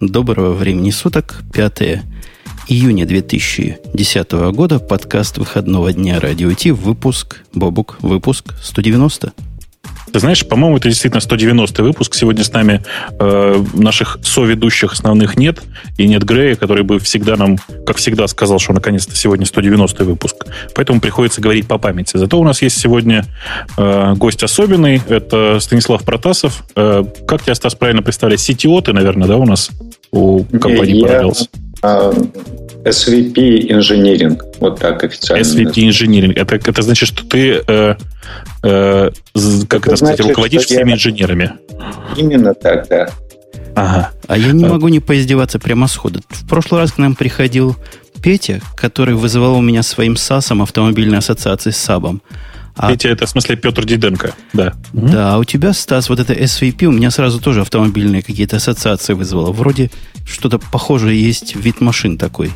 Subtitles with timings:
[0.00, 2.02] Доброго времени суток, 5
[2.68, 9.32] июня 2010 года, подкаст выходного дня Радио Ти, выпуск, Бобук, выпуск 190.
[10.14, 12.14] Ты знаешь, по-моему, это действительно 190 выпуск.
[12.14, 12.80] Сегодня с нами
[13.18, 15.60] э, наших соведущих основных нет.
[15.98, 20.46] И нет Грея, который бы всегда нам, как всегда, сказал, что наконец-то сегодня 190 выпуск.
[20.76, 22.16] Поэтому приходится говорить по памяти.
[22.16, 23.24] Зато у нас есть сегодня
[23.76, 25.02] э, гость особенный.
[25.08, 26.62] Это Станислав Протасов.
[26.76, 28.38] Э, как тебя, Стас, правильно представлять?
[28.38, 29.70] CTO ты, наверное, да, у нас
[30.12, 31.48] у компании Parallels?
[32.84, 35.42] SVP Engineering, вот так официально.
[35.42, 36.32] SVP Engineering.
[36.34, 37.96] Это, это значит, что ты, э,
[38.62, 39.10] э,
[39.68, 40.94] как это, это сказать, руководишь всеми я...
[40.94, 41.52] инженерами.
[42.16, 43.08] Именно так, да.
[43.74, 44.12] Ага.
[44.28, 46.20] А я не могу не поиздеваться прямо сходу.
[46.28, 47.76] В прошлый раз к нам приходил
[48.22, 52.22] Петя, который вызывал у меня своим САСом автомобильной ассоциации с САБом.
[52.76, 52.90] А...
[52.90, 54.72] Петя, это в смысле Петр Диденко, да.
[54.92, 59.12] Да, а у тебя, Стас, вот это SVP, у меня сразу тоже автомобильные какие-то ассоциации
[59.12, 59.52] вызвало.
[59.52, 59.90] Вроде
[60.26, 62.50] что-то похожее есть вид машин такой.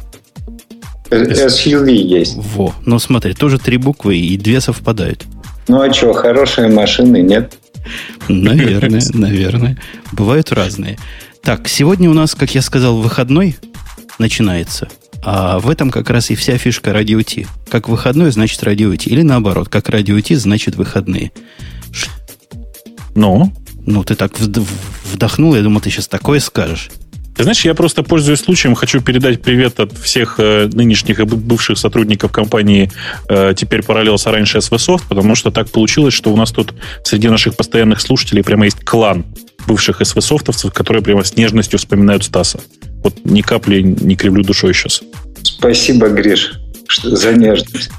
[1.10, 2.34] SUV есть.
[2.36, 5.24] Во, ну смотри, тоже три буквы и две совпадают.
[5.68, 7.58] Ну а что, хорошие машины, нет?
[8.28, 9.78] Наверное, наверное.
[10.12, 10.98] Бывают разные.
[11.42, 13.56] Так, сегодня у нас, как я сказал, выходной
[14.18, 14.88] начинается.
[15.22, 17.46] А в этом как раз и вся фишка радио Ти.
[17.68, 19.10] Как выходной, значит радио Ти.
[19.10, 21.32] Или наоборот, как радио Ти, значит выходные.
[23.14, 23.52] Ну?
[23.84, 26.90] Ну, ты так вдохнул, я думал, ты сейчас такое скажешь.
[27.38, 31.78] Ты знаешь, я просто, пользуясь случаем, хочу передать привет от всех э, нынешних и бывших
[31.78, 32.90] сотрудников компании
[33.28, 37.28] э, теперь Parallels, а раньше SVSoft, потому что так получилось, что у нас тут среди
[37.28, 39.24] наших постоянных слушателей прямо есть клан
[39.68, 42.58] бывших СВСофтовцев, которые прямо с нежностью вспоминают Стаса.
[43.04, 45.02] Вот ни капли не кривлю душой сейчас.
[45.44, 46.58] Спасибо, Гриш,
[47.04, 47.90] за нежность.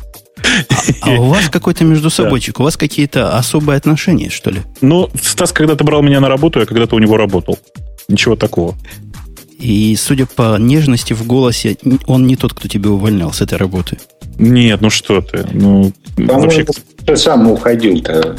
[1.02, 2.64] А, а у вас какой-то между собойчик, да.
[2.64, 4.64] у вас какие-то особые отношения, что ли?
[4.82, 7.58] Ну, Стас когда-то брал меня на работу, я когда-то у него работал.
[8.10, 8.76] Ничего такого.
[9.60, 13.98] И, судя по нежности в голосе, он не тот, кто тебя увольнял с этой работы.
[14.38, 15.46] Нет, ну что ты.
[15.52, 16.66] Ну, вообще...
[17.06, 18.38] ты сам уходил-то.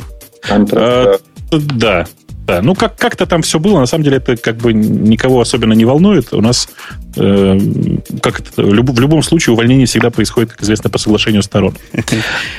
[0.49, 1.17] А,
[1.51, 2.07] да,
[2.51, 2.63] да.
[2.63, 3.79] Ну, как- как-то там все было.
[3.79, 6.33] На самом деле, это как бы никого особенно не волнует.
[6.33, 6.69] У нас
[7.17, 7.59] э,
[8.23, 11.75] как это, в, люб- в любом случае увольнение всегда происходит, как известно, по соглашению сторон.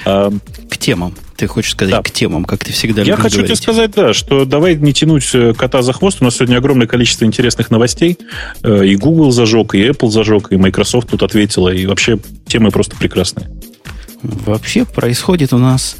[0.05, 0.31] А,
[0.69, 1.13] к темам.
[1.35, 2.01] Ты хочешь сказать да.
[2.01, 3.47] к темам, как ты всегда Я хочу говорить.
[3.47, 6.17] тебе сказать, да, что давай не тянуть э, кота за хвост.
[6.21, 8.17] У нас сегодня огромное количество интересных новостей.
[8.63, 11.69] Э, и Google зажег, и Apple зажег, и Microsoft тут ответила.
[11.69, 13.49] И вообще темы просто прекрасные.
[14.23, 15.97] Вообще происходит у нас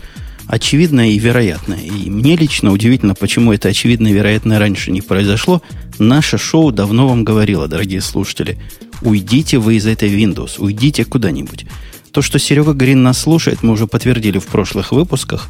[0.51, 1.79] очевидное и вероятное.
[1.79, 5.61] И мне лично удивительно, почему это очевидно и вероятное раньше не произошло.
[5.97, 8.57] Наше шоу давно вам говорило, дорогие слушатели,
[9.01, 11.65] уйдите вы из этой Windows, уйдите куда-нибудь.
[12.11, 15.47] То, что Серега Грин нас слушает, мы уже подтвердили в прошлых выпусках.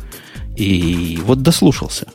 [0.56, 2.06] И вот дослушался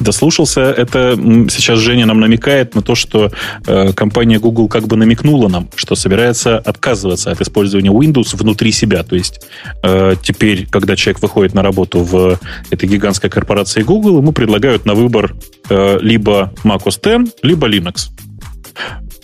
[0.00, 0.60] дослушался.
[0.60, 1.16] Это
[1.50, 3.30] сейчас Женя нам намекает на то, что
[3.66, 9.02] э, компания Google как бы намекнула нам, что собирается отказываться от использования Windows внутри себя.
[9.02, 9.46] То есть
[9.82, 12.38] э, теперь, когда человек выходит на работу в
[12.70, 15.34] этой гигантской корпорации Google, ему предлагают на выбор
[15.68, 18.10] э, либо macOS X, либо Linux.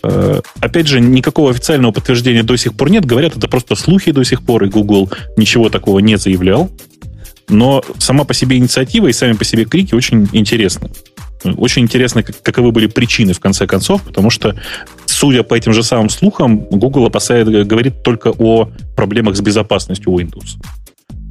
[0.03, 3.07] Э, опять же, никакого официального подтверждения до сих пор нет.
[3.07, 6.71] Говорят, это просто слухи до сих пор, и Google ничего такого не заявлял.
[7.49, 10.91] Но сама по себе инициатива и сами по себе крики очень интересны.
[11.45, 14.57] Очень интересно, каковы были причины в конце концов, потому что,
[15.05, 20.57] судя по этим же самым слухам, Google опасает, говорит только о проблемах с безопасностью Windows.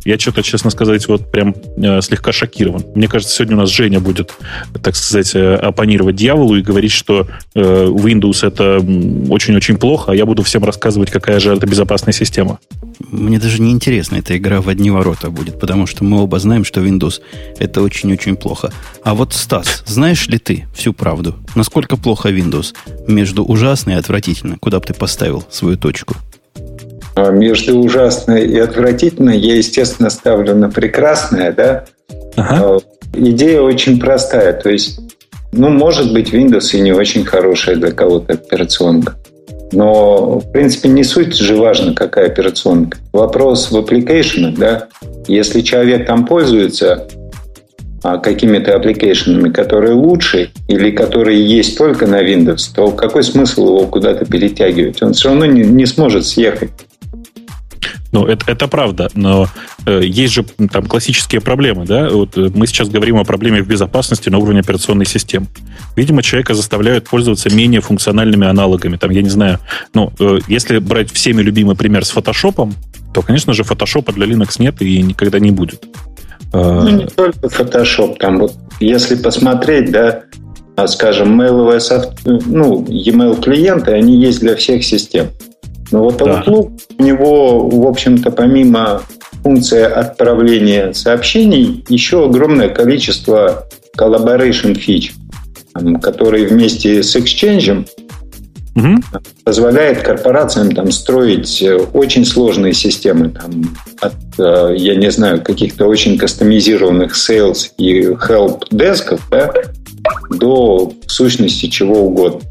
[0.06, 2.84] Я что-то, честно сказать, вот прям э, слегка шокирован.
[2.94, 4.34] Мне кажется, сегодня у нас Женя будет,
[4.82, 8.80] так сказать, э, оппонировать дьяволу и говорить, что э, Windows это
[9.32, 12.60] очень-очень плохо, а я буду всем рассказывать, какая же это безопасная система.
[13.00, 16.66] Мне даже не интересно, эта игра в одни ворота будет, потому что мы оба знаем,
[16.66, 17.22] что Windows
[17.60, 18.74] это очень-очень плохо.
[19.04, 21.36] А вот, Стас, знаешь ли ты всю правду?
[21.56, 22.74] Насколько плохо Windows?
[23.08, 24.58] Между ужасно и отвратительно.
[24.60, 26.16] Куда бы ты поставил свою точку?
[27.16, 31.86] А между ужасное и отвратительное я, естественно, ставлю на прекрасное, да.
[32.36, 32.58] Ага.
[32.62, 32.80] А,
[33.14, 34.54] идея очень простая.
[34.54, 35.00] То есть,
[35.52, 39.16] ну, может быть, Windows и не очень хорошая для кого-то операционка.
[39.72, 42.98] Но, в принципе, не суть же важно, какая операционка.
[43.12, 44.88] Вопрос в application, да.
[45.28, 47.08] Если человек там пользуется
[48.04, 53.88] а, какими-то аппликейшенами, которые лучше или которые есть только на Windows, то какой смысл его
[53.88, 55.02] куда-то перетягивать?
[55.02, 56.72] Он все равно не, не сможет съехать.
[58.14, 59.48] Ну, это, это правда, но
[59.88, 62.10] э, есть же там классические проблемы, да?
[62.10, 65.48] Вот э, мы сейчас говорим о проблеме в безопасности на уровне операционной системы.
[65.96, 68.98] Видимо, человека заставляют пользоваться менее функциональными аналогами.
[68.98, 69.60] Там, я не знаю,
[69.96, 72.76] ну, э, если брать всеми любимый пример с фотошопом,
[73.16, 75.84] то, конечно же, фотошопа для Linux нет и никогда не будет.
[76.54, 78.18] Э, ну, не только Photoshop.
[78.20, 80.22] Там вот, если посмотреть, да,
[80.76, 81.82] а, скажем, mail
[82.46, 85.30] ну, e-mail клиенты, они есть для всех систем.
[85.92, 86.96] Но вот Outlook, да.
[86.98, 89.02] у него, в общем-то, помимо
[89.44, 95.14] функции отправления сообщений, еще огромное количество collaboration фич,
[96.02, 97.88] которые вместе с Exchange
[98.76, 99.02] угу.
[99.44, 105.86] позволяет корпорациям там строить э, очень сложные системы, там, от, э, я не знаю, каких-то
[105.86, 109.52] очень кастомизированных sales и help десков, да,
[110.32, 112.42] до в сущности чего угодно.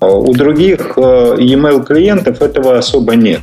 [0.00, 3.40] А у других э, e-mail клиентов этого особо нет.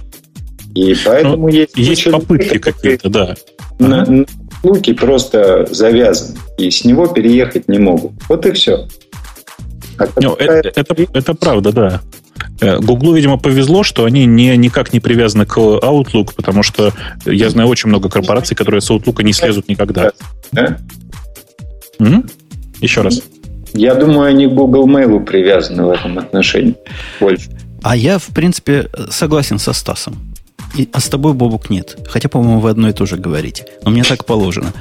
[0.73, 3.35] И поэтому ну, есть, есть попытки какие-то, да.
[3.79, 4.25] На, ага.
[4.63, 8.11] на просто завязаны, и с него переехать не могут.
[8.27, 8.87] Вот и все.
[9.99, 12.01] А ну, это, это, это правда, да.
[12.59, 16.91] Э, Гуглу, видимо, повезло, что они не, никак не привязаны к Outlook, потому что
[17.25, 20.11] я знаю очень много корпораций, которые с Outlook не слезут никогда.
[20.51, 20.77] Да?
[22.81, 23.21] Еще раз.
[23.73, 26.75] Я думаю, они к Google Mail привязаны в этом отношении
[27.19, 27.49] больше.
[27.83, 30.15] А я, в принципе, согласен со Стасом.
[30.75, 31.97] И, а с тобой, Бобук, нет.
[32.07, 33.65] Хотя, по-моему, вы одно и то же говорите.
[33.83, 34.73] Но мне так положено.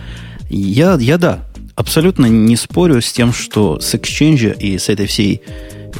[0.48, 1.40] Я, я да,
[1.74, 5.42] абсолютно не спорю с тем, что с Exchange и с этой всей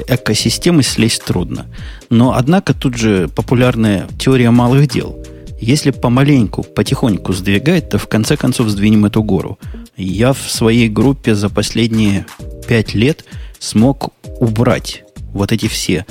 [0.09, 1.67] экосистемы слезть трудно.
[2.11, 5.19] Но, однако, тут же популярная теория малых дел.
[5.61, 9.59] Если помаленьку, потихоньку сдвигать, то в конце концов сдвинем эту гору.
[9.96, 12.26] Я в своей группе за последние
[12.69, 13.25] пять лет
[13.58, 16.04] смог убрать вот эти все,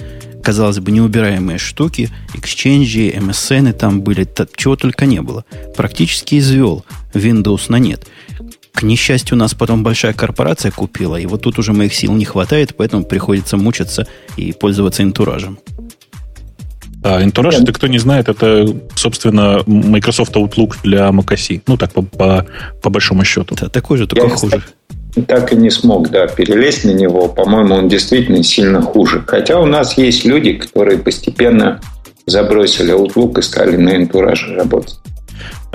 [0.43, 5.45] казалось бы, неубираемые штуки, Exchange, MSN там были, чего только не было.
[5.75, 6.83] Практически извел
[7.13, 8.07] Windows на нет.
[8.73, 12.75] К несчастью, нас потом большая корпорация купила, и вот тут уже моих сил не хватает,
[12.75, 15.59] поэтому приходится мучиться и пользоваться интуражем.
[17.05, 18.65] А, Entourage, это кто не знает, это,
[18.95, 21.61] собственно, Microsoft Outlook для macOS.
[21.67, 22.47] Ну, так, по, по,
[22.81, 23.55] по большому счету.
[23.61, 24.63] Да, такой же, только Я, хуже.
[25.27, 27.27] Так и не смог, да, перелезть на него.
[27.27, 29.23] По-моему, он действительно сильно хуже.
[29.27, 31.79] Хотя у нас есть люди, которые постепенно
[32.25, 34.97] забросили Outlook и стали на Entourage работать.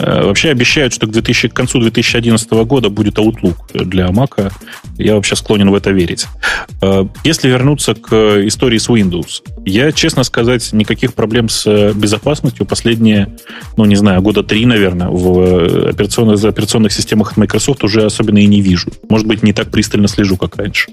[0.01, 4.53] Э, вообще обещают, что к, 2000, к концу 2011 года будет Outlook для Mac.
[4.97, 6.27] Я вообще склонен в это верить.
[6.81, 13.37] Э, если вернуться к истории с Windows, я, честно сказать, никаких проблем с безопасностью последние,
[13.77, 18.63] ну, не знаю, года три, наверное, в операционных, операционных системах Microsoft уже особенно и не
[18.63, 18.91] вижу.
[19.09, 20.91] Может быть, не так пристально слежу, как раньше.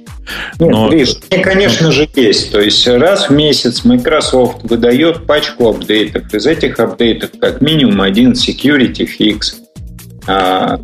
[0.59, 0.89] Нет, Но...
[0.89, 2.51] Гриш, конечно же, есть.
[2.51, 6.33] То есть раз в месяц Microsoft выдает пачку апдейтов.
[6.33, 9.39] Из этих апдейтов как минимум один security Security Fix.
[10.27, 10.79] А,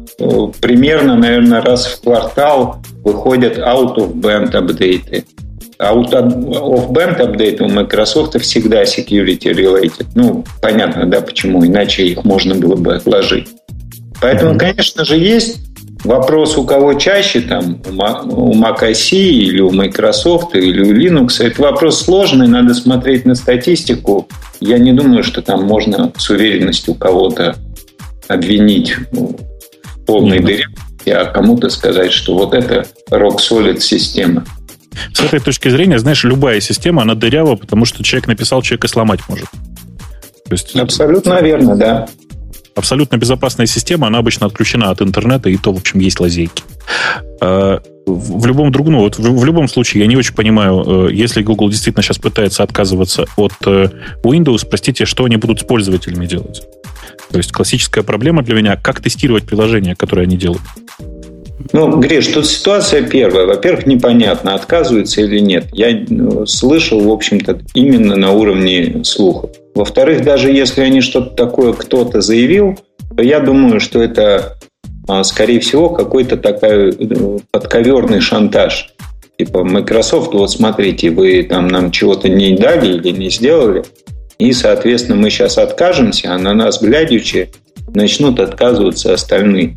[0.61, 5.25] примерно, наверное, раз в квартал выходят out-of-band апдейты.
[5.79, 10.05] Out-of-band апдейты у Microsoft всегда security related.
[10.15, 13.49] Ну, понятно, да, почему, иначе их можно было бы отложить.
[14.21, 15.59] Поэтому, конечно же, есть
[16.05, 21.43] вопрос, у кого чаще, там, у Mac OS или у Microsoft или у Linux.
[21.43, 24.29] Это вопрос сложный, надо смотреть на статистику.
[24.61, 27.57] Я не думаю, что там можно с уверенностью кого-то
[28.27, 30.65] обвинить в полной mm-hmm.
[31.05, 34.45] дыре, а кому-то сказать, что вот это рок-солид система.
[35.13, 38.87] С этой точки зрения, знаешь, любая система, она дырява, потому что человек написал, человек и
[38.87, 39.49] сломать может.
[40.45, 42.07] То есть, Абсолютно верно, да.
[42.75, 46.63] Абсолютно безопасная система, она обычно отключена от интернета, и то, в общем, есть лазейки.
[47.39, 51.13] А, в любом другом, ну, вот в, в любом случае, я не очень понимаю, э,
[51.13, 53.89] если Google действительно сейчас пытается отказываться от э,
[54.23, 56.63] Windows, простите, что они будут с пользователями делать?
[57.31, 60.61] То есть классическая проблема для меня, как тестировать приложения, которые они делают.
[61.71, 63.45] Ну, Гриш, тут ситуация первая.
[63.45, 65.67] Во-первых, непонятно, отказываются или нет.
[65.71, 69.51] Я ну, слышал, в общем-то, именно на уровне слухов.
[69.73, 72.77] Во-вторых, даже если они что-то такое кто-то заявил,
[73.15, 74.57] то я думаю, что это,
[75.07, 78.93] а, скорее всего, какой-то такой э, подковерный шантаж.
[79.37, 83.83] Типа, Microsoft, вот смотрите, вы там нам чего-то не дали или не сделали,
[84.37, 87.49] и, соответственно, мы сейчас откажемся, а на нас, глядячи,
[87.93, 89.75] начнут отказываться остальные.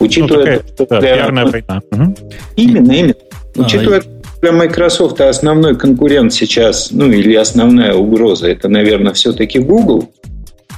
[0.00, 1.44] Учитывая, ну, такая, да, для...
[1.44, 1.80] война.
[1.90, 2.16] Угу.
[2.56, 3.14] Именно, именно.
[3.56, 4.02] А, Учитывая,
[4.40, 10.12] для Microsoft основной конкурент сейчас, ну или основная угроза, это, наверное, все-таки Google,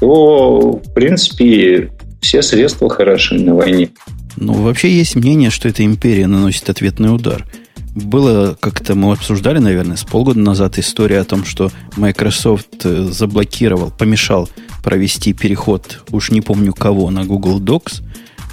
[0.00, 1.90] то, в принципе,
[2.20, 3.90] все средства хороши на войне.
[4.36, 7.44] Ну, вообще есть мнение, что эта империя наносит ответный удар.
[7.94, 13.90] Было, как-то мы обсуждали, наверное, с полгода назад история о том, что Microsoft э, заблокировал,
[13.90, 14.48] помешал
[14.84, 18.02] провести переход, уж не помню кого, на Google Docs,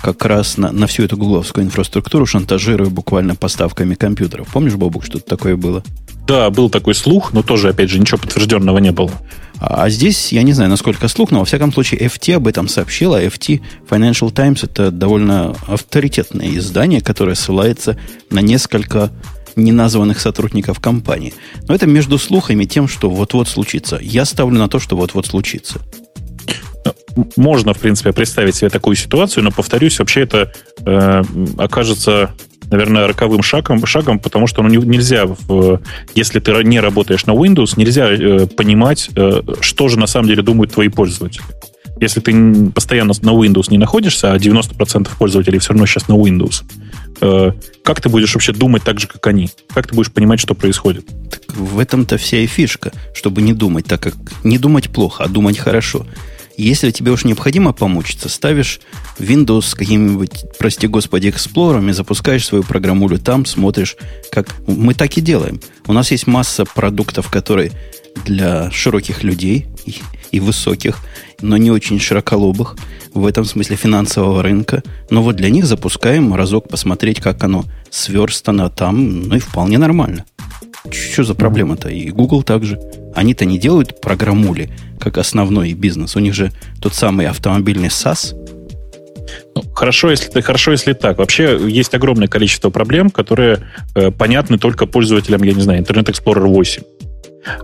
[0.01, 4.48] как раз на, на всю эту гугловскую инфраструктуру, шантажируя буквально поставками компьютеров.
[4.51, 5.84] Помнишь, Бобук, что-то такое было?
[6.27, 9.12] Да, был такой слух, но тоже, опять же, ничего подтвержденного не было.
[9.60, 13.24] А, здесь, я не знаю, насколько слух, но во всяком случае FT об этом сообщила.
[13.24, 17.98] FT, Financial Times, это довольно авторитетное издание, которое ссылается
[18.30, 19.12] на несколько
[19.56, 21.34] неназванных сотрудников компании.
[21.68, 23.98] Но это между слухами тем, что вот-вот случится.
[24.02, 25.82] Я ставлю на то, что вот-вот случится.
[27.36, 30.54] Можно, в принципе, представить себе такую ситуацию, но, повторюсь, вообще это
[30.86, 31.24] э,
[31.58, 32.36] окажется
[32.69, 35.81] наверное, роковым шагом, шагом потому что ну, нельзя, в,
[36.15, 40.43] если ты не работаешь на Windows, нельзя э, понимать, э, что же на самом деле
[40.43, 41.43] думают твои пользователи.
[42.00, 46.63] Если ты постоянно на Windows не находишься, а 90% пользователей все равно сейчас на Windows,
[47.21, 47.51] э,
[47.83, 49.50] как ты будешь вообще думать так же, как они?
[49.74, 51.05] Как ты будешь понимать, что происходит?
[51.31, 55.27] Так в этом-то вся и фишка, чтобы не думать так, как не думать плохо, а
[55.27, 56.05] думать хорошо.
[56.58, 58.80] Если тебе уж необходимо помучиться, ставишь
[59.20, 63.96] Windows с каким-нибудь, прости господи, эксплором и запускаешь свою программулю там, смотришь,
[64.32, 64.48] как...
[64.66, 65.62] Мы так и делаем.
[65.86, 67.72] У нас есть масса продуктов, которые
[68.26, 69.98] для широких людей и,
[70.32, 70.98] и высоких,
[71.42, 72.76] но не очень широколобых,
[73.14, 74.82] в этом смысле финансового рынка.
[75.12, 80.26] Но вот для них запускаем разок посмотреть, как оно сверстано там, ну и вполне нормально.
[80.90, 81.90] Что за проблема-то?
[81.90, 82.80] И Google также.
[83.17, 84.69] Они-то не делают программули,
[85.00, 86.15] как основной бизнес.
[86.15, 88.36] У них же тот самый автомобильный SAS.
[89.55, 91.17] Ну, хорошо, если, хорошо, если так.
[91.17, 93.59] Вообще есть огромное количество проблем, которые
[93.95, 96.83] э, понятны только пользователям, я не знаю, Internet Explorer 8.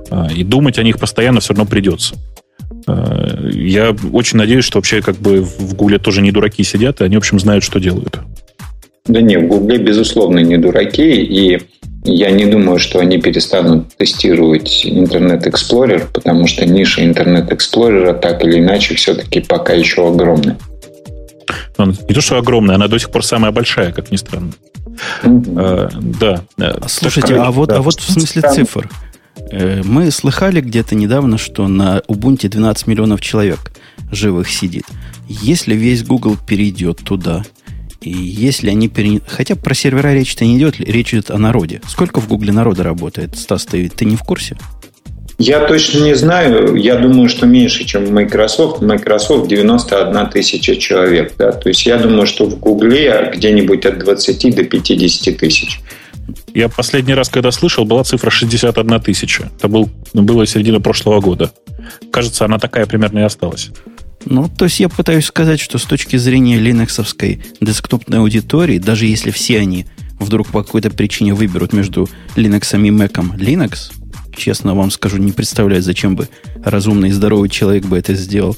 [0.10, 2.16] Э, и думать о них постоянно все равно придется.
[2.88, 7.04] Э, я очень надеюсь, что вообще как бы в Гугле тоже не дураки сидят, и
[7.04, 8.20] они, в общем, знают, что делают.
[9.06, 11.62] Да не, в Гугле, безусловно, не дураки, и
[12.06, 18.44] я не думаю, что они перестанут тестировать Internet Explorer, потому что ниша Internet Explorer так
[18.44, 20.58] или иначе все-таки пока еще огромная.
[21.78, 24.54] Ну, не то, что огромная, она до сих пор самая большая, как ни странно.
[25.24, 25.54] Mm-hmm.
[25.58, 25.90] А,
[26.58, 26.88] да.
[26.88, 27.78] Слушайте, а вот, да.
[27.78, 28.90] а вот в смысле цифр.
[29.52, 33.72] Э, мы слыхали где-то недавно, что на Ubuntu 12 миллионов человек
[34.12, 34.86] живых сидит.
[35.28, 37.44] Если весь Google перейдет туда,
[38.04, 39.22] и если они пере...
[39.28, 41.82] Хотя про сервера речь-то не идет, речь идет о народе.
[41.88, 43.38] Сколько в Гугле народа работает?
[43.38, 44.58] Стас, ты, ты не в курсе?
[45.40, 46.76] Я точно не знаю.
[46.76, 48.82] Я думаю, что меньше, чем в Microsoft.
[48.82, 51.34] Microsoft 91 тысяча человек.
[51.38, 51.52] Да?
[51.52, 55.80] То есть я думаю, что в Гугле где-нибудь от 20 до 50 тысяч.
[56.54, 59.50] Я последний раз, когда слышал, была цифра 61 тысяча.
[59.58, 61.52] Это был, было середина прошлого года.
[62.12, 63.72] Кажется, она такая примерно и осталась.
[64.26, 69.32] Ну, то есть я пытаюсь сказать, что с точки зрения линоксовской десктопной аудитории, даже если
[69.32, 69.86] все они
[70.20, 73.92] вдруг по какой-то причине выберут между Linux и Mac Linux,
[74.36, 76.30] честно вам скажу, не представляю, зачем бы
[76.64, 78.58] разумный и здоровый человек бы это сделал,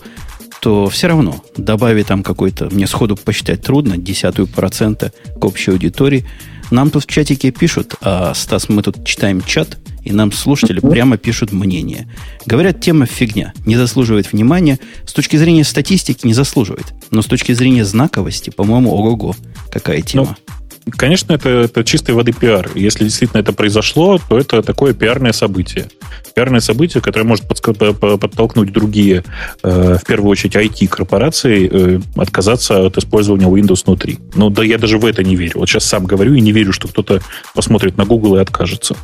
[0.62, 6.26] то все равно добавить там какой-то, мне сходу посчитать трудно, десятую процента к общей аудитории.
[6.72, 11.18] Нам тут в чатике пишут, а, Стас, мы тут читаем чат– и нам слушатели прямо
[11.18, 12.08] пишут мнение.
[12.46, 14.80] Говорят, тема фигня, не заслуживает внимания.
[15.04, 16.94] С точки зрения статистики не заслуживает.
[17.10, 19.36] Но с точки зрения знаковости, по-моему, ого-го,
[19.72, 20.38] какая тема.
[20.48, 20.56] Ну,
[20.92, 22.70] конечно, это, это чистой воды пиар.
[22.76, 25.88] Если действительно это произошло, то это такое пиарное событие.
[26.36, 29.24] Пиарное событие, которое может подтолкнуть другие,
[29.64, 34.20] э, в первую очередь IT-корпорации, э, отказаться от использования Windows внутри.
[34.36, 35.60] Ну да я даже в это не верю.
[35.60, 37.22] Вот сейчас сам говорю и не верю, что кто-то
[37.54, 38.96] посмотрит на Google и откажется.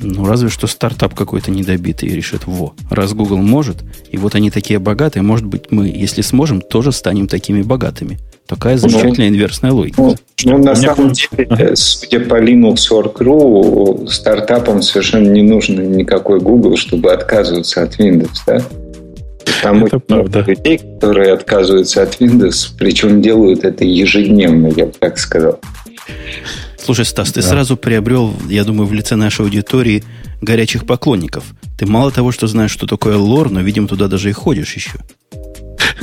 [0.00, 4.78] Ну, разве что стартап какой-то недобитый решит, во, раз Google может, и вот они такие
[4.78, 8.18] богатые, может быть, мы, если сможем, тоже станем такими богатыми.
[8.46, 10.00] Такая замечательная ну, инверсная логика.
[10.02, 16.76] Ну, ну на самом деле, судя по Linux Work.ru, стартапам совершенно не нужен никакой Google,
[16.76, 18.62] чтобы отказываться от Windows, да?
[19.62, 25.18] Там это много людей, которые отказываются от Windows, причем делают это ежедневно, я бы так
[25.18, 25.58] сказал.
[26.78, 27.48] Слушай, Стас, ты да.
[27.48, 30.04] сразу приобрел, я думаю, в лице нашей аудитории
[30.42, 31.44] горячих поклонников.
[31.78, 34.98] Ты мало того, что знаешь, что такое лор, но, видимо, туда даже и ходишь еще.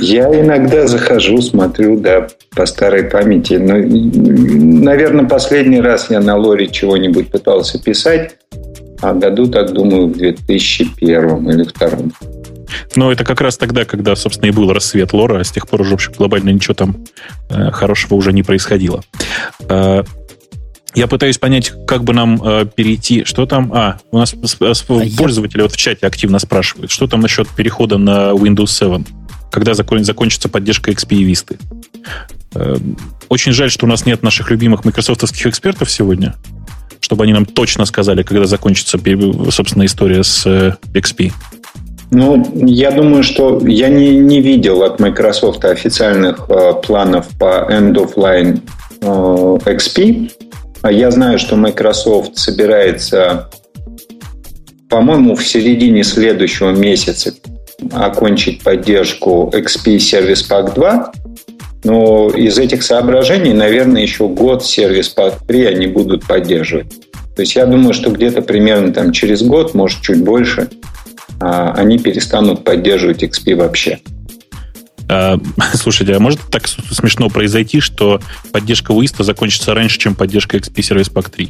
[0.02, 3.54] Я иногда захожу, смотрю, да, по старой памяти.
[3.54, 3.76] Но,
[4.84, 8.36] наверное, последний раз я на лоре чего-нибудь пытался писать,
[9.02, 11.90] а году, так думаю, в 2001 или 2002.
[12.96, 15.82] Но это как раз тогда, когда, собственно, и был рассвет лора, а с тех пор
[15.82, 17.06] уже вообще глобально ничего там
[17.50, 19.04] э, хорошего уже не происходило.
[19.70, 20.04] Э,
[20.94, 23.24] я пытаюсь понять, как бы нам э, перейти.
[23.24, 23.72] Что там?
[23.74, 24.74] А, у нас а
[25.18, 25.64] пользователи я...
[25.64, 29.04] вот в чате активно спрашивают, что там насчет перехода на Windows 7?
[29.52, 31.60] Когда закон, закончится поддержка XP и Vista?
[32.56, 32.78] Э,
[33.30, 36.36] очень жаль, что у нас нет наших любимых майкрософтовских экспертов сегодня,
[37.02, 38.98] чтобы они нам точно сказали, когда закончится,
[39.52, 41.32] собственно, история с э, XP.
[42.12, 47.94] Ну, я думаю, что я не, не видел от Microsoft официальных э, планов по end
[47.94, 48.62] of line
[49.02, 50.30] э, XP.
[50.82, 53.50] А я знаю, что Microsoft собирается,
[54.90, 57.34] по-моему, в середине следующего месяца
[57.92, 61.12] окончить поддержку XP Service Pack 2.
[61.84, 66.92] Но из этих соображений, наверное, еще год сервис Pack 3 они будут поддерживать.
[67.36, 70.70] То есть я думаю, что где-то примерно там через год, может чуть больше,
[71.40, 74.00] а, они перестанут поддерживать XP вообще.
[75.10, 75.40] А,
[75.74, 78.22] слушайте, а может так смешно произойти, что
[78.52, 81.50] поддержка Уиста закончится раньше, чем поддержка XP Service Pack 3?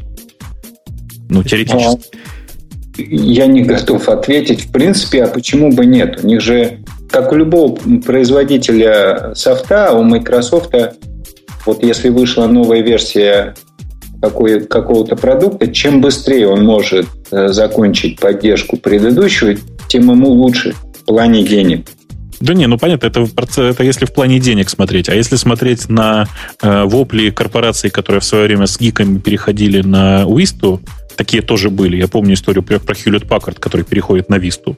[1.29, 2.09] Ну, теоретически.
[2.97, 4.65] Я не готов ответить.
[4.65, 6.23] В принципе, а почему бы нет?
[6.23, 6.79] У них же,
[7.09, 10.73] как у любого производителя софта, у Microsoft,
[11.65, 13.55] вот если вышла новая версия
[14.21, 19.55] какой, какого-то продукта, чем быстрее он может э, закончить поддержку предыдущего,
[19.87, 21.87] тем ему лучше в плане денег.
[22.39, 23.27] Да не, ну понятно, это,
[23.61, 25.09] это если в плане денег смотреть.
[25.09, 26.27] А если смотреть на
[26.61, 30.81] э, вопли корпораций, которые в свое время с гиками переходили на Уисту,
[31.15, 31.97] такие тоже были.
[31.97, 34.75] Я помню историю про, Hewlett Packard, который переходит на Висту.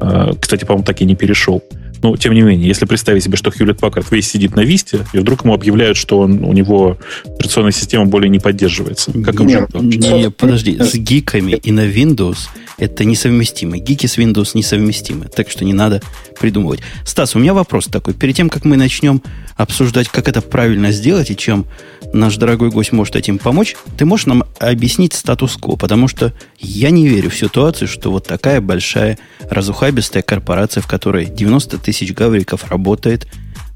[0.00, 1.62] Э, кстати, по-моему, так и не перешел.
[2.02, 5.18] Но, тем не менее, если представить себе, что Hewlett Packard весь сидит на Висте, и
[5.18, 9.12] вдруг ему объявляют, что он, у него операционная система более не поддерживается.
[9.12, 13.78] Как им жить Не, подожди, с гиками и на Windows это несовместимо.
[13.78, 15.26] Гики с Windows несовместимы.
[15.26, 16.02] Так что не надо
[16.40, 16.80] придумывать.
[17.04, 18.14] Стас, у меня вопрос такой.
[18.14, 19.22] Перед тем, как мы начнем
[19.56, 21.66] обсуждать, как это правильно сделать и чем
[22.12, 25.76] наш дорогой гость может этим помочь, ты можешь нам объяснить статус-кво?
[25.76, 29.18] Потому что я не верю в ситуацию, что вот такая большая
[29.48, 33.26] разухабистая корпорация, в которой 90 тысяч гавриков работает,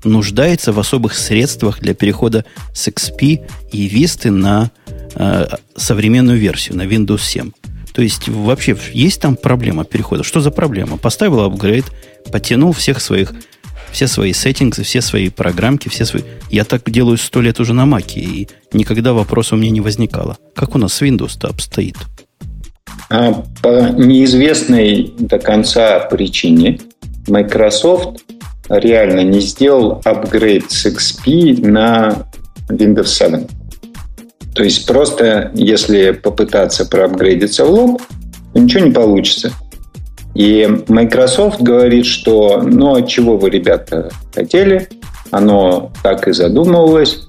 [0.04, 4.70] нуждается в особых средствах для перехода с XP и Vista на
[5.14, 5.46] э,
[5.76, 7.50] современную версию, на Windows 7.
[7.92, 10.22] То есть вообще есть там проблема перехода?
[10.22, 10.98] Что за проблема?
[10.98, 11.86] Поставил апгрейд,
[12.30, 13.32] потянул всех своих
[13.90, 16.22] все свои сеттингсы, все свои программки, все свои...
[16.50, 20.36] Я так делаю сто лет уже на Маке, и никогда вопроса у меня не возникало.
[20.54, 21.96] Как у нас с Windows-то обстоит?
[23.08, 26.80] А по неизвестной до конца причине
[27.28, 28.20] Microsoft
[28.68, 32.26] реально не сделал апгрейд с XP на
[32.68, 33.46] Windows 7.
[34.54, 38.02] То есть просто, если попытаться проапгрейдиться в лоб,
[38.54, 39.52] ничего не получится.
[40.34, 44.88] И Microsoft говорит, что ну, от чего вы, ребята, хотели,
[45.30, 47.22] оно так и задумывалось.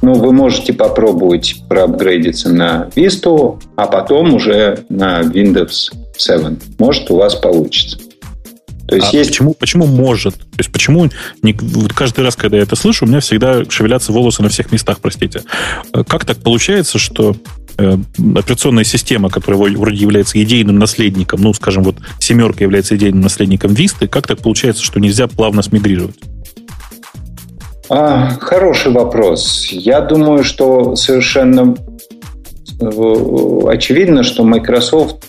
[0.00, 6.56] Ну, вы можете попробовать проапгрейдиться на Vista, а потом уже на Windows 7.
[6.78, 7.98] Может, у вас получится.
[8.88, 9.30] То есть а есть...
[9.30, 10.34] Почему, почему может?
[10.36, 11.08] То есть почему
[11.42, 11.52] не,
[11.94, 15.42] каждый раз, когда я это слышу, у меня всегда шевелятся волосы на всех местах, простите.
[15.92, 17.36] Э, как так получается, что
[17.76, 17.98] э,
[18.34, 24.08] операционная система, которая вроде является идейным наследником, ну, скажем, вот семерка является идейным наследником Висты,
[24.08, 26.16] как так получается, что нельзя плавно смигрировать?
[27.90, 29.68] А, хороший вопрос.
[29.70, 31.76] Я думаю, что совершенно
[32.80, 35.26] э, очевидно, что Microsoft,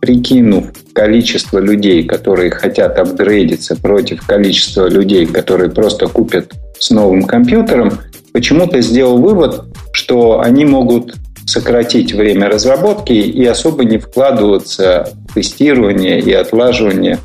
[0.00, 7.98] прикинув количество людей, которые хотят апгрейдиться, против количества людей, которые просто купят с новым компьютером,
[8.32, 11.14] почему-то сделал вывод, что они могут
[11.46, 17.18] сократить время разработки и особо не вкладываться в тестирование и отлаживание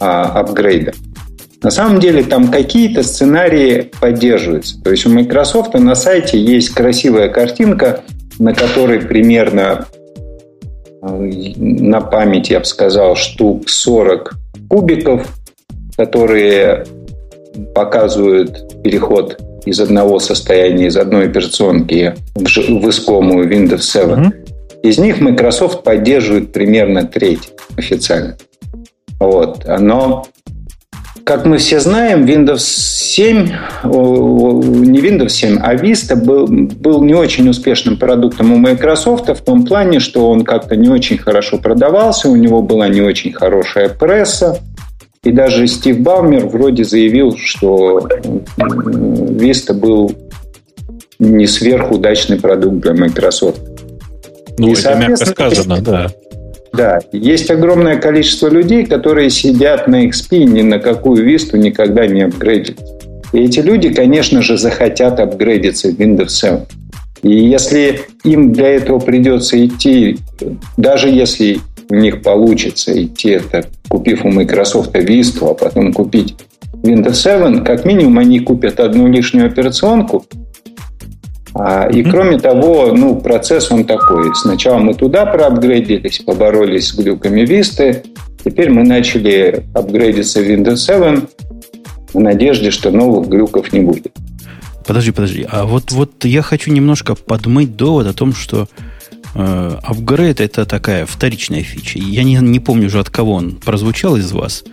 [0.00, 0.92] а, апгрейда.
[1.62, 4.82] На самом деле там какие-то сценарии поддерживаются.
[4.82, 8.02] То есть у Microsoft на сайте есть красивая картинка,
[8.40, 9.86] на которой примерно
[11.04, 14.34] на память, я бы сказал, штук 40
[14.68, 15.26] кубиков,
[15.96, 16.84] которые
[17.74, 24.02] показывают переход из одного состояния, из одной операционки в искомую Windows 7.
[24.02, 24.32] Mm-hmm.
[24.82, 28.36] Из них Microsoft поддерживает примерно треть официально.
[29.18, 29.64] Вот.
[29.66, 30.26] Но
[31.24, 33.48] как мы все знаем, Windows 7,
[33.84, 39.64] не Windows 7, а Vista был, был не очень успешным продуктом у Microsoft в том
[39.64, 44.60] плане, что он как-то не очень хорошо продавался, у него была не очень хорошая пресса,
[45.22, 48.06] и даже Стив Баумер вроде заявил, что
[48.58, 50.14] Vista был
[51.18, 53.60] не сверхудачный продукт для Microsoft.
[54.58, 56.10] Ну, и, это мягко сказано, да.
[56.76, 62.22] Да, есть огромное количество людей, которые сидят на XP ни на какую висту никогда не
[62.22, 62.76] апгрейдят.
[63.32, 66.58] И эти люди, конечно же, захотят апгрейдиться в Windows 7.
[67.22, 70.18] И если им для этого придется идти,
[70.76, 71.60] даже если
[71.90, 76.34] у них получится идти это, купив у Microsoft Vista, а потом купить
[76.82, 80.26] Windows 7, как минимум они купят одну лишнюю операционку,
[81.92, 84.34] и кроме того, ну, процесс он такой.
[84.34, 88.02] Сначала мы туда проапгрейдились, поборолись с глюками Висты.
[88.44, 91.22] Теперь мы начали апгрейдиться в Windows 7
[92.12, 94.12] в надежде, что новых глюков не будет.
[94.86, 95.46] Подожди, подожди.
[95.50, 98.68] А вот, вот я хочу немножко подмыть довод о том, что
[99.34, 101.98] э, апгрейд это такая вторичная фича.
[101.98, 104.64] Я не, не помню уже от кого он прозвучал из вас,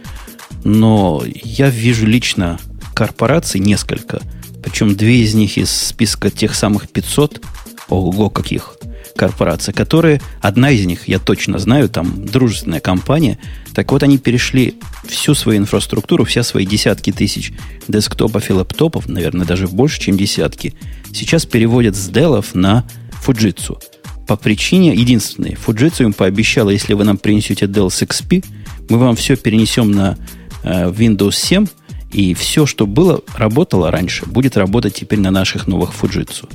[0.63, 2.59] но я вижу лично
[2.93, 4.21] корпораций несколько,
[4.63, 7.41] причем две из них из списка тех самых 500,
[7.89, 8.75] ого, каких
[9.15, 13.37] корпораций, которые, одна из них, я точно знаю, там дружественная компания,
[13.73, 14.75] так вот они перешли
[15.07, 17.53] всю свою инфраструктуру, все свои десятки тысяч
[17.87, 20.73] десктопов и лэптопов, наверное, даже больше, чем десятки,
[21.13, 22.85] сейчас переводят с Dell на
[23.25, 23.81] Fujitsu.
[24.27, 25.57] По причине единственной.
[25.65, 28.45] Fujitsu им пообещала, если вы нам принесете Dell с XP,
[28.89, 30.17] мы вам все перенесем на
[30.63, 31.67] э, Windows 7,
[32.11, 36.49] и все, что было, работало раньше, будет работать теперь на наших новых Fujitsu.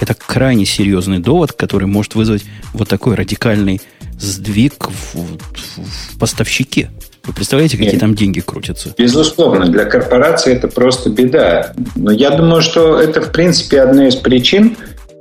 [0.00, 3.80] Это крайне серьезный довод, который может вызвать вот такой радикальный
[4.18, 6.90] сдвиг в, в, в поставщике.
[7.24, 8.00] Вы представляете, какие Нет.
[8.00, 8.94] там деньги крутятся?
[8.96, 11.74] Безусловно, для корпорации это просто беда.
[11.96, 14.76] Но я думаю, что это, в принципе, одна из причин,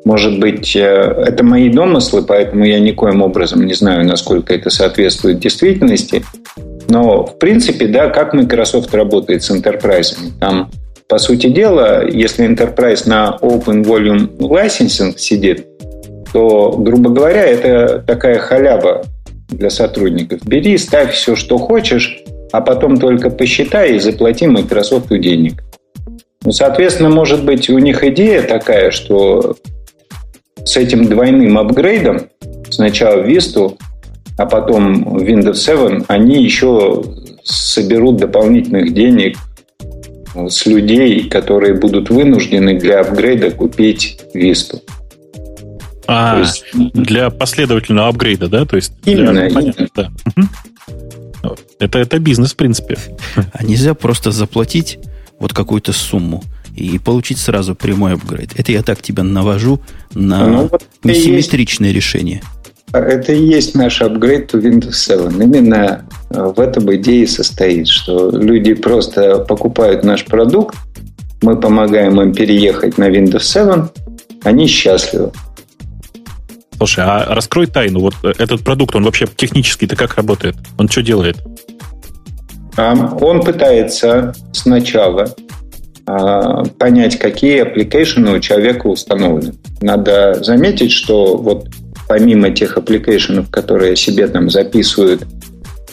[0.06, 5.40] может быть, э, это мои домыслы, поэтому я никоим образом не знаю, насколько это соответствует
[5.40, 6.24] действительности.
[6.90, 10.16] Но, в принципе, да, как Microsoft работает с enterprise.
[10.40, 10.72] Там,
[11.08, 15.68] по сути дела, если enterprise на Open Volume Licensing сидит,
[16.34, 19.04] то, грубо говоря, это такая халява
[19.50, 20.46] для сотрудников.
[20.46, 22.20] Бери, ставь все, что хочешь,
[22.52, 25.64] а потом только посчитай и заплати Microsoft денег.
[26.44, 29.56] Ну, соответственно, может быть, у них идея такая, что
[30.64, 32.30] с этим двойным апгрейдом,
[32.70, 33.76] сначала Vista,
[34.40, 37.04] а потом Windows 7, они еще
[37.44, 39.38] соберут дополнительных денег
[40.34, 44.80] с людей, которые будут вынуждены для апгрейда купить Vista.
[46.08, 48.66] А, есть, для последовательного апгрейда, да?
[48.66, 49.50] То есть именно, для...
[49.50, 50.10] Понятно, да.
[51.80, 52.98] Это, это бизнес, в принципе.
[53.52, 55.00] А нельзя просто заплатить
[55.38, 56.44] вот какую-то сумму
[56.78, 58.58] и получить сразу прямой апгрейд.
[58.58, 59.82] Это я так тебя навожу
[60.14, 62.42] на ну, вот несимметричное есть, решение.
[62.92, 65.42] Это и есть наш апгрейд to Windows 7.
[65.42, 70.76] Именно э, в этом идее состоит, что люди просто покупают наш продукт,
[71.42, 73.88] мы помогаем им переехать на Windows 7,
[74.44, 75.32] они счастливы.
[76.78, 78.00] Слушай, а раскрой тайну.
[78.00, 80.56] Вот э, этот продукт, он вообще технически-то как работает?
[80.78, 81.38] Он что делает?
[82.78, 85.36] Он пытается сначала
[86.06, 89.54] а, понять, какие application у человека установлены.
[89.82, 91.68] Надо заметить, что вот
[92.10, 95.22] помимо тех application, которые себе там записывают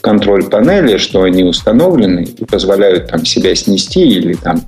[0.00, 4.62] контроль панели, что они установлены и позволяют там себя снести или там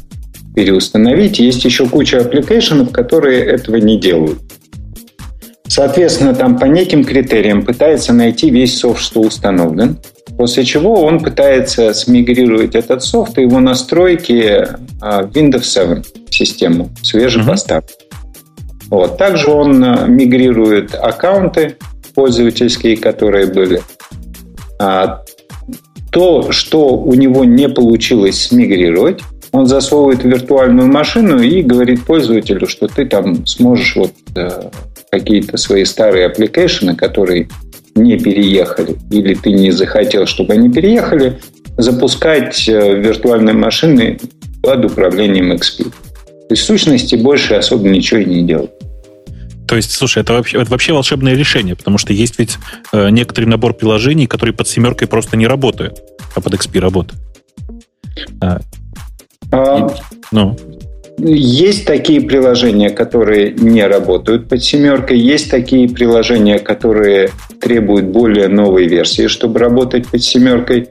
[0.55, 4.39] переустановить, есть еще куча application, которые этого не делают.
[5.69, 9.99] Соответственно, там по неким критериям пытается найти весь софт, что установлен,
[10.37, 14.67] после чего он пытается смигрировать этот софт и его настройки
[15.01, 16.91] а, в Windows 7 систему,
[17.83, 17.98] Uh-huh.
[18.91, 19.19] Вот.
[19.19, 21.77] Также он а, мигрирует аккаунты
[22.15, 23.83] пользовательские, которые были.
[24.81, 25.23] А,
[26.11, 29.21] то, что у него не получилось смигрировать,
[29.53, 34.71] он засовывает в виртуальную машину и говорит пользователю, что ты там сможешь вот э,
[35.11, 37.49] какие-то свои старые application ы, которые
[37.95, 41.39] не переехали, или ты не захотел, чтобы они переехали,
[41.77, 44.19] запускать э, виртуальные машины
[44.63, 45.85] под управлением XP.
[45.85, 48.71] То есть в сущности больше особо ничего и не делать.
[49.69, 52.57] То есть, слушай, это вообще, это вообще волшебное решение, потому что есть ведь
[52.93, 56.01] э, некоторый набор приложений, которые под семеркой просто не работают,
[56.35, 57.21] а под XP работают.
[58.41, 58.61] А,
[59.53, 59.95] а,
[60.33, 60.57] ну.
[61.19, 68.87] Есть такие приложения, которые не работают под семеркой, есть такие приложения, которые требуют более новой
[68.87, 70.89] версии, чтобы работать под семеркой.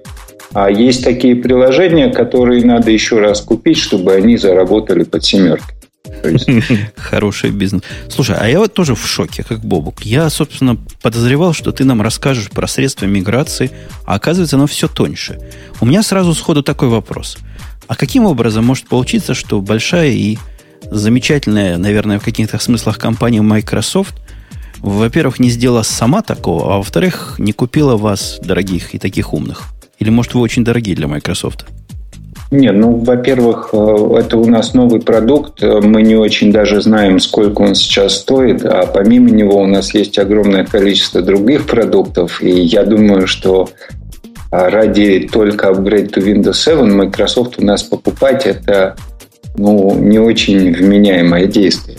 [0.54, 5.77] А есть такие приложения, которые надо еще раз купить, чтобы они заработали под семеркой.
[6.96, 7.84] Хороший бизнес.
[8.10, 10.02] Слушай, а я вот тоже в шоке, как Бобук.
[10.04, 13.72] Я, собственно, подозревал, что ты нам расскажешь про средства миграции,
[14.06, 15.39] а оказывается, оно все тоньше.
[15.80, 17.38] У меня сразу сходу такой вопрос.
[17.88, 20.38] А каким образом может получиться, что большая и
[20.91, 24.15] замечательная, наверное, в каких-то смыслах компания Microsoft,
[24.80, 29.63] во-первых, не сделала сама такого, а во-вторых, не купила вас, дорогих и таких умных?
[30.00, 31.65] Или, может, вы очень дорогие для Microsoft?
[32.50, 37.62] Нет, ну, во-первых, э, это у нас новый продукт, мы не очень даже знаем, сколько
[37.62, 42.84] он сейчас стоит, а помимо него у нас есть огромное количество других продуктов, и я
[42.84, 43.70] думаю, что
[44.50, 48.96] а ради только upgrade to Windows 7 Microsoft у нас покупать это
[49.58, 51.98] ну, не очень вменяемое действие.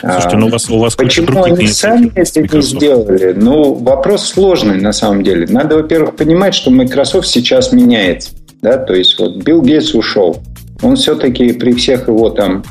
[0.00, 3.32] Слушайте, ну у вас, у вас Почему они сами это не сделали?
[3.36, 5.46] Ну, вопрос сложный на самом деле.
[5.48, 8.30] Надо, во-первых, понимать, что Microsoft сейчас меняется.
[8.62, 8.78] Да?
[8.78, 10.40] То есть вот Билл Гейтс ушел.
[10.82, 12.64] Он все-таки при всех его там...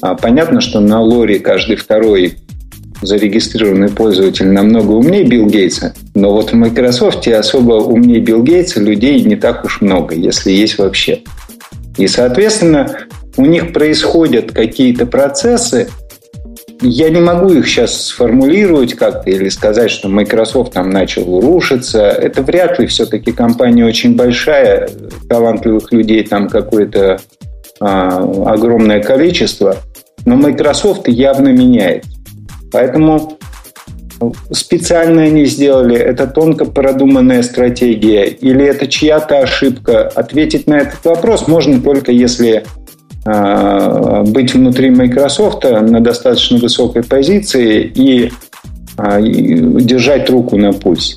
[0.00, 2.36] А, понятно, что на лоре каждый второй
[3.02, 9.20] зарегистрированный пользователь намного умнее Билл Гейтса, но вот в Microsoft особо умнее Билл Гейтса людей
[9.22, 11.22] не так уж много, если есть вообще.
[11.96, 13.06] И, соответственно,
[13.36, 15.88] у них происходят какие-то процессы,
[16.84, 22.02] я не могу их сейчас сформулировать как-то или сказать, что Microsoft там начал рушиться.
[22.02, 24.90] Это вряд ли все-таки компания очень большая,
[25.28, 27.20] талантливых людей там какое-то
[27.80, 28.18] а,
[28.52, 29.76] огромное количество.
[30.26, 32.04] Но Microsoft явно меняет.
[32.70, 33.38] Поэтому
[34.50, 40.08] специально они сделали, это тонко продуманная стратегия или это чья-то ошибка.
[40.08, 42.64] Ответить на этот вопрос можно только если
[43.24, 48.30] быть внутри Microsoft на достаточно высокой позиции и,
[48.98, 51.16] э, держать руку на пульсе.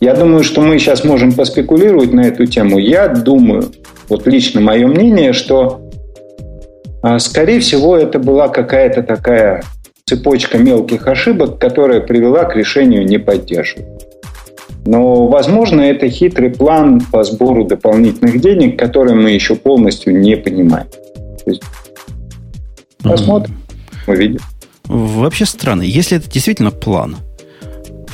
[0.00, 2.78] Я думаю, что мы сейчас можем поспекулировать на эту тему.
[2.78, 3.70] Я думаю,
[4.08, 5.80] вот лично мое мнение, что,
[7.04, 9.62] э, скорее всего, это была какая-то такая
[10.06, 13.86] цепочка мелких ошибок, которая привела к решению не поддерживать.
[14.84, 20.88] Но, возможно, это хитрый план по сбору дополнительных денег, который мы еще полностью не понимаем.
[23.02, 24.12] Посмотрим, mm-hmm.
[24.12, 24.40] увидим.
[24.84, 25.82] Вообще странно.
[25.82, 27.16] Если это действительно план,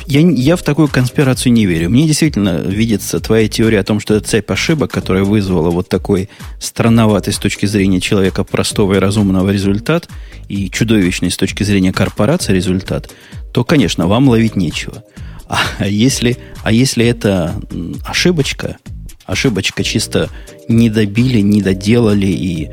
[0.07, 1.91] я, я в такую конспирацию не верю.
[1.91, 6.31] Мне действительно видится твоя теория о том, что это цепь ошибок, которая вызвала вот такой
[6.59, 10.09] странноватый с точки зрения человека простого и разумного результат
[10.49, 13.11] и чудовищный с точки зрения корпорации результат,
[13.53, 15.05] то, конечно, вам ловить нечего.
[15.47, 17.61] А если, а если это
[18.07, 18.79] ошибочка,
[19.27, 20.31] ошибочка чисто
[20.69, 22.71] не добили, не доделали и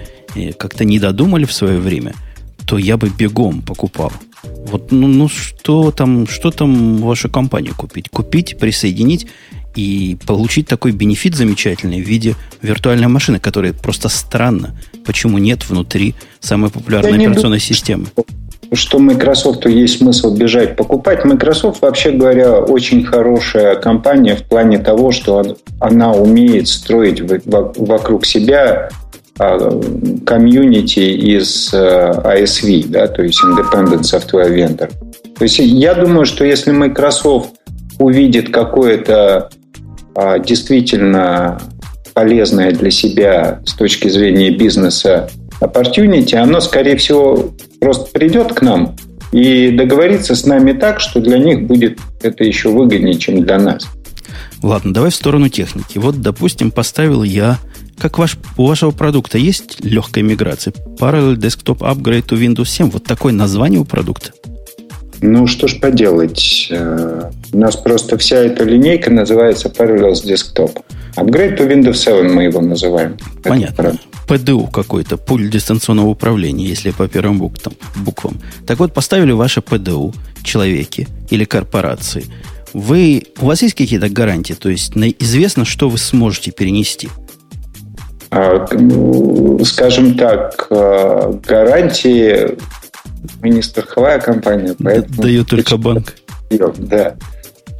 [0.58, 2.14] как-то не додумали в свое время,
[2.66, 4.12] то я бы бегом покупал.
[4.44, 8.10] Вот, ну, ну что там, что там вашу компанию купить?
[8.10, 9.28] Купить, присоединить
[9.76, 16.16] и получить такой бенефит замечательный в виде виртуальной машины, которая просто странно, почему нет внутри
[16.40, 18.08] самой популярной Я операционной системы.
[18.74, 21.24] Что Microsoft есть смысл бежать покупать.
[21.24, 28.90] Microsoft, вообще говоря, очень хорошая компания в плане того, что она умеет строить вокруг себя
[29.38, 34.92] комьюнити из ISV, э, да, то есть Independent Software Vendor.
[35.38, 37.50] То есть я думаю, что если Microsoft
[38.00, 39.50] увидит какое-то
[40.16, 41.60] а, действительно
[42.14, 48.96] полезное для себя с точки зрения бизнеса opportunity, оно, скорее всего, просто придет к нам
[49.34, 53.86] и договорится с нами так, что для них будет это еще выгоднее, чем для нас.
[54.64, 55.98] Ладно, давай в сторону техники.
[55.98, 57.60] Вот, допустим, поставил я
[57.98, 60.74] как ваш, у вашего продукта есть легкая миграция?
[61.00, 62.90] Parallel Desktop Upgrade to Windows 7.
[62.92, 64.32] Вот такое название у продукта.
[65.22, 66.68] Ну, что ж поделать.
[66.70, 70.78] Э, у нас просто вся эта линейка называется Parallels Desktop.
[71.16, 73.18] Upgrade to Windows 7 мы его называем.
[73.44, 73.98] Понятно.
[74.28, 78.42] ПДУ какой-то, пульт дистанционного управления, если по первым буквам, буквам.
[78.66, 82.26] Так вот, поставили ваше ПДУ, человеки или корпорации.
[82.74, 84.54] Вы, у вас есть какие-то гарантии?
[84.54, 87.08] То есть известно, что вы сможете перенести–
[89.64, 92.58] скажем так, а, гарантии
[93.42, 95.22] мы не страховая компания, поэтому...
[95.22, 96.16] Дает только банк.
[96.78, 97.16] Да.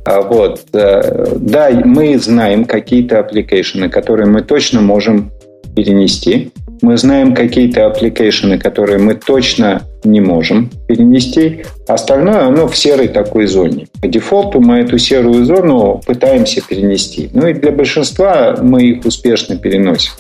[0.06, 5.32] А вот, да, мы знаем какие-то application ы, которые мы точно можем
[5.76, 6.52] перенести.
[6.82, 11.66] Мы знаем какие-то application ы, которые мы точно не можем перенести.
[11.88, 13.88] Остальное, оно в серой такой зоне.
[14.02, 17.30] По дефолту мы эту серую зону пытаемся перенести.
[17.34, 20.12] Ну и для большинства мы их успешно переносим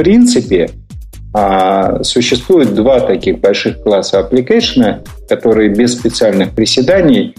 [0.00, 0.70] принципе,
[1.34, 7.34] а, существует два таких больших класса application, которые без специальных приседаний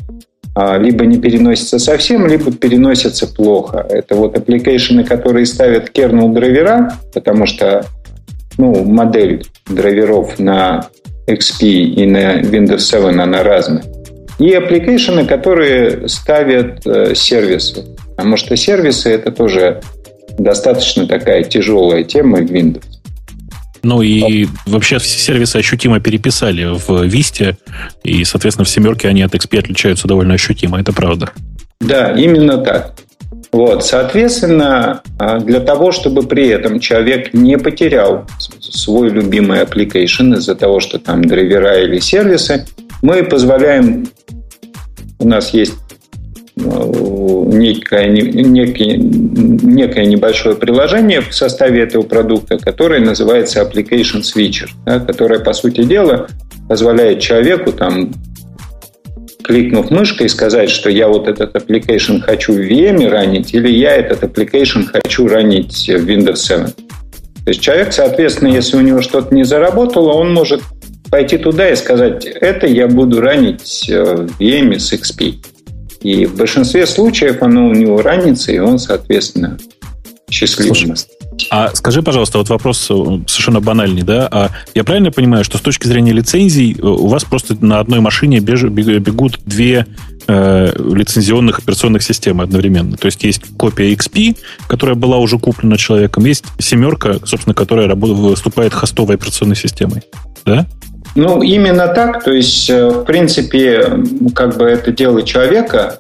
[0.53, 3.83] а, либо не переносятся совсем, либо переносятся плохо.
[3.89, 7.83] Это вот application, которые ставят kernel драйвера, потому что
[8.59, 10.87] ну, модель драйверов на
[11.27, 13.83] XP и на Windows 7 она разная.
[14.37, 17.85] И application, которые ставят э, сервисы.
[18.15, 19.81] Потому что сервисы это тоже
[20.43, 22.83] достаточно такая тяжелая тема в Windows.
[23.83, 27.57] Ну и вообще все сервисы ощутимо переписали в Висте,
[28.03, 31.31] и, соответственно, в семерке они от XP отличаются довольно ощутимо, это правда.
[31.79, 32.93] Да, именно так.
[33.51, 38.25] Вот, соответственно, а, для того, чтобы при этом человек не потерял
[38.59, 42.65] свой любимый application из-за того, что там драйвера или сервисы,
[43.01, 44.07] мы позволяем,
[45.19, 45.73] у нас есть
[46.61, 55.39] некое, некое, некое небольшое приложение в составе этого продукта, которое называется Application Switcher, да, которое,
[55.39, 56.27] по сути дела,
[56.67, 58.11] позволяет человеку там
[59.43, 64.23] кликнув мышкой, сказать, что я вот этот application хочу в VM ранить, или я этот
[64.23, 66.65] application хочу ранить в Windows 7.
[66.65, 66.73] То
[67.47, 70.61] есть человек, соответственно, если у него что-то не заработало, он может
[71.09, 75.43] пойти туда и сказать, это я буду ранить в VM с XP.
[76.01, 79.57] И в большинстве случаев оно у него ранится, и он, соответственно,
[80.29, 80.95] счастливым.
[81.49, 82.93] А скажи, пожалуйста, вот вопрос э,
[83.27, 84.27] совершенно банальный, да?
[84.31, 87.99] А я правильно понимаю, что с точки зрения лицензий э, у вас просто на одной
[87.99, 89.87] машине бегут две
[90.27, 92.97] э, лицензионных операционных системы одновременно?
[92.97, 94.37] То есть есть копия XP,
[94.67, 100.03] которая была уже куплена человеком, есть семерка, собственно, которая работает, выступает хостовой операционной системой,
[100.45, 100.67] да?
[101.15, 102.23] Ну, именно так.
[102.23, 103.85] То есть, э, в принципе,
[104.33, 105.99] как бы это дело человека,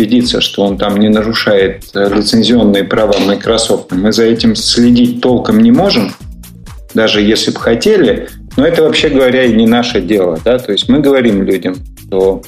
[0.00, 3.92] убедиться, что он там не нарушает э, лицензионные права Microsoft.
[3.92, 6.12] Мы за этим следить толком не можем,
[6.94, 8.28] даже если бы хотели.
[8.56, 10.38] Но это, вообще говоря, и не наше дело.
[10.44, 10.58] Да?
[10.58, 12.42] То есть мы говорим людям, что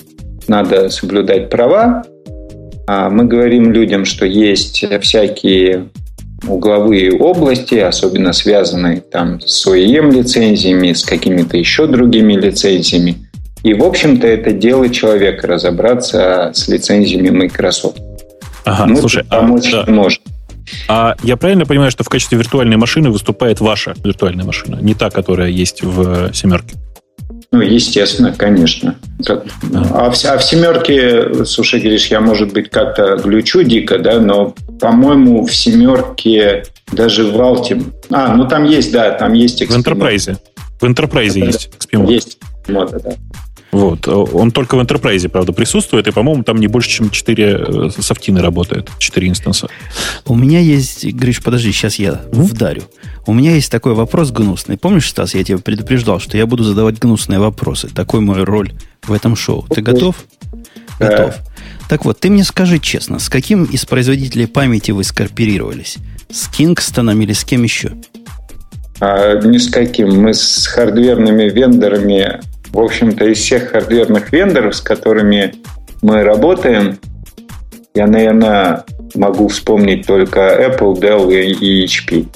[0.48, 2.04] надо соблюдать права,
[2.86, 5.88] а мы говорим людям, что есть всякие
[6.46, 13.16] угловые области, особенно связанные там с OEM лицензиями, с какими-то еще другими лицензиями–
[13.62, 17.98] и, в общем-то, это дело человека разобраться с лицензиями Microsoft.
[18.64, 19.84] Ага, Мы слушай, а, помочь да.
[19.86, 20.20] не можем.
[20.88, 25.10] А я правильно понимаю, что в качестве виртуальной машины выступает ваша виртуальная машина, не та,
[25.10, 26.76] которая есть в семерке?
[27.52, 28.96] Ну, естественно, конечно.
[29.24, 34.20] Как, а, в, а в семерке, слушай, Гриш, я, может быть, как-то глючу дико, да,
[34.20, 37.92] но, по-моему, в семерке даже в Altim...
[38.10, 39.66] А, ну там есть, да, там есть XP.
[39.66, 40.38] В Enterprise.
[40.80, 42.10] В Enterprise да, есть XP.
[42.10, 42.38] Есть
[42.68, 43.10] мода, да.
[43.72, 44.06] Вот.
[44.06, 48.42] Он только в Enterprise, правда, присутствует, и, по-моему, там не больше, чем 4 э, софтины
[48.42, 49.68] работают, 4 инстанса.
[50.26, 51.06] У меня есть...
[51.06, 52.42] Гриш, подожди, сейчас я mm-hmm.
[52.42, 52.82] вдарю.
[53.26, 54.76] У меня есть такой вопрос гнусный.
[54.76, 57.88] Помнишь, Стас, я тебя предупреждал, что я буду задавать гнусные вопросы.
[57.88, 58.72] Такой мой роль
[59.04, 59.66] в этом шоу.
[59.70, 60.16] Ты готов?
[60.98, 61.34] Готов.
[61.88, 65.96] Так вот, ты мне скажи честно, с каким из производителей памяти вы скорпорировались?
[66.30, 67.92] С Кингстоном или с кем еще?
[69.00, 70.22] А, ни с каким.
[70.22, 72.40] Мы с хардверными вендорами
[72.72, 75.54] в общем-то, из всех хардверных вендоров, с которыми
[76.00, 76.98] мы работаем,
[77.94, 82.26] я, наверное, могу вспомнить только Apple, Dell и HP.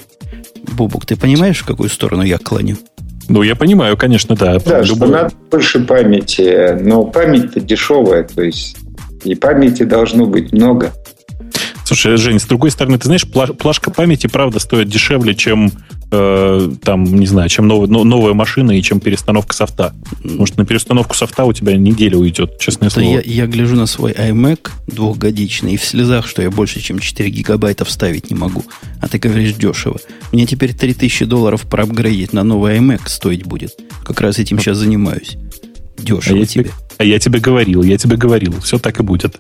[0.77, 2.77] Бубук, ты понимаешь, в какую сторону я клоню?
[3.29, 4.59] Ну, я понимаю, конечно, да.
[4.59, 4.97] Да, Любой...
[4.97, 8.77] что надо больше памяти, но память-то дешевая, то есть
[9.25, 10.93] и памяти должно быть много.
[11.85, 15.73] Слушай, Жень, с другой стороны, ты знаешь, плашка памяти, правда, стоит дешевле, чем
[16.11, 19.95] э, там, не знаю, чем новая, новая машина и чем перестановка софта.
[20.23, 23.07] Что на перестановку софта у тебя неделя уйдет, честное слово.
[23.07, 27.31] Я, я гляжу на свой iMac двухгодичный и в слезах, что я больше, чем 4
[27.31, 28.65] гигабайта вставить не могу.
[29.01, 29.99] А ты говоришь дешево.
[30.33, 33.79] Мне теперь 3000 долларов проапгрейдить на новый iMac стоить будет.
[34.05, 35.37] Как раз этим сейчас занимаюсь.
[35.99, 36.65] Дешево а тебе.
[36.65, 36.71] тебе.
[36.99, 39.39] А я тебе говорил, я тебе говорил, все так и будет.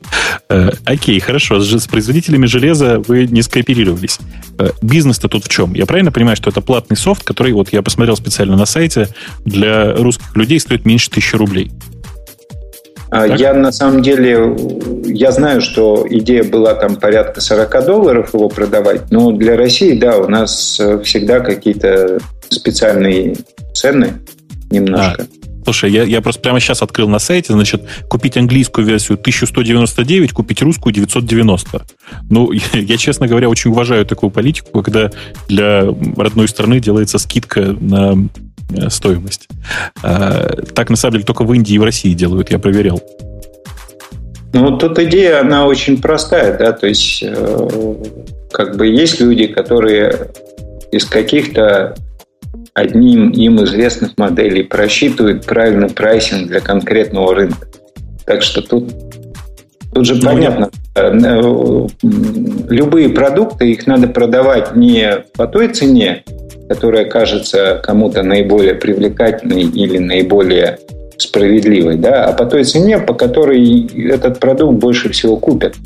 [0.51, 4.19] Э, окей, хорошо, с производителями железа вы не скооперировались.
[4.59, 5.73] Э, бизнес-то тут в чем?
[5.75, 9.09] Я правильно понимаю, что это платный софт, который, вот я посмотрел специально на сайте,
[9.45, 11.73] для русских людей стоит меньше тысячи рублей?
[13.11, 13.41] А, так?
[13.41, 14.57] Я на самом деле,
[15.05, 20.19] я знаю, что идея была там порядка 40 долларов его продавать, но для России, да,
[20.19, 23.37] у нас э, всегда какие-то специальные
[23.73, 24.15] цены
[24.71, 25.23] немножко.
[25.23, 25.36] А,
[25.67, 30.63] Слушай, я, я просто прямо сейчас открыл на сайте, значит, купить английскую версию 1199, купить
[30.63, 31.83] русскую 990.
[32.31, 35.11] Ну, я, я, честно говоря, очень уважаю такую политику, когда
[35.49, 35.83] для
[36.17, 38.29] родной страны делается скидка на
[38.77, 39.49] э, стоимость.
[40.05, 43.03] А, так, на самом деле, только в Индии и в России делают, я проверял.
[44.53, 47.95] Ну, тут идея, она очень простая, да, то есть, э,
[48.53, 50.31] как бы есть люди, которые
[50.93, 51.97] из каких-то
[52.77, 57.69] одним им известных моделей просчитывают правильно прайсинг для конкретного рынка.
[58.27, 58.93] Так что тут,
[59.95, 61.09] тут же ну, понятно, э,
[62.03, 66.23] любые продукты, их надо продавать не по той цене,
[66.69, 70.79] которая кажется кому-то наиболее привлекательной или наиболее
[71.17, 75.77] справедливой, да, а по той цене, по которой этот продукт больше всего купят.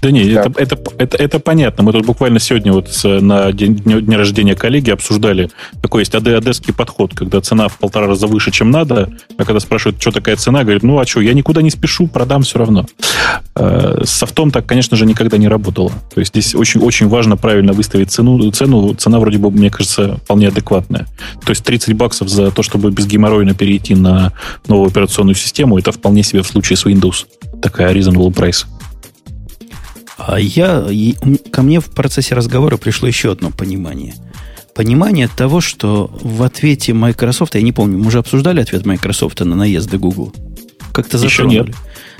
[0.00, 0.42] Да не, да.
[0.42, 1.84] Это, это, это, это понятно.
[1.84, 5.50] Мы тут буквально сегодня вот на день, день рождения коллеги обсуждали
[5.82, 10.00] такой есть АД-АДский подход, когда цена в полтора раза выше, чем надо, а когда спрашивают,
[10.00, 12.86] что такая цена, говорит, ну а что, я никуда не спешу, продам все равно.
[13.54, 15.92] Э, с софтом так, конечно же, никогда не работало.
[16.14, 18.50] То есть здесь очень, очень важно правильно выставить цену.
[18.50, 21.06] Цену, цена вроде бы, мне кажется, вполне адекватная.
[21.44, 24.32] То есть 30 баксов за то, чтобы без геморройно перейти на
[24.68, 27.26] новую операционную систему, это вполне себе в случае с Windows
[27.60, 28.66] такая reasonable price.
[30.16, 30.86] А я,
[31.52, 34.14] ко мне в процессе разговора пришло еще одно понимание.
[34.74, 39.54] Понимание того, что в ответе Microsoft, я не помню, мы уже обсуждали ответ Microsoft на
[39.54, 40.34] наезды Google?
[40.92, 41.56] Как-то затронули.
[41.56, 41.76] Еще нет.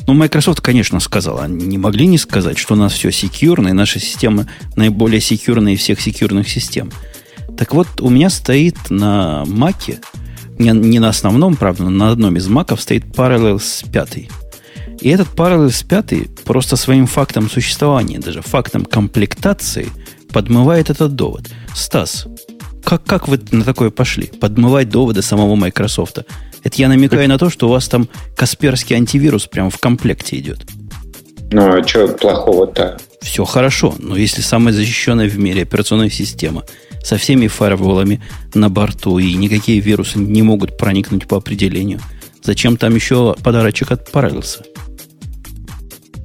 [0.07, 1.45] Ну, Microsoft, конечно, сказала.
[1.45, 5.73] Они не могли не сказать, что у нас все секьюрно, и наша система наиболее секьюрная
[5.73, 6.91] из всех секьюрных систем.
[7.59, 9.99] Так вот, у меня стоит на Маке,
[10.59, 14.29] не, не на основном, правда, но на одном из маков стоит Parallels 5.
[15.01, 19.89] И этот Parallels 5 просто своим фактом существования, даже фактом комплектации
[20.33, 21.49] подмывает этот довод.
[21.75, 22.27] Стас,
[22.85, 24.27] как, как вы на такое пошли?
[24.27, 26.19] Подмывать доводы самого Microsoft.
[26.63, 30.65] Это я намекаю на то, что у вас там Касперский антивирус прямо в комплекте идет.
[31.51, 32.97] Ну, а что плохого-то?
[33.21, 36.65] Все хорошо, но если самая защищенная в мире операционная система
[37.03, 38.23] со всеми фаерволами
[38.55, 42.01] на борту и никакие вирусы не могут проникнуть по определению,
[42.43, 44.65] зачем там еще подарочек от Parallels?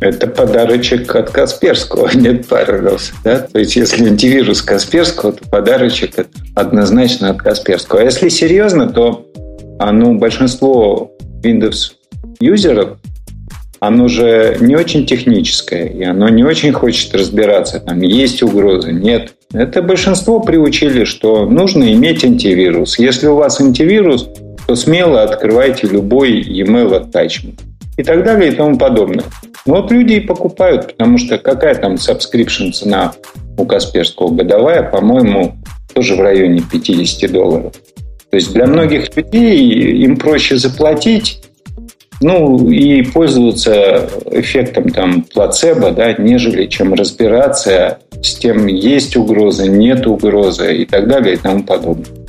[0.02, 3.14] Это подарочек от Касперского, нет Parallels.
[3.24, 3.39] Да?
[3.39, 6.16] То есть, если антивирус Касперского, то подарочек
[6.56, 8.02] однозначно от Касперского.
[8.02, 9.28] А если серьезно, то
[9.80, 11.12] а, ну, большинство
[11.43, 11.91] Windows
[12.39, 12.97] юзеров
[13.80, 19.34] оно же не очень техническое, и оно не очень хочет разбираться, там есть угрозы, нет.
[19.54, 22.99] Это большинство приучили, что нужно иметь антивирус.
[22.99, 24.30] Если у вас антивирус,
[24.68, 27.60] то смело открывайте любой e-mail attachment
[28.02, 29.24] и так далее и тому подобное.
[29.66, 33.14] Но вот люди и покупают, потому что какая там subscription цена
[33.58, 35.56] у Касперского годовая, по-моему,
[35.93, 37.74] тоже в районе 50 долларов.
[38.30, 39.60] То есть для многих людей
[40.04, 41.43] им проще заплатить,
[42.22, 50.08] ну, и пользоваться эффектом там плацебо, да, нежели чем разбираться с тем, есть угроза, нет
[50.08, 52.21] угрозы и так далее и тому подобное.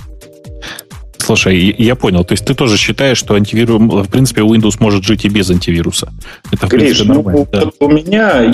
[1.23, 2.25] Слушай, я понял.
[2.25, 6.13] То есть ты тоже считаешь, что антивирус, в принципе, Windows может жить и без антивируса?
[6.51, 7.13] Это, Гриш, принципе.
[7.13, 7.71] Ну, да.
[7.79, 8.45] у меня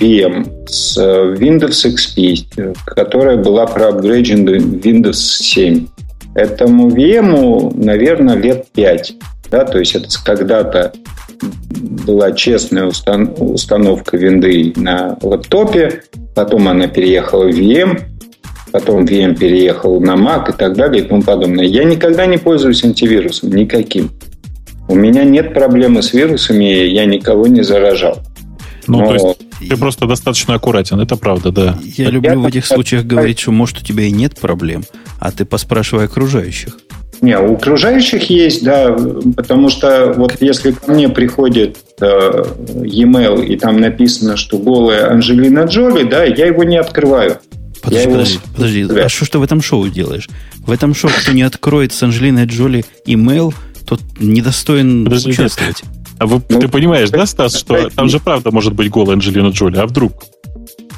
[0.00, 5.86] VM э, с Windows XP, которая была проапгрейджена Windows 7.
[6.34, 9.14] Этому VM, наверное, лет 5.
[9.50, 10.92] Да, то есть это когда-то
[12.06, 16.02] была честная устан- установка винды на лэптопе,
[16.34, 18.00] потом она переехала в VM,
[18.72, 21.64] потом VM переехал на Mac и так далее и тому подобное.
[21.64, 24.10] Я никогда не пользуюсь антивирусом, никаким.
[24.88, 28.18] У меня нет проблемы с вирусами, я никого не заражал.
[28.86, 29.06] Ну, Но...
[29.06, 31.78] то есть ты просто достаточно аккуратен, это правда, да.
[31.82, 34.84] Я люблю в этих случаях говорить, что может у тебя и нет проблем,
[35.18, 36.78] а ты поспрашивай окружающих.
[37.22, 38.94] Не, у окружающих есть, да,
[39.36, 42.44] потому что вот если ко мне приходит э,
[42.84, 47.38] e-mail и там написано, что голая Анжелина Джоли, да, я его не открываю.
[47.86, 48.34] Подожди, я подожди,
[48.78, 48.88] его...
[48.88, 49.04] подожди.
[49.06, 50.28] А что ж ты в этом шоу делаешь?
[50.58, 53.54] В этом шоу, кто не откроет с Анжелиной Джоли имейл,
[53.86, 55.82] тот недостоин подожди, участвовать.
[56.18, 59.48] А вы, ну, ты понимаешь, да, Стас, что там же правда может быть голая Анжелина
[59.48, 60.24] Джоли, а вдруг?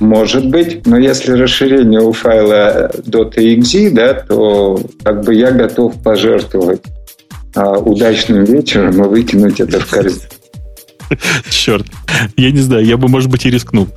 [0.00, 6.82] Может быть, но если расширение у файла .exe, да, то как бы я готов пожертвовать
[7.54, 10.22] а, удачным вечером и выкинуть это в корзину.
[11.50, 11.86] Черт.
[12.36, 13.88] Я не знаю, я бы, может быть, и рискнул.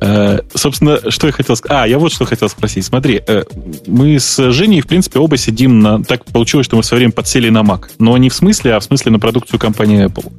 [0.00, 1.78] Э, собственно, что я хотел сказать?
[1.78, 2.84] А, я вот что хотел спросить.
[2.84, 3.44] Смотри, э,
[3.86, 6.02] мы с Женей, в принципе, оба сидим на...
[6.02, 7.86] Так получилось, что мы в свое время подсели на Mac.
[7.98, 10.32] Но не в смысле, а в смысле на продукцию компании Apple.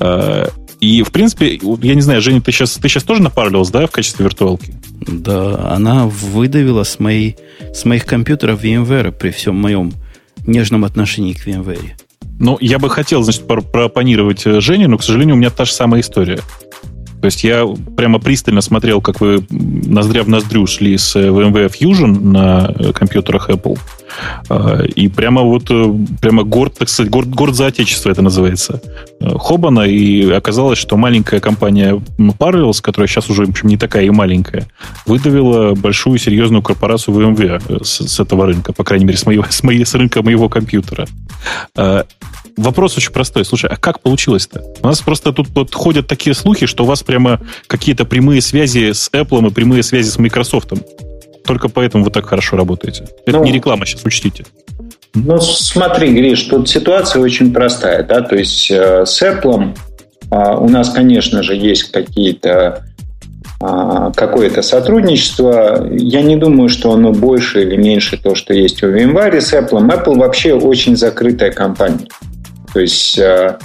[0.00, 0.48] Э,
[0.80, 3.86] и, в принципе, я не знаю, Женя, ты сейчас, ты сейчас тоже на Parallels, да,
[3.86, 4.74] в качестве виртуалки?
[5.00, 7.36] Да, она выдавила с, моей,
[7.72, 9.92] с моих компьютеров VMware при всем моем
[10.46, 11.92] нежном отношении к VMware.
[12.38, 15.72] Ну, я бы хотел, значит, пропонировать э, Жене, но, к сожалению, у меня та же
[15.72, 16.40] самая история.
[17.20, 17.66] То есть я
[17.96, 23.48] прямо пристально смотрел, как вы ноздря в ноздрю шли с VMware Fusion на э, компьютерах
[23.48, 23.78] Apple.
[24.48, 28.80] А, и прямо вот, э, прямо горд, так сказать, горд, горд за отечество это называется.
[29.20, 34.04] Э, Хобана, и оказалось, что маленькая компания Parallels, которая сейчас уже, в общем, не такая
[34.04, 34.66] и маленькая,
[35.06, 39.62] выдавила большую серьезную корпорацию VMware с, с этого рынка, по крайней мере, с, моего, с,
[39.62, 41.06] моей, с рынка моего компьютера.
[42.56, 43.44] Вопрос очень простой.
[43.44, 44.62] Слушай, а как получилось-то?
[44.82, 48.92] У нас просто тут вот ходят такие слухи, что у вас прямо какие-то прямые связи
[48.92, 50.72] с Apple и прямые связи с Microsoft.
[51.46, 53.06] Только поэтому вы так хорошо работаете.
[53.26, 54.44] Это ну, не реклама, сейчас учтите.
[55.14, 58.02] Ну, смотри, Гриш, тут ситуация очень простая.
[58.02, 58.20] Да?
[58.20, 59.74] То есть э, с Apple
[60.30, 62.84] э, у нас, конечно же, есть какие-то
[63.62, 65.88] э, какое-то сотрудничество.
[65.90, 69.88] Я не думаю, что оно больше или меньше то, что есть у VMware с Apple.
[69.88, 72.08] Apple вообще очень закрытая компания.
[72.74, 73.56] То есть, э,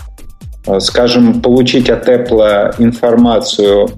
[0.68, 3.90] э, скажем, получить от Apple информацию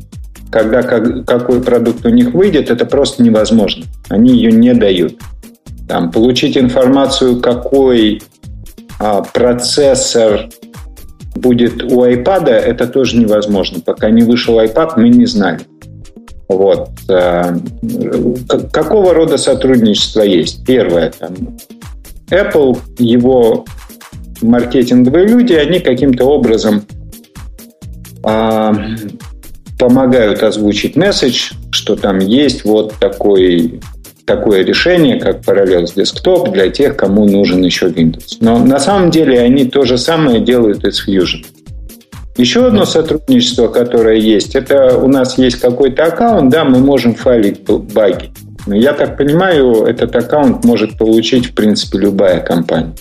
[0.54, 3.86] когда как, какой продукт у них выйдет, это просто невозможно.
[4.10, 5.16] Они ее не дают.
[5.88, 8.22] Там, получить информацию, какой
[9.00, 10.50] а, процессор
[11.36, 13.82] будет у iPad, это тоже невозможно.
[13.84, 15.62] Пока не вышел iPad, мы не знали.
[16.48, 16.90] Вот.
[17.10, 17.58] А,
[18.72, 20.64] какого рода сотрудничество есть?
[20.68, 21.58] Первое, там,
[22.30, 23.66] Apple, его
[24.44, 26.84] маркетинговые люди, они каким-то образом
[28.24, 28.74] а,
[29.84, 33.82] помогают озвучить месседж, что там есть вот такой,
[34.24, 38.38] такое решение, как Parallels Desktop для тех, кому нужен еще Windows.
[38.40, 41.46] Но на самом деле они то же самое делают и с Fusion.
[42.38, 47.60] Еще одно сотрудничество, которое есть, это у нас есть какой-то аккаунт, да, мы можем файлить
[47.94, 48.32] баги.
[48.66, 52.96] Но я так понимаю, этот аккаунт может получить, в принципе, любая компания.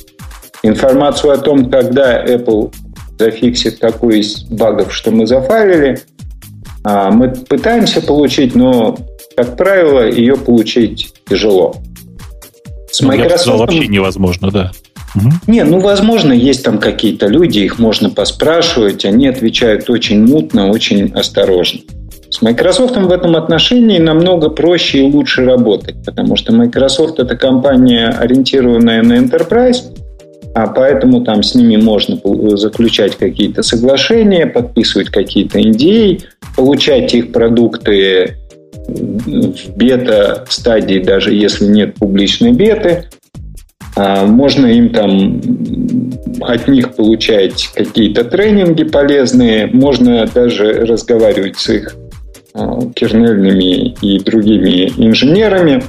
[0.64, 2.72] Информацию о том, когда Apple
[3.18, 6.00] зафиксит такой из багов, что мы зафайлили,
[6.84, 8.96] мы пытаемся получить, но,
[9.36, 11.76] как правило, ее получить тяжело.
[12.90, 13.32] С ну, Microsoft...
[13.32, 14.72] Я сказал, вообще невозможно, да.
[15.14, 15.28] Угу.
[15.46, 21.12] Не, ну, возможно, есть там какие-то люди, их можно поспрашивать, они отвечают очень мутно, очень
[21.12, 21.80] осторожно.
[22.30, 28.08] С Microsoft в этом отношении намного проще и лучше работать, потому что Microsoft это компания,
[28.08, 29.82] ориентированная на enterprise,
[30.54, 32.18] а поэтому там с ними можно
[32.56, 36.22] заключать какие-то соглашения, подписывать какие-то NDA,
[36.56, 38.36] получать их продукты
[38.86, 43.08] в бета-стадии, даже если нет публичной беты,
[43.94, 45.40] а, можно им там
[46.40, 51.94] от них получать какие-то тренинги полезные, можно даже разговаривать с их
[52.54, 55.82] а, кернельными и другими инженерами,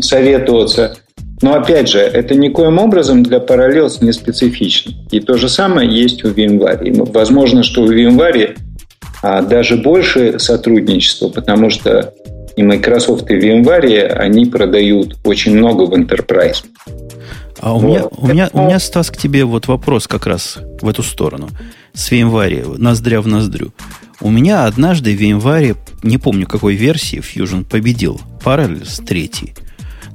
[0.00, 0.96] советоваться.
[1.40, 4.92] Но опять же, это никоим образом для Parallels не специфично.
[5.10, 7.12] И то же самое есть у VMware.
[7.12, 8.58] Возможно, что у VMware
[9.22, 12.12] а, даже больше сотрудничества, потому что
[12.56, 16.64] и Microsoft, и VMware, они продают очень много в Enterprise.
[17.60, 17.88] А у, вот.
[17.88, 21.48] меня, у, меня, у меня, Стас, к тебе вот вопрос как раз в эту сторону.
[21.92, 23.72] С VMware, ноздря в ноздрю.
[24.20, 29.54] У меня однажды в VMware, не помню какой версии, Fusion победил Parallels 3.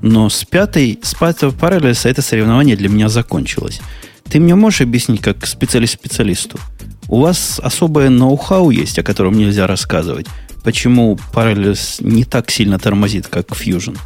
[0.03, 3.81] Но с пятой, с пятого Parallels это соревнование для меня закончилось.
[4.29, 6.59] Ты мне можешь объяснить, как специалист специалисту?
[7.07, 10.27] У вас особое ноу-хау есть, о котором нельзя рассказывать
[10.63, 13.97] почему Parallels не так сильно тормозит, как Fusion?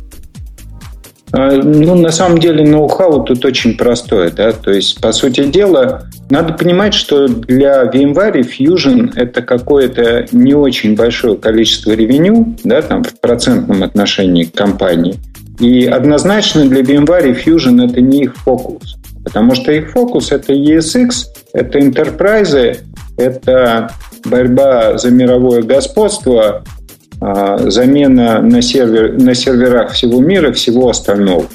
[1.33, 4.31] А, ну, на самом деле, ноу-хау тут очень простое.
[4.31, 4.53] Да?
[4.53, 10.95] То есть, по сути дела, надо понимать, что для VMware Fusion это какое-то не очень
[10.95, 15.15] большое количество ревеню, да, там, в процентном отношении к компании.
[15.59, 18.97] И однозначно для VMware Fusion это не их фокус.
[19.23, 21.09] Потому что их фокус это ESX,
[21.53, 22.77] это enterprise,
[23.17, 23.91] это
[24.25, 26.63] борьба за мировое господство,
[27.19, 31.45] а, замена на, сервер, на серверах всего мира, всего остального.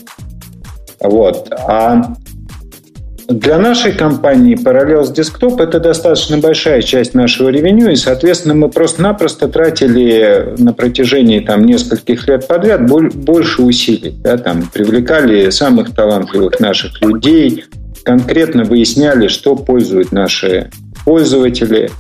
[1.00, 1.52] Вот.
[1.52, 2.14] А
[3.32, 9.48] для нашей компании Parallels Desktop это достаточно большая часть нашего ревеню, и, соответственно, мы просто-напросто
[9.48, 14.14] тратили на протяжении там, нескольких лет подряд больше усилий.
[14.22, 17.64] Да, там, привлекали самых талантливых наших людей,
[18.04, 20.70] конкретно выясняли, что пользуют наши
[21.04, 21.90] пользователи,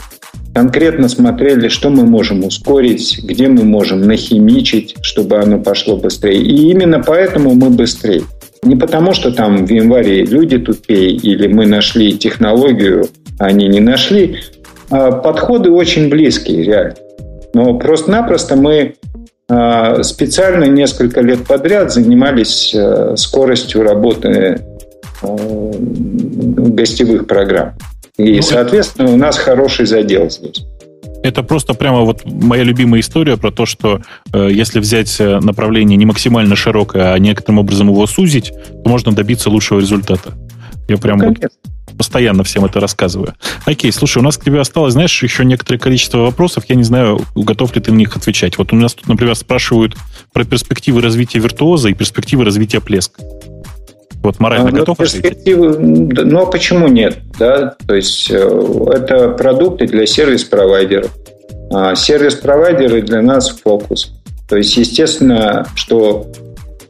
[0.54, 6.42] конкретно смотрели, что мы можем ускорить, где мы можем нахимичить, чтобы оно пошло быстрее.
[6.42, 8.22] И именно поэтому мы быстрее.
[8.62, 13.08] Не потому, что там в январе люди тупее, или мы нашли технологию,
[13.40, 14.38] а они не нашли.
[14.88, 16.94] А подходы очень близкие, реально.
[17.54, 18.94] Но просто-напросто мы
[19.48, 24.60] а, специально несколько лет подряд занимались а, скоростью работы
[25.22, 27.72] гостевых программ.
[28.16, 30.64] И, ну, соответственно, у нас хороший задел здесь.
[31.22, 34.00] Это просто прямо вот моя любимая история про то, что
[34.32, 38.52] э, если взять э, направление не максимально широкое, а некоторым образом его сузить,
[38.84, 40.34] то можно добиться лучшего результата.
[40.88, 41.38] Я прям ну, вот
[41.96, 43.34] постоянно всем это рассказываю.
[43.64, 46.64] Окей, слушай, у нас к тебе осталось, знаешь, еще некоторое количество вопросов.
[46.68, 48.58] Я не знаю, готов ли ты на них отвечать.
[48.58, 49.96] Вот у нас тут, например, спрашивают
[50.32, 53.22] про перспективы развития виртуоза и перспективы развития плеска.
[54.22, 57.18] Вот морально ну, готов перспективы, Ну, а почему нет?
[57.38, 57.74] Да?
[57.86, 58.36] То есть э,
[58.94, 61.10] это продукты для сервис-провайдеров.
[61.72, 64.12] А сервис-провайдеры для нас фокус.
[64.48, 66.26] То есть, естественно, что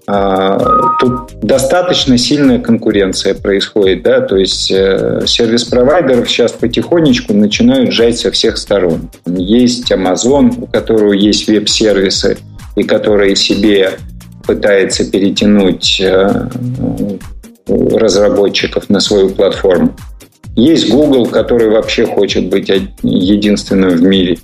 [0.07, 0.59] а,
[0.99, 8.33] тут достаточно сильная конкуренция происходит, да, то есть э, сервис-провайдеров сейчас потихонечку начинают жать со
[8.33, 9.11] всех сторон.
[9.26, 12.37] Есть Amazon, у которого есть веб-сервисы,
[12.74, 13.93] и которые себе
[14.47, 16.49] пытается перетянуть э,
[17.66, 19.95] разработчиков на свою платформу.
[20.55, 22.70] Есть Google, который вообще хочет быть
[23.03, 24.38] единственным в мире.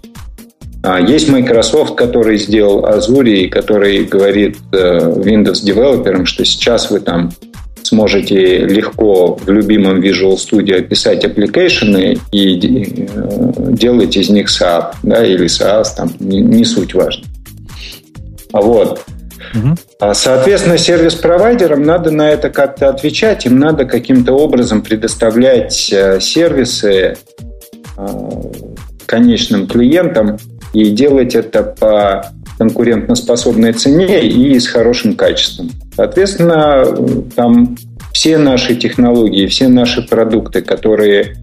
[0.82, 6.90] А есть Microsoft, который сделал Azure и который говорит э, Windows developer ам, что сейчас
[6.90, 7.30] вы там
[7.82, 14.94] сможете легко в любимом Visual Studio писать application ы и э, делать из них SAP,
[15.02, 17.24] да, или SaaS, там, не, не суть важно.
[18.52, 19.04] Вот.
[19.54, 20.14] Угу.
[20.14, 27.16] Соответственно, сервис-провайдерам надо на это как-то отвечать, им надо каким-то образом предоставлять э, сервисы
[27.96, 28.06] э,
[29.06, 30.38] конечным клиентам
[30.72, 32.26] и делать это по
[32.58, 35.70] конкурентоспособной цене и с хорошим качеством.
[35.94, 36.84] Соответственно,
[37.36, 37.76] там
[38.12, 41.36] все наши технологии, все наши продукты, которые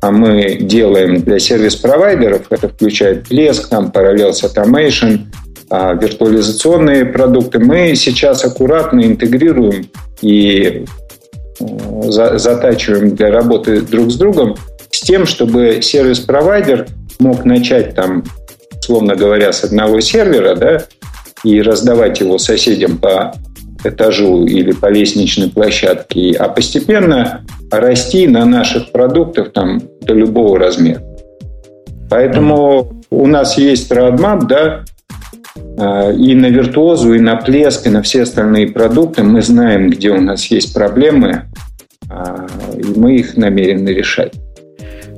[0.00, 5.22] а мы делаем для сервис-провайдеров, это включает Plesk, там, Parallels Automation,
[5.70, 9.90] а, виртуализационные продукты, мы сейчас аккуратно интегрируем
[10.22, 10.84] и
[11.60, 11.64] э,
[12.08, 14.56] затачиваем для работы друг с другом
[14.90, 16.86] с тем, чтобы сервис-провайдер
[17.18, 18.24] мог начать там,
[18.78, 20.84] условно говоря, с одного сервера, да,
[21.44, 23.34] и раздавать его соседям по
[23.84, 31.02] этажу или по лестничной площадке, а постепенно расти на наших продуктах там до любого размера.
[32.10, 34.84] Поэтому у нас есть roadmap, да,
[35.78, 40.20] и на виртуозу, и на плеск, и на все остальные продукты мы знаем, где у
[40.20, 41.44] нас есть проблемы,
[42.10, 44.34] а, и мы их намерены решать.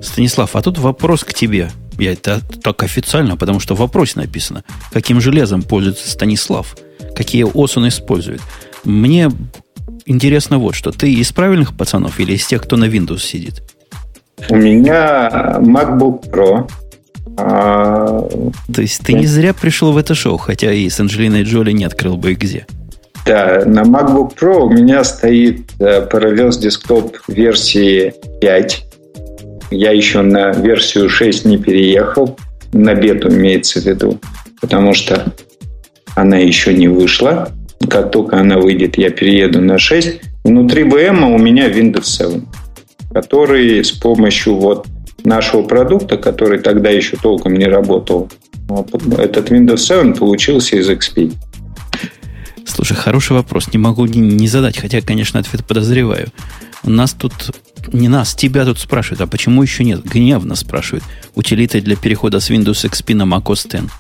[0.03, 1.71] Станислав, а тут вопрос к тебе.
[1.99, 6.77] Я это так официально, потому что в вопросе написано, каким железом пользуется Станислав,
[7.15, 8.41] какие ОС он использует.
[8.85, 9.31] Мне
[10.07, 10.93] интересно вот что.
[10.93, 13.63] Ты из правильных пацанов или из тех, кто на Windows сидит?
[14.49, 16.71] У меня MacBook Pro.
[17.39, 18.29] А...
[18.73, 21.85] То есть ты не зря пришел в это шоу, хотя и с Анджелиной Джоли не
[21.85, 22.67] открыл бы где.
[23.27, 28.87] Да, на MacBook Pro у меня стоит э, Parallels Desktop версии 5
[29.71, 32.37] я еще на версию 6 не переехал,
[32.73, 34.19] на бету имеется в виду,
[34.61, 35.33] потому что
[36.17, 37.51] она еще не вышла.
[37.89, 40.21] Как только она выйдет, я перееду на 6.
[40.45, 42.45] Внутри VM у меня Windows 7,
[43.15, 44.87] который с помощью вот
[45.25, 48.31] нашего продукта, который тогда еще толком не работал,
[49.19, 51.33] этот Windows 7 получился из XP.
[52.65, 53.73] Слушай, хороший вопрос.
[53.73, 56.29] Не могу не задать, хотя, конечно, ответ подозреваю.
[56.85, 57.33] У нас тут,
[57.93, 60.05] не нас, тебя тут спрашивают, а почему еще нет?
[60.05, 61.05] Гневно спрашивают.
[61.35, 63.93] Утилиты для перехода с Windows XP на macOS X.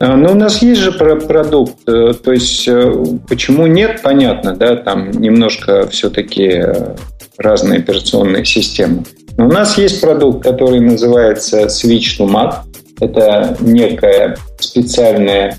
[0.00, 2.90] А, ну, у нас есть же продукт, э, то есть э,
[3.28, 6.96] почему нет, понятно, да, там немножко все-таки э,
[7.36, 9.04] разные операционные системы.
[9.38, 12.56] У нас есть продукт, который называется Switch to Mac.
[13.00, 15.56] Это некая специальная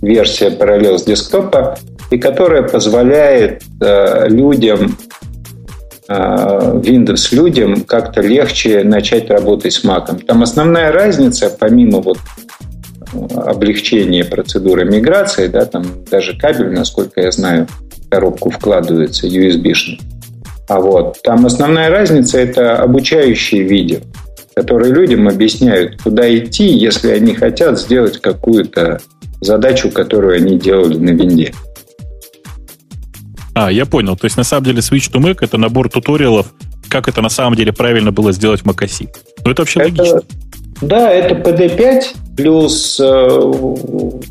[0.00, 1.78] версия Parallels десктопа,
[2.10, 4.96] и которая позволяет людям
[6.06, 10.22] Э, Windows людям как-то легче начать работать с Mac.
[10.26, 12.18] Там основная разница, помимо вот
[13.14, 19.98] э, облегчения процедуры миграции, да, там даже кабель, насколько я знаю, в коробку вкладывается USB-шный.
[20.68, 23.98] А вот там основная разница это обучающие видео,
[24.54, 29.00] которые людям объясняют, куда идти, если они хотят сделать какую-то
[29.40, 31.52] задачу, которую они делали на винде.
[33.54, 34.16] А, я понял.
[34.16, 36.52] То есть, на самом деле, Switch to Mac— это набор туториалов,
[36.88, 39.08] как это на самом деле правильно было сделать в macOS.
[39.44, 40.22] Ну, это вообще это, логично.
[40.80, 42.02] Да, это PD5
[42.36, 43.40] плюс э,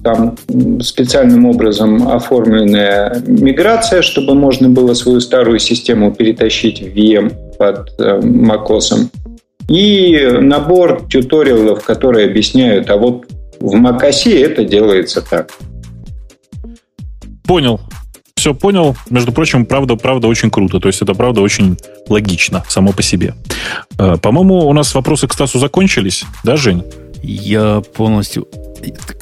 [0.04, 0.38] там
[0.82, 8.20] специальным образом оформленная миграция, чтобы можно было свою старую систему перетащить в VM под э,
[8.20, 9.10] macOS.
[9.70, 13.26] И набор туториалов, которые объясняют, а вот
[13.60, 15.52] в macOS это делается так.
[17.46, 17.80] Понял
[18.44, 18.98] все понял.
[19.10, 20.82] Между прочим, правда, правда очень круто.
[20.82, 21.78] То есть это правда очень
[22.10, 23.36] логично само по себе.
[23.98, 26.84] Э, по-моему, у нас вопросы к Стасу закончились, да, Жень?
[27.24, 28.48] Я полностью,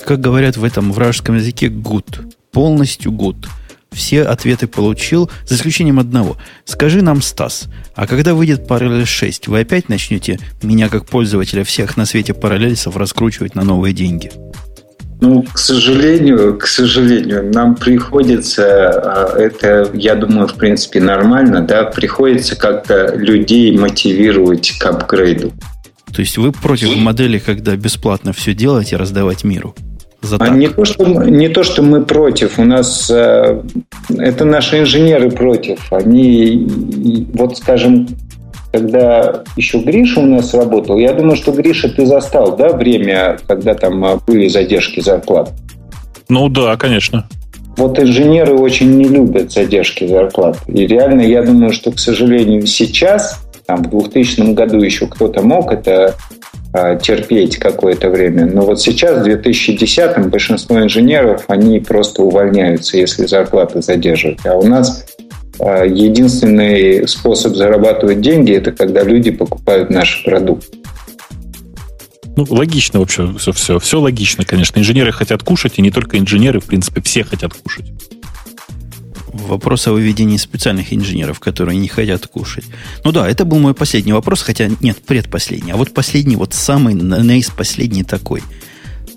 [0.05, 2.33] как говорят в этом вражеском языке, good.
[2.51, 3.45] Полностью good.
[3.91, 6.37] Все ответы получил, за исключением одного.
[6.65, 11.97] Скажи нам, Стас, а когда выйдет параллель 6, вы опять начнете меня, как пользователя всех
[11.97, 14.31] на свете параллельсов, раскручивать на новые деньги?
[15.19, 21.83] Ну, к сожалению, к сожалению, нам приходится, а, это, я думаю, в принципе, нормально, да,
[21.83, 25.51] приходится как-то людей мотивировать к апгрейду.
[26.13, 29.75] То есть вы против модели, когда бесплатно все делать и раздавать миру?
[30.21, 33.59] За а не, то, что, не то, что мы против, у нас э,
[34.09, 35.91] это наши инженеры против.
[35.91, 38.07] Они, вот скажем,
[38.71, 43.73] когда еще Гриша у нас работал, я думаю, что Гриша ты застал, да, время, когда
[43.73, 45.51] там а, были задержки зарплат?
[46.29, 47.27] Ну да, конечно.
[47.77, 50.57] Вот инженеры очень не любят задержки зарплат.
[50.67, 53.39] И реально, я думаю, что, к сожалению, сейчас,
[53.71, 56.15] там, в 2000 году еще кто-то мог это
[56.73, 58.45] э, терпеть какое-то время.
[58.45, 64.45] Но вот сейчас, в 2010 большинство инженеров, они просто увольняются, если зарплаты задерживают.
[64.45, 65.05] А у нас
[65.59, 70.65] а единственный способ зарабатывать деньги– это когда люди покупают наш продукт.
[72.35, 73.79] Ну, логично вообще все, все.
[73.79, 74.79] Все логично, конечно.
[74.79, 77.85] Инженеры хотят кушать, и не только инженеры, в принципе, все хотят кушать.
[79.33, 82.65] Вопрос о выведении специальных инженеров, которые не хотят кушать.
[83.03, 85.73] Ну да, это был мой последний вопрос, хотя нет, предпоследний.
[85.73, 88.41] А вот последний, вот самый, наис последний такой–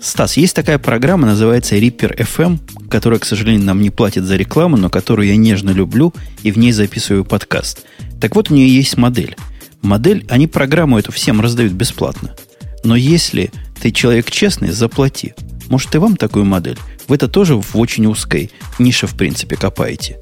[0.05, 2.59] Стас, есть такая программа, называется Reaper FM,
[2.91, 6.13] которая, к сожалению, нам не платит за рекламу, но которую я нежно люблю
[6.43, 7.85] и в ней записываю подкаст.
[8.21, 9.35] Так вот, у нее есть модель.
[9.81, 12.35] Модель, они программу эту всем раздают бесплатно.
[12.83, 13.51] Но если
[13.81, 15.33] ты человек честный, заплати.
[15.69, 16.77] Может, и вам такую модель?
[17.07, 20.17] Вы это тоже в очень узкой нише, в принципе, копаете.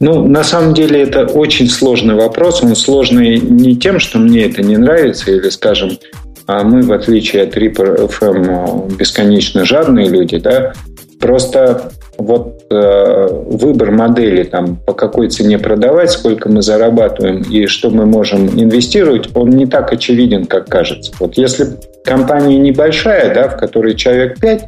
[0.00, 2.62] Ну, на самом деле, это очень сложный вопрос.
[2.62, 5.98] Он сложный не тем, что мне это не нравится, или, скажем,
[6.46, 10.74] а мы, в отличие от Reaper FM, бесконечно жадные люди, да,
[11.20, 18.06] просто вот выбор модели, там, по какой цене продавать, сколько мы зарабатываем и что мы
[18.06, 21.12] можем инвестировать, он не так очевиден, как кажется.
[21.20, 24.64] Вот если компания небольшая, да, в которой человек 5,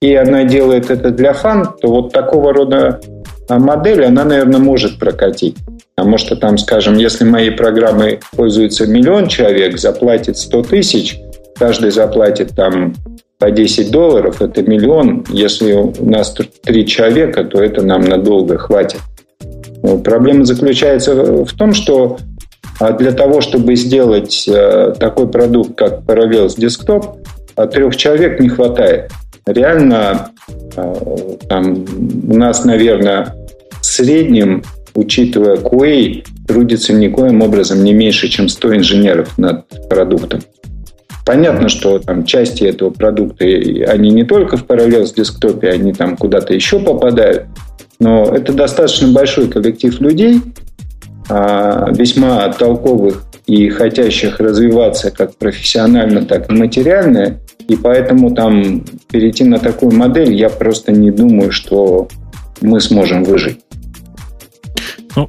[0.00, 3.00] и она делает это для фан, то вот такого рода
[3.48, 5.56] а, модель, она, наверное, может прокатить.
[5.96, 11.18] Потому что там, скажем, если моей программой пользуется миллион человек, заплатит 100 тысяч,
[11.58, 12.94] каждый заплатит там
[13.38, 15.24] по 10 долларов, это миллион.
[15.30, 19.00] Если у нас три человека, то это нам надолго хватит.
[20.02, 21.14] Проблема заключается
[21.44, 22.18] в том, что
[22.80, 27.18] а, для того, чтобы сделать э, такой продукт, как Parallels Desktop,
[27.56, 29.10] а, трех человек не хватает.
[29.46, 30.30] Реально
[30.76, 31.84] э, там,
[32.28, 33.34] у нас, наверное,
[33.80, 34.62] в среднем,
[34.94, 40.40] учитывая QA, трудится никоим образом не меньше, чем 100 инженеров над продуктом.
[41.28, 46.54] Понятно, что там части этого продукта, они не только в Parallels десктопе, они там куда-то
[46.54, 47.44] еще попадают,
[48.00, 50.40] но это достаточно большой коллектив людей,
[51.28, 57.40] а, весьма толковых и хотящих развиваться как профессионально, так и материально.
[57.68, 62.08] И поэтому там перейти на такую модель я просто не думаю, что
[62.62, 63.60] мы сможем выжить.
[65.14, 65.28] Ну,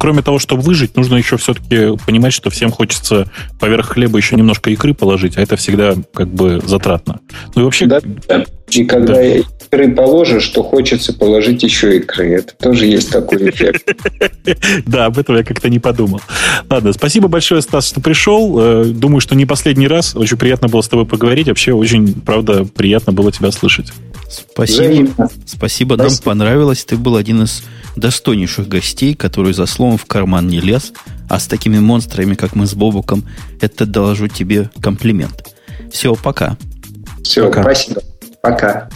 [0.00, 3.30] кроме того, чтобы выжить, нужно еще все-таки понимать, что всем хочется
[3.60, 7.20] поверх хлеба еще немножко икры положить, а это всегда как бы затратно.
[7.54, 7.84] Ну и вообще...
[7.84, 8.46] Да, да.
[8.70, 9.22] И когда да.
[9.22, 12.34] икры положишь, то хочется положить еще икры.
[12.34, 13.88] Это тоже есть такой эффект.
[14.86, 16.20] Да, об этом я как-то не подумал.
[16.68, 18.58] Ладно, спасибо большое, Стас, что пришел.
[18.58, 20.16] Э, думаю, что не последний раз.
[20.16, 21.46] Очень приятно было с тобой поговорить.
[21.46, 23.92] Вообще очень, правда, приятно было тебя слышать.
[24.28, 25.28] Спасибо.
[25.46, 26.84] Спасибо, нам понравилось.
[26.84, 27.62] Ты был один из
[27.96, 30.92] достойнейших гостей, который за словом в карман не лез,
[31.28, 33.24] а с такими монстрами, как мы с Бобуком,
[33.60, 35.48] это доложу тебе комплимент.
[35.92, 36.56] Все, пока.
[37.22, 37.62] Все, пока.
[37.62, 38.02] спасибо.
[38.42, 38.88] Пока.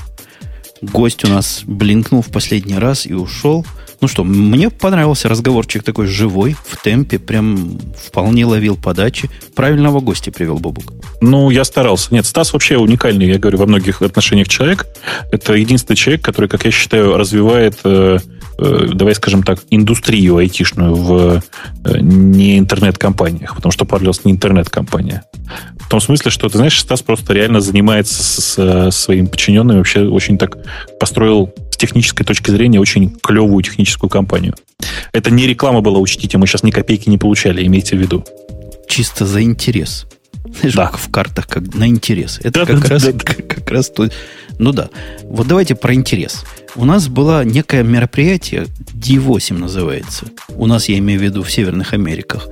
[0.83, 3.65] Гость у нас блинкнул в последний раз и ушел.
[4.01, 9.31] Ну что, мне понравился разговорчик такой живой, в темпе, прям вполне ловил подачи.
[9.55, 10.93] Правильного гостя привел Бобук.
[11.21, 12.13] Ну, я старался.
[12.13, 14.87] Нет, Стас вообще уникальный, я говорю, во многих отношениях человек.
[15.33, 18.19] Это единственный человек, который, как я считаю, развивает э,
[18.59, 21.43] давай скажем так, индустрию айтишную в
[21.85, 25.25] э, не интернет-компаниях, потому что Parallels не интернет-компания.
[25.81, 30.07] В том смысле, что, ты знаешь, Стас просто реально занимается с, с своими подчиненными, вообще
[30.07, 30.57] очень так
[30.99, 34.55] построил с технической точки зрения очень клевую техническую компанию.
[35.13, 38.25] Это не реклама была, учтите, мы сейчас ни копейки не получали, имейте в виду.
[38.89, 40.07] Чисто за интерес.
[40.59, 40.91] Знаешь, да.
[40.93, 42.39] в картах, как на интерес.
[42.43, 44.09] Это да, как, да, раз, да, как, как раз то.
[44.59, 44.89] Ну да.
[45.25, 46.45] Вот давайте про интерес.
[46.77, 50.27] У нас было некое мероприятие, D8 называется.
[50.57, 52.49] У нас, я имею в виду, в Северных Америках.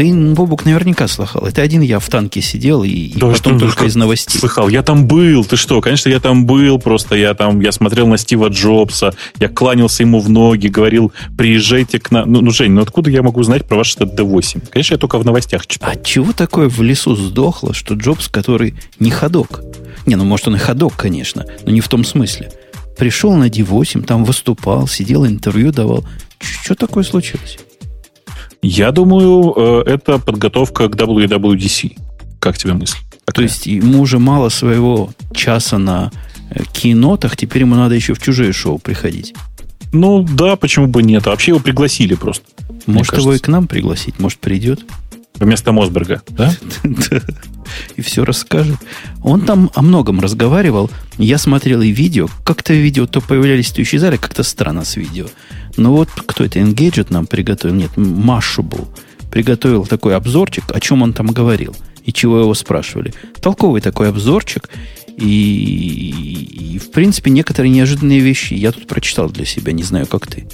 [0.00, 1.44] Ты, Бобук, наверняка слыхал.
[1.44, 4.38] Это один я в танке сидел и, да, и потом что, только из новостей.
[4.38, 5.44] Слыхал, я там был.
[5.44, 5.78] Ты что?
[5.82, 6.78] Конечно, я там был.
[6.78, 12.00] Просто я там, я смотрел на Стива Джобса, я кланялся ему в ноги, говорил, приезжайте
[12.00, 12.32] к нам.
[12.32, 14.70] Ну, ну, Жень, ну откуда я могу знать про ваш этот D8?
[14.70, 15.90] Конечно, я только в новостях читал.
[15.90, 19.60] А чего такое в лесу сдохло, что Джобс, который не ходок?
[20.06, 22.50] Не, ну может он и ходок, конечно, но не в том смысле.
[22.96, 26.06] Пришел на D8, там выступал, сидел, интервью давал.
[26.38, 27.58] Что такое случилось?
[28.62, 31.96] Я думаю, э, это подготовка к WWDC.
[32.38, 32.98] Как тебе мысль?
[33.24, 33.34] Такая?
[33.34, 36.10] То есть ему уже мало своего часа на
[36.50, 39.34] э, кинотах, теперь ему надо еще в чужие шоу приходить.
[39.92, 41.26] Ну да, почему бы нет?
[41.26, 42.44] А вообще его пригласили просто.
[42.86, 44.84] Может, его и к нам пригласить, может, придет.
[45.40, 46.54] Вместо Мосберга, да?
[47.96, 48.76] И все расскажет.
[49.22, 50.90] Он там о многом разговаривал.
[51.16, 52.28] Я смотрел и видео.
[52.44, 54.18] Как-то видео то появлялись, то исчезали.
[54.18, 55.26] Как-то странно с видео.
[55.78, 57.74] Но вот кто это, Engadget нам приготовил?
[57.74, 58.86] Нет, Mashable.
[59.30, 61.74] Приготовил такой обзорчик, о чем он там говорил.
[62.04, 63.14] И чего его спрашивали.
[63.40, 64.68] Толковый такой обзорчик.
[65.16, 69.72] И, и, в принципе, некоторые неожиданные вещи я тут прочитал для себя.
[69.72, 70.46] Не знаю, как ты.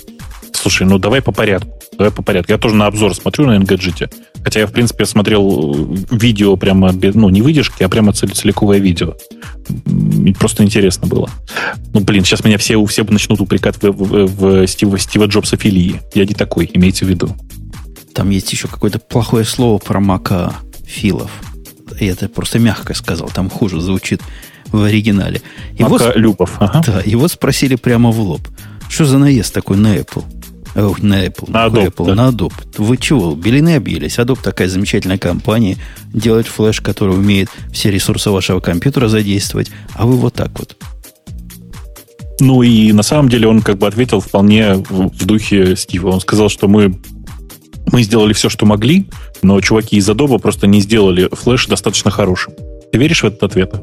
[0.67, 1.79] Слушай, ну давай по порядку.
[1.97, 2.51] Давай по порядку.
[2.51, 4.13] Я тоже на обзор смотрю на Engadget.
[4.43, 9.15] Хотя я, в принципе, смотрел э, видео прямо, ну, не выдержки, а прямо целиковое видео.
[10.41, 11.31] Просто интересно было.
[11.95, 16.03] Ну, блин, сейчас меня все, все начнут упрекать в, в, в Стива, Стива Джобса филии.
[16.15, 17.29] Я не такой, имейте в виду.
[18.13, 20.53] Там есть еще какое-то плохое слово про Мака
[20.85, 21.31] Филов.
[22.01, 24.21] Я это просто мягко сказал, там хуже звучит
[24.73, 25.43] в оригинале.
[25.79, 26.57] Его, Мака Любов.
[26.59, 26.83] Ага.
[26.85, 28.41] Да, его спросили прямо в лоб.
[28.89, 30.25] Что за наезд такой на Apple?
[30.77, 31.51] На Apple.
[31.51, 32.15] На Adobe, Apple, да.
[32.15, 32.53] на Adobe.
[32.77, 33.35] Вы чего?
[33.35, 34.19] Белины объелись.
[34.19, 35.79] Adobe такая замечательная компания.
[36.13, 39.71] Делает флеш, который умеет все ресурсы вашего компьютера задействовать.
[39.95, 40.77] А вы вот так вот.
[42.41, 46.11] Ну и на самом деле он как бы ответил вполне в, в духе Стива.
[46.11, 46.95] Он сказал, что мы,
[47.91, 49.09] мы сделали все, что могли,
[49.41, 52.53] но чуваки из Adobe просто не сделали флеш достаточно хорошим.
[52.93, 53.75] Ты веришь в этот ответ?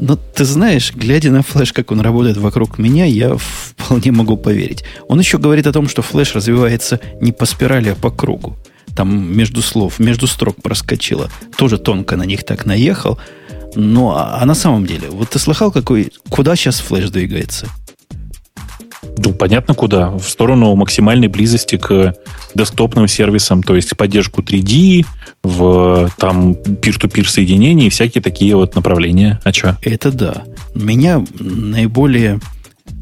[0.00, 4.84] Ну, ты знаешь, глядя на флеш, как он работает вокруг меня, я вполне могу поверить.
[5.08, 8.56] Он еще говорит о том, что флеш развивается не по спирали, а по кругу.
[8.94, 11.30] Там между слов, между строк проскочило.
[11.56, 13.18] Тоже тонко на них так наехал.
[13.74, 17.66] Ну, а, а на самом деле, вот ты слыхал, какой, куда сейчас флеш двигается?
[19.24, 20.10] Ну, понятно куда.
[20.10, 22.14] В сторону максимальной близости к
[22.54, 25.04] десктопным сервисам, то есть поддержку 3D,
[25.42, 29.40] в там peer-to-peer соединения и всякие такие вот направления.
[29.44, 29.76] А что?
[29.82, 30.44] Это да.
[30.74, 32.40] Меня наиболее...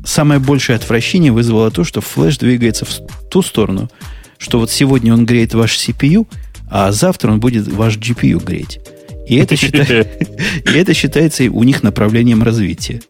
[0.04, 3.90] Самое большее отвращение вызвало то, что флеш двигается в ту сторону,
[4.38, 6.26] что вот сегодня он греет ваш CPU,
[6.70, 8.80] а завтра он будет ваш GPU греть.
[9.28, 10.08] И это, считает,
[10.64, 13.00] и это считается у них направлением развития.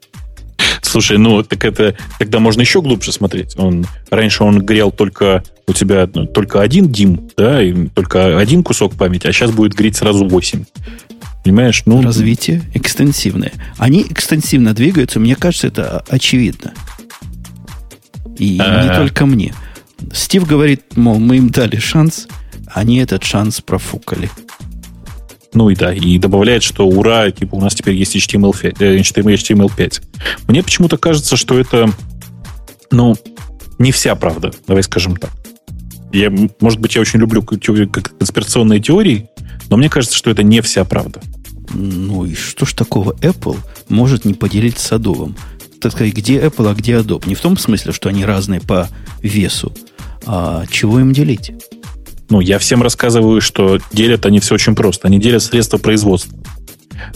[0.87, 3.57] Слушай, ну так это тогда можно еще глубже смотреть.
[3.59, 8.63] Он раньше он грел только у тебя ну, только один дим, да, и только один
[8.63, 10.65] кусок памяти, а сейчас будет греть сразу 8.
[11.45, 11.83] Понимаешь?
[11.87, 13.53] Ну, Развитие экстенсивное.
[13.79, 16.73] Они экстенсивно двигаются, мне кажется, это очевидно.
[18.39, 18.83] И А-а-а.
[18.83, 19.55] не только мне.
[20.13, 22.29] Стив говорит, мол, мы им дали шанс,
[22.73, 24.31] они этот шанс профукали.
[25.57, 28.77] Ну и да, и добавляет, что ура, типа у нас теперь есть HTML5.
[28.79, 30.03] Э, HTML5.
[30.49, 31.91] Мне почему-то кажется, что это,
[32.91, 33.17] ну,
[33.79, 35.31] не вся правда, давай скажем так.
[36.13, 36.31] Я,
[36.61, 39.31] может быть, я очень люблю конспирационные теории,
[39.71, 41.23] но мне кажется, что это не вся правда.
[41.73, 43.57] Ну и что ж такого Apple
[43.89, 45.35] может не поделиться с Adobe?
[45.81, 47.27] Так сказать, где Apple, а где Adobe?
[47.27, 48.91] Не в том смысле, что они разные по
[49.23, 49.73] весу,
[50.27, 51.53] а чего им делить?
[52.29, 55.07] Ну, я всем рассказываю, что делят они все очень просто.
[55.07, 56.37] Они делят средства производства.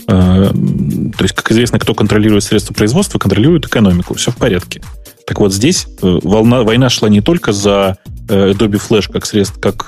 [0.06, 4.14] Э, то есть, как известно, кто контролирует средства производства, контролирует экономику.
[4.14, 4.82] Все в порядке.
[5.26, 7.98] Так вот, здесь э, волна, война шла не только за
[8.28, 9.86] э, Adobe Flash как, средств, как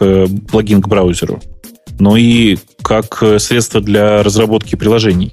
[0.50, 1.40] плагин к браузеру,
[1.98, 5.32] но и как средство для разработки приложений.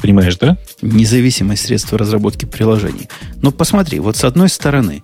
[0.00, 0.56] Понимаешь, да?
[0.80, 3.08] Независимое средство разработки приложений.
[3.42, 5.02] Но посмотри, вот с одной стороны,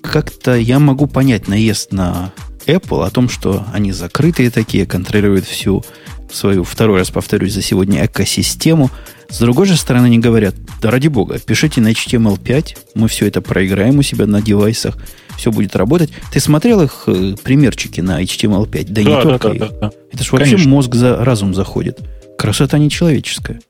[0.00, 2.32] как-то я могу понять наезд на
[2.66, 5.84] Apple о том, что они закрытые такие, контролируют всю
[6.30, 8.90] свою, второй раз повторюсь, за сегодня экосистему.
[9.28, 13.40] С другой же стороны, они говорят, да ради бога, пишите на HTML5, мы все это
[13.40, 14.96] проиграем у себя на девайсах,
[15.36, 16.10] все будет работать.
[16.32, 18.84] Ты смотрел их э, примерчики на HTML5?
[18.84, 19.60] Да, да не да, только да, их.
[19.60, 19.90] Да, да.
[20.12, 22.00] Это же вообще мозг за разум заходит.
[22.38, 23.60] Красота нечеловеческая.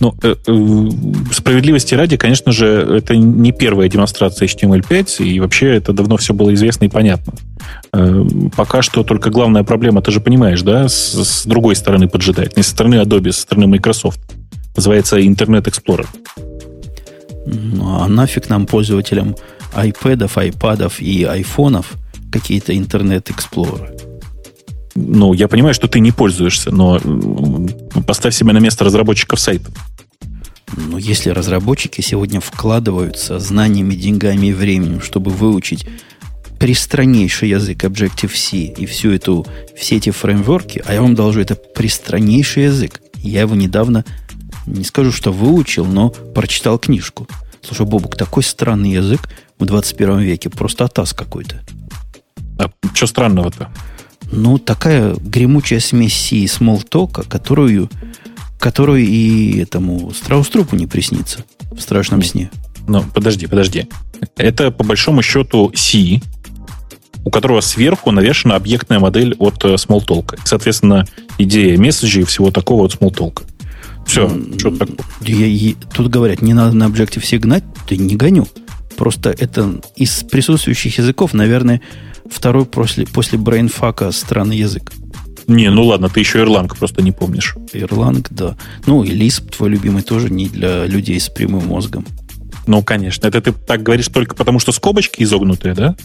[0.00, 0.88] Ну, э, э,
[1.32, 6.52] справедливости ради, конечно же, это не первая демонстрация HTML5, и вообще это давно все было
[6.54, 7.34] известно и понятно.
[7.92, 8.24] Э,
[8.56, 12.56] пока что только главная проблема, ты же понимаешь, да, с, с другой стороны поджидает.
[12.56, 14.20] Не со стороны Adobe, со стороны Microsoft.
[14.76, 16.06] Называется Internet Explorer.
[17.46, 19.36] Ну, а нафиг нам, пользователям
[19.74, 21.92] iPad, iPad и айфонов,
[22.30, 24.11] какие-то Internet Explorer?
[24.94, 27.00] Ну, я понимаю, что ты не пользуешься, но
[28.06, 29.70] поставь себя на место разработчиков сайта.
[30.76, 35.86] Ну, если разработчики сегодня вкладываются знаниями, деньгами и временем, чтобы выучить
[36.58, 42.64] пристраннейший язык Objective-C и всю эту, все эти фреймворки, а я вам должу, это пристраннейший
[42.64, 43.02] язык.
[43.16, 44.04] Я его недавно,
[44.66, 47.26] не скажу, что выучил, но прочитал книжку.
[47.62, 49.28] Слушай, Бобук, такой странный язык
[49.58, 51.60] в 21 веке, просто атас какой-то.
[52.58, 53.70] А что странного-то?
[54.32, 57.90] Ну, такая гремучая смесь C и смолтока, которую,
[58.58, 62.50] которую и этому страуструпу не приснится в страшном сне.
[62.88, 63.88] Ну, подожди, подожди.
[64.36, 66.20] Это, по большому счету, C,
[67.24, 70.34] у которого сверху навешена объектная модель от Smalltalk.
[70.34, 71.06] Э, Соответственно,
[71.38, 73.42] идея месседжей и всего такого от Smalltalk.
[74.06, 74.28] Все,
[74.58, 74.96] что такое?
[75.20, 78.46] Я, я, тут говорят, не надо на Objective-C гнать, ты не гоню.
[79.02, 81.80] Просто это из присутствующих языков, наверное,
[82.30, 84.92] второй после, после Brainfuck а странный язык.
[85.48, 87.56] Не, ну ладно, ты еще Erlang просто не помнишь.
[87.72, 88.56] Erlang, да.
[88.86, 92.06] Ну и Lisp, твой любимый, тоже не для людей с прямым мозгом.
[92.68, 93.26] Ну, конечно.
[93.26, 95.96] Это ты так говоришь только потому, что скобочки изогнутые, да?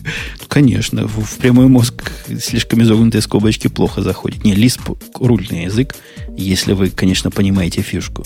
[0.47, 1.05] Конечно.
[1.05, 4.43] В, в прямой мозг слишком изогнутые скобочки плохо заходят.
[4.43, 5.95] Не, Lisp– рульный язык,
[6.35, 8.25] если вы, конечно, понимаете фишку.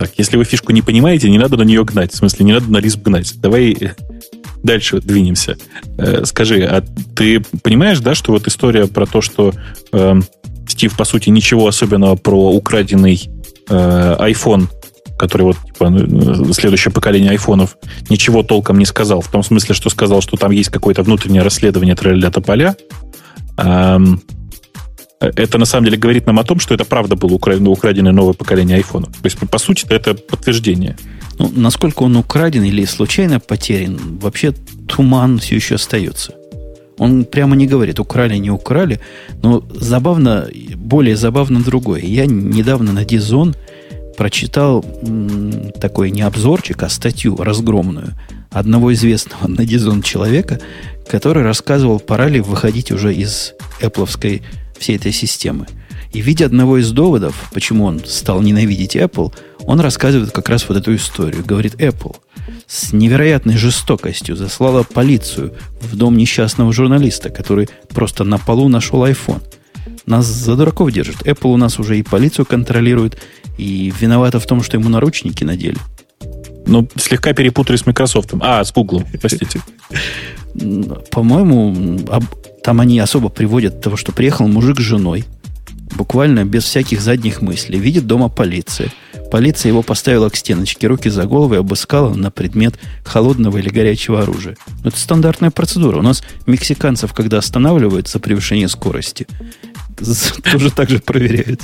[0.00, 2.10] Так, если вы фишку не понимаете, не надо на нее гнать.
[2.10, 3.34] В смысле, не надо на Lisp гнать.
[3.38, 3.76] Давай
[4.62, 5.58] дальше двинемся.
[5.98, 6.82] Э, скажи, а
[7.14, 9.52] ты понимаешь, да, что вот история про то, что
[9.92, 10.20] э,
[10.66, 13.28] Стив, по сути, ничего особенного про украденный
[13.68, 14.68] э, iPhone
[15.18, 17.76] который вот типа, ну, следующее поколение айфонов
[18.08, 19.20] ничего толком не сказал.
[19.20, 22.74] В том смысле, что сказал, что там есть какое-то внутреннее расследование тролля тополя.
[23.58, 24.22] Эм,
[25.20, 28.32] это на самом деле говорит нам о том, что это правда было украдено, украденное новое
[28.32, 29.10] поколение айфонов.
[29.10, 30.96] То есть, по сути, это подтверждение.
[31.38, 34.52] Ну, насколько он украден или случайно потерян, вообще
[34.88, 36.34] туман все еще остается.
[36.98, 39.00] Он прямо не говорит, украли, не украли.
[39.42, 42.02] Но забавно, более забавно другое.
[42.02, 43.54] Я недавно на Дизон
[44.16, 44.84] прочитал
[45.80, 48.14] такой не обзорчик, а статью разгромную
[48.50, 50.60] одного известного на Дизон человека,
[51.08, 54.06] который рассказывал, пора ли выходить уже из Apple
[54.80, 55.66] всей этой системы.
[56.12, 60.68] И в виде одного из доводов, почему он стал ненавидеть Apple, он рассказывает как раз
[60.68, 61.44] вот эту историю.
[61.44, 62.16] Говорит, Apple
[62.66, 69.42] с невероятной жестокостью заслала полицию в дом несчастного журналиста, который просто на полу нашел iPhone.
[70.06, 71.22] Нас за дураков держит.
[71.22, 73.18] Apple у нас уже и полицию контролирует,
[73.58, 75.78] и виновата в том, что ему наручники надели.
[76.66, 78.30] Ну, слегка перепутали с Microsoft.
[78.40, 79.60] А, с Google, простите.
[81.10, 81.98] По-моему,
[82.62, 85.24] там они особо приводят того, что приехал мужик с женой,
[85.96, 88.90] буквально без всяких задних мыслей, видит дома полиция.
[89.30, 94.22] Полиция его поставила к стеночке, руки за голову и обыскала на предмет холодного или горячего
[94.22, 94.56] оружия.
[94.84, 95.98] Это стандартная процедура.
[95.98, 99.28] У нас мексиканцев, когда останавливают за превышение скорости,
[100.50, 101.60] тоже так же проверяют.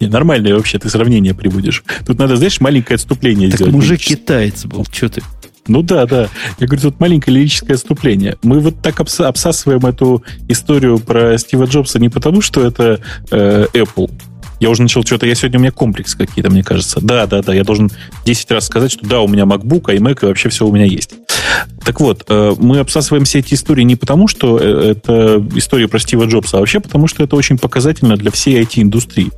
[0.00, 1.82] Не, нормальное вообще ты сравнение приводишь.
[2.06, 3.74] Тут надо, знаешь, маленькое отступление так сделать.
[3.74, 5.22] мужик китаец был, что ты?
[5.66, 6.28] Ну да, да.
[6.58, 8.36] Я говорю, тут маленькое лирическое отступление.
[8.42, 13.00] Мы вот так обс- обсасываем эту историю про Стива Джобса не потому, что это
[13.30, 14.10] э, Apple.
[14.60, 17.00] Я уже начал что-то, я сегодня у меня комплекс какие-то, мне кажется.
[17.02, 17.90] Да, да, да, я должен
[18.24, 21.14] 10 раз сказать, что да, у меня MacBook, iMac и вообще все у меня есть.
[21.84, 25.98] Так вот, э, мы обсасываем все эти истории не потому, что э, это история про
[25.98, 29.30] Стива Джобса, а вообще потому, что это очень показательно для всей IT-индустрии.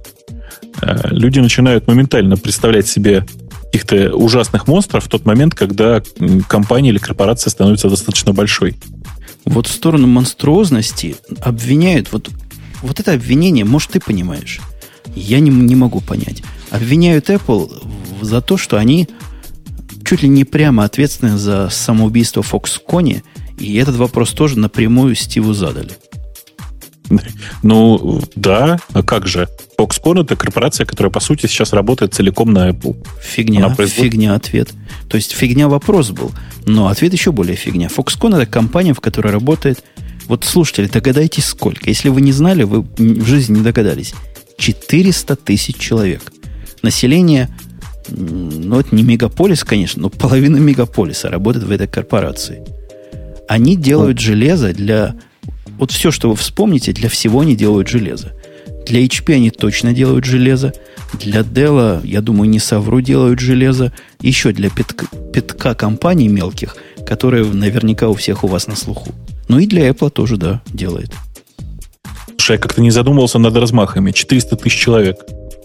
[0.82, 3.24] Э, люди начинают моментально представлять себе
[3.72, 6.02] каких-то ужасных монстров в тот момент, когда
[6.48, 8.76] компания или корпорация становится достаточно большой.
[9.44, 12.30] Вот в сторону монструозности обвиняют, вот,
[12.82, 14.60] вот это обвинение, может, ты понимаешь,
[15.14, 16.42] я не, не могу понять.
[16.70, 17.70] Обвиняют Apple
[18.22, 19.08] за то, что они
[20.04, 23.22] чуть ли не прямо ответственны за самоубийство Foxconn,
[23.58, 25.90] и этот вопрос тоже напрямую Стиву задали.
[27.62, 29.48] Ну, да, а как же?
[29.78, 32.96] Foxconn это корпорация, которая, по сути, сейчас работает целиком на Apple.
[33.22, 34.12] Фигня, производит...
[34.12, 34.70] фигня ответ.
[35.08, 36.32] То есть фигня вопрос был,
[36.64, 37.88] но ответ еще более фигня.
[37.88, 39.82] Foxconn это компания, в которой работает...
[40.26, 41.88] Вот, слушатели, догадайтесь сколько.
[41.88, 44.12] Если вы не знали, вы в жизни не догадались.
[44.58, 46.32] 400 тысяч человек.
[46.82, 47.48] Население,
[48.08, 52.64] ну, это не мегаполис, конечно, но половина мегаполиса работает в этой корпорации.
[53.48, 55.14] Они делают железо для
[55.78, 58.32] вот все, что вы вспомните, для всего они делают железо.
[58.86, 60.72] Для HP они точно делают железо.
[61.14, 63.92] Для Dell, я думаю, не совру, делают железо.
[64.20, 69.12] Еще для пятка, пятка компаний мелких, которые наверняка у всех у вас на слуху.
[69.48, 71.12] Ну и для Apple тоже, да, делает.
[72.38, 74.12] Слушай, я как-то не задумывался над размахами.
[74.12, 75.18] 400 тысяч человек.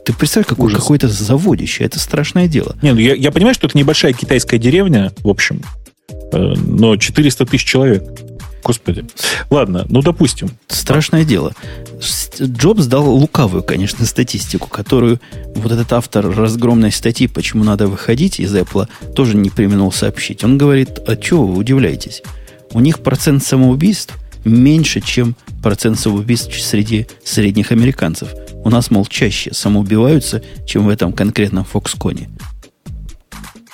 [0.03, 1.84] Ты представь, какой, какой-то заводище.
[1.84, 2.76] Это страшное дело.
[2.82, 5.62] Не, ну я, я понимаю, что это небольшая китайская деревня, в общем.
[6.34, 8.03] Э, но 400 тысяч человек.
[8.64, 9.05] Господи.
[9.49, 10.49] Ладно, ну допустим.
[10.68, 11.53] Страшное дело.
[12.39, 15.20] Джобс дал лукавую, конечно, статистику, которую
[15.55, 20.43] вот этот автор разгромной статьи, почему надо выходить из Apple, тоже не применил сообщить.
[20.43, 22.24] Он говорит, а чего вы удивляетесь?
[22.74, 28.30] У них процент самоубийств меньше, чем процент самоубийств среди средних американцев.
[28.64, 32.30] У нас, мол, чаще самоубиваются, чем в этом конкретном Фоксконе.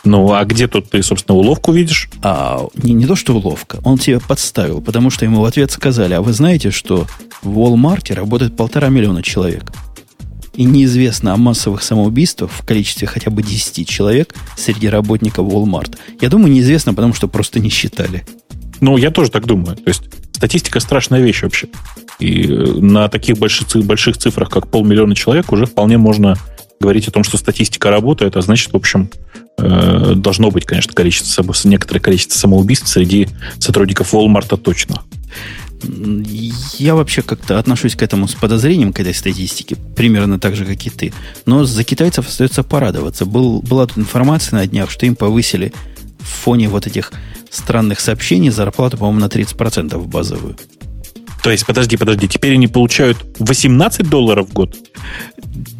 [0.08, 2.10] Ну, а где тут ты, собственно, уловку видишь?
[2.22, 3.80] А, не, не то, что уловка.
[3.84, 7.08] Он тебя подставил, потому что ему в ответ сказали, а вы знаете, что
[7.42, 9.74] в Walmart работает полтора миллиона человек.
[10.54, 15.98] И неизвестно о массовых самоубийствах в количестве хотя бы 10 человек среди работников Walmart.
[16.22, 18.26] Я думаю, неизвестно, потому что просто не считали.
[18.80, 19.76] Ну, я тоже так думаю.
[19.76, 21.68] То есть статистика страшная вещь вообще.
[22.20, 26.38] И э, на таких больших, больших цифрах, как полмиллиона человек, уже вполне можно
[26.80, 29.10] говорить о том, что статистика работает, а значит, в общем,
[29.58, 33.28] э, должно быть, конечно, количество, некоторое количество самоубийств среди
[33.60, 35.02] сотрудников Walmart точно.
[36.80, 40.86] Я вообще как-то отношусь к этому с подозрением, к этой статистике, примерно так же, как
[40.86, 41.14] и ты.
[41.46, 43.26] Но за китайцев остается порадоваться.
[43.26, 45.74] Был, была тут информация на днях, что им повысили
[46.20, 47.12] в фоне вот этих
[47.52, 50.58] странных сообщений зарплату, по-моему, на 30% базовую.
[51.44, 54.76] То есть, подожди, подожди, теперь они получают 18 долларов в год?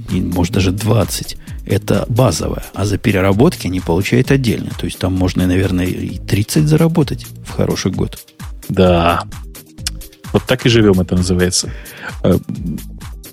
[0.10, 1.38] Может даже 20.
[1.66, 2.64] Это базовая.
[2.74, 4.72] А за переработки они получают отдельно.
[4.78, 8.18] То есть там можно, наверное, и 30 заработать в хороший год.
[8.70, 9.24] Да.
[10.34, 11.72] Вот так и живем, это называется.
[12.24, 12.38] Э,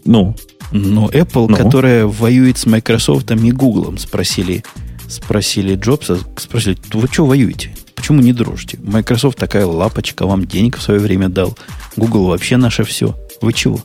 [0.04, 0.36] ну,
[0.72, 1.56] Но Apple, ну.
[1.56, 4.64] которая воюет с Microsoft и Google, спросили,
[5.08, 7.74] спросили Джобса, спросили, вы что воюете?
[7.94, 8.78] Почему не дружите?
[8.82, 11.56] Microsoft такая лапочка, вам денег в свое время дал.
[11.96, 13.16] Google вообще наше все.
[13.40, 13.80] Вы чего?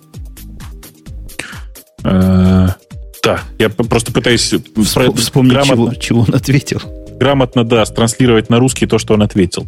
[2.04, 2.68] Э,
[3.24, 4.54] да, я просто пытаюсь
[5.16, 6.82] вспомнить, чего, чего он ответил.
[7.20, 9.66] Грамотно, да, транслировать на русский то, что он ответил.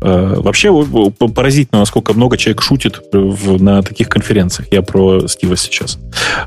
[0.00, 0.72] Э, вообще
[1.34, 4.68] поразительно, насколько много человек шутит в, на таких конференциях.
[4.72, 5.98] Я про Стива сейчас.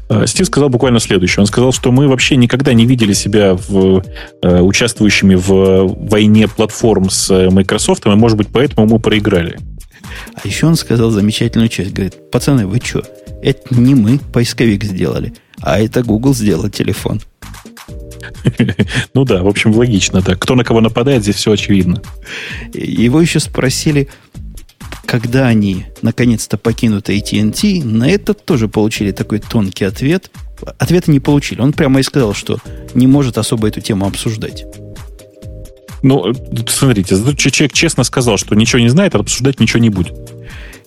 [0.09, 1.41] Э, Стив сказал буквально следующее.
[1.41, 4.03] Он сказал, что мы вообще никогда не видели себя в,
[4.41, 9.57] участвующими в войне платформ с Microsoft, и, может быть, поэтому мы проиграли.
[10.33, 11.93] А еще он сказал замечательную часть.
[11.93, 13.03] Говорит, пацаны, вы что?
[13.41, 17.21] Это не мы поисковик сделали, а это Google сделал телефон.
[19.13, 20.35] Ну да, в общем, логично, да.
[20.35, 22.01] Кто на кого нападает, здесь все очевидно.
[22.73, 24.07] Его еще спросили,
[25.05, 30.31] когда они наконец-то покинут AT&T, на это тоже получили такой тонкий ответ.
[30.77, 31.61] Ответа не получили.
[31.61, 32.59] Он прямо и сказал, что
[32.93, 34.65] не может особо эту тему обсуждать.
[36.05, 36.31] Ну,
[36.67, 40.13] смотрите, человек честно сказал, что ничего не знает, а обсуждать ничего не будет.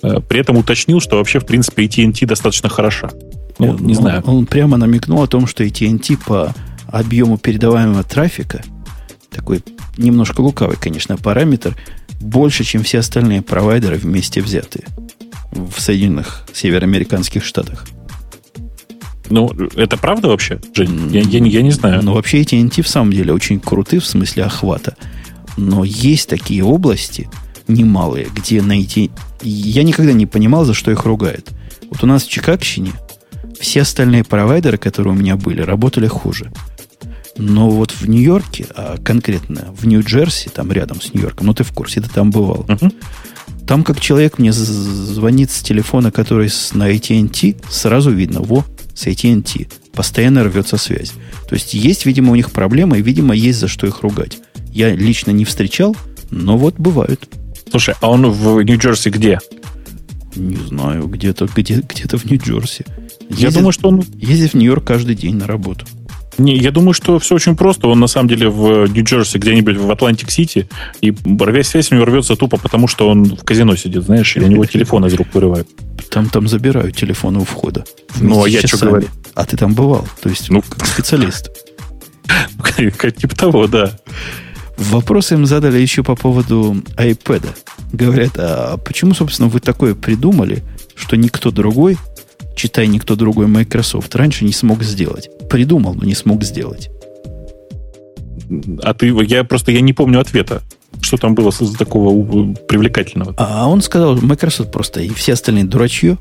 [0.00, 3.10] Э, при этом уточнил, что вообще, в принципе, AT&T достатно хороша.
[3.58, 4.22] Ну, не он, знаю.
[4.26, 6.54] Он прямо намекнул о том, что AT&T по
[6.86, 8.62] объему передаваемого трафика,
[9.30, 9.60] такой
[9.96, 11.76] немножко лукавый, конечно, параметр,
[12.20, 14.84] больше, чем все остальные провайдеры вместе взятые
[15.50, 17.86] в Соединенных Североамериканских Штатах.
[19.30, 21.10] Ну, это правда вообще, Жень?
[21.10, 22.02] Я, я, я не знаю.
[22.02, 24.96] Ну, вообще эти AT&T в самом деле очень круты в смысле охвата.
[25.56, 27.28] Но есть такие области,
[27.66, 29.10] немалые, где найти...
[29.42, 31.50] Я никогда не понимал, за что их ругают.
[31.90, 32.92] Вот у нас в Чикагщине
[33.60, 36.50] все остальные провайдеры, которые у меня были, работали хуже.
[37.36, 41.72] Но вот в Нью-Йорке, а конкретно в Нью-Джерси, там рядом с Нью-Йорком, ну ты в
[41.72, 42.64] курсе, ты там бывал.
[42.68, 42.92] Uh-huh.
[43.66, 48.64] Там как человек мне звонит с телефона, который с, на AT&T, сразу видно, во,
[48.98, 49.68] с AT&T.
[49.92, 51.12] Постоянно рвется связь.
[51.48, 54.38] То есть есть, видимо, у них проблемы, и, видимо, есть за что их ругать.
[54.72, 55.96] Я лично не встречал,
[56.30, 57.28] но вот бывают.
[57.70, 59.38] Слушай, а он в Нью-Джерси где?
[60.34, 62.84] Не знаю, где-то где, где-то в Нью-Джерси.
[63.30, 64.04] Я думаю, что он...
[64.16, 65.86] Ездит в Нью-Йорк каждый день на работу.
[66.38, 67.88] Не, я думаю, что все очень просто.
[67.88, 70.68] Он на самом деле в Нью-Джерси, где-нибудь в Атлантик-Сити,
[71.00, 71.14] и
[71.62, 74.64] связь у него рвется тупо, потому что он в казино сидит, знаешь, и у него
[74.64, 75.68] телефон из рук вырывают.
[76.10, 77.84] Там, там забирают телефон у входа.
[78.20, 79.08] Ну, а я что говорю?
[79.34, 81.50] А ты там бывал, то есть ну, как специалист.
[82.76, 83.92] Типа того, да.
[84.76, 87.44] Вопросы им задали еще по поводу iPad.
[87.92, 90.62] Говорят, а почему, собственно, вы такое придумали,
[90.94, 91.98] что никто другой
[92.58, 95.30] читай никто другой Microsoft, раньше не смог сделать.
[95.48, 96.90] Придумал, но не смог сделать.
[98.82, 100.62] А ты, я просто я не помню ответа.
[101.00, 103.34] Что там было такого привлекательного?
[103.38, 106.18] А он сказал, Microsoft просто и все остальные дурачье.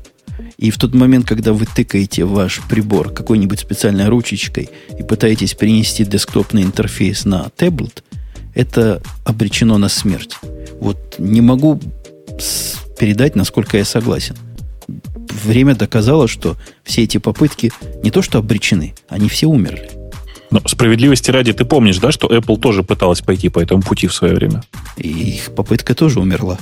[0.56, 6.04] И в тот момент, когда вы тыкаете ваш прибор какой-нибудь специальной ручечкой и пытаетесь перенести
[6.04, 8.04] десктопный интерфейс на таблет,
[8.54, 10.36] это обречено на смерть.
[10.80, 11.80] Вот не могу
[12.98, 14.36] передать, насколько я согласен
[15.32, 17.72] время доказало, что все эти попытки
[18.02, 19.90] не то что обречены, они все умерли.
[20.50, 24.14] Но справедливости ради, ты помнишь, да, что Apple тоже пыталась пойти по этому пути в
[24.14, 24.62] свое время?
[24.96, 26.58] И их попытка тоже умерла.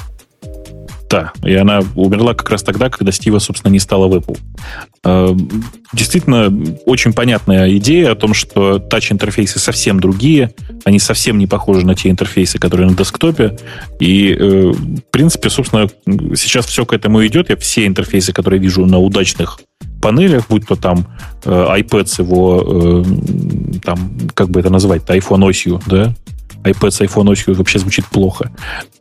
[1.09, 4.39] Да, и она умерла как раз тогда, когда Стива, собственно, не стала в Apple.
[5.05, 5.37] Э,
[5.93, 6.53] действительно,
[6.85, 10.53] очень понятная идея о том, что тач-интерфейсы совсем другие,
[10.85, 13.57] они совсем не похожи на те интерфейсы, которые на десктопе,
[14.01, 15.89] и, э, в принципе, собственно,
[16.35, 17.51] сейчас все к этому идет.
[17.51, 19.61] Я все интерфейсы, которые вижу на удачных
[20.03, 21.07] панелях, будь то там
[21.45, 23.05] э, iPad с его,
[23.85, 26.13] там, как бы это назвать, iPhone осью, да,
[26.71, 28.53] iPad с iPhone вообще звучит плохо.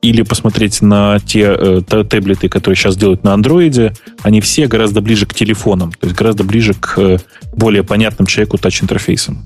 [0.02, 5.26] Или посмотреть на те э, таблеты, которые сейчас делают на Android, они все гораздо ближе
[5.26, 7.18] к телефонам, то есть гораздо ближе к э,
[7.54, 9.46] более понятным человеку тач-интерфейсам.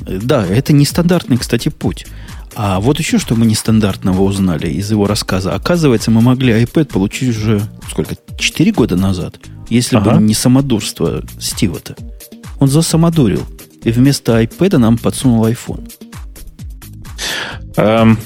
[0.00, 2.06] Да, это нестандартный, кстати, путь.
[2.56, 5.54] А вот еще что мы нестандартного узнали из его рассказа.
[5.54, 7.60] Оказывается, мы могли iPad получить уже
[7.90, 8.16] сколько?
[8.38, 9.36] Четыре года назад.
[9.68, 10.12] Если ага.
[10.14, 11.96] бы не самодурство Стива-то.
[12.60, 13.42] Он засамодурил.
[13.82, 15.90] И вместо iPad нам подсунул iPhone.
[17.76, 18.18] Эм,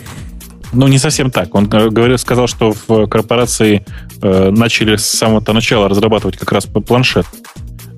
[0.72, 1.54] ну, не совсем так.
[1.54, 3.84] Он говорил, сказал, что в корпорации
[4.20, 7.26] э, начали с самого начала разрабатывать как раз планшет.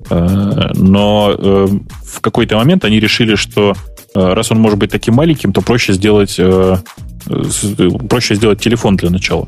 [0.09, 1.67] Э, но э,
[2.05, 3.73] в какой-то момент они решили, что
[4.15, 6.77] э, раз он может быть таким маленьким, то проще сделать, э,
[8.09, 9.47] проще сделать телефон для начала.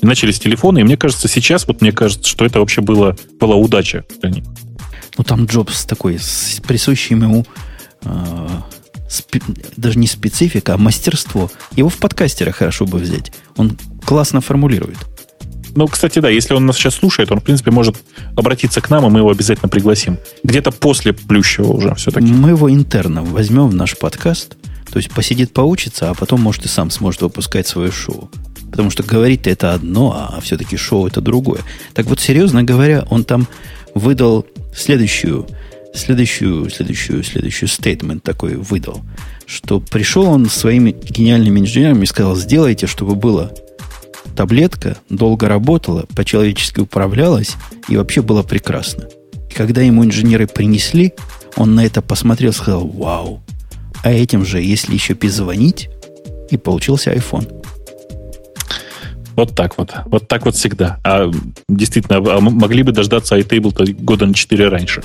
[0.00, 3.16] И начали с телефона, и мне кажется, сейчас, вот мне кажется, что это вообще было,
[3.40, 4.44] была удача для них.
[5.16, 7.44] Ну, там Джобс такой, с присущим ему
[8.02, 8.48] э,
[9.08, 9.42] спе-
[9.76, 11.50] даже не специфика, а мастерство.
[11.76, 13.32] Его в подкастерах хорошо бы взять.
[13.56, 14.96] Он классно формулирует.
[15.74, 17.96] Ну, кстати, да, если он нас сейчас слушает, он, в принципе, может
[18.36, 20.18] обратиться к нам, и мы его обязательно пригласим.
[20.42, 22.26] Где-то после Плющева уже все-таки.
[22.26, 24.56] Мы его интерном возьмем в наш подкаст,
[24.90, 28.30] то есть посидит, поучится, а потом, может, и сам сможет выпускать свое шоу.
[28.70, 31.60] Потому что говорить-то это одно, а все-таки шоу это другое.
[31.94, 33.46] Так вот, серьезно говоря, он там
[33.94, 35.46] выдал следующую,
[35.98, 39.02] следующую, следующую, следующую стейтмент такой выдал,
[39.46, 43.52] что пришел он своими гениальными инженерами и сказал, сделайте, чтобы было
[44.36, 47.56] таблетка, долго работала, по-человечески управлялась
[47.88, 49.08] и вообще было прекрасно.
[49.50, 51.14] И когда ему инженеры принесли,
[51.56, 53.42] он на это посмотрел и сказал, вау.
[54.02, 55.90] А этим же, если еще перезвонить,
[56.50, 57.64] и получился iPhone.
[59.36, 59.94] Вот так вот.
[60.06, 60.98] Вот так вот всегда.
[61.04, 61.30] А
[61.68, 65.02] действительно, а могли бы дождаться iTable года на 4 раньше.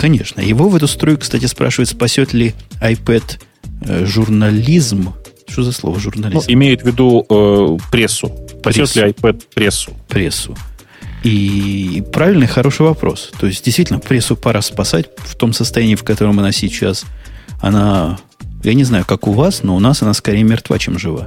[0.00, 0.40] Конечно.
[0.40, 3.38] Его в эту струю, кстати, спрашивают, спасет ли iPad
[3.82, 5.12] э, журнализм.
[5.46, 6.44] Что за слово журнализм?
[6.46, 8.28] Ну, имеет в виду э, прессу.
[8.60, 9.00] Спасет прессу.
[9.00, 9.92] ли iPad прессу?
[10.08, 10.56] Прессу.
[11.22, 13.30] И правильный, хороший вопрос.
[13.38, 17.04] То есть, действительно, прессу пора спасать в том состоянии, в котором она сейчас.
[17.60, 18.18] Она,
[18.62, 21.26] я не знаю, как у вас, но у нас она скорее мертва, чем жива.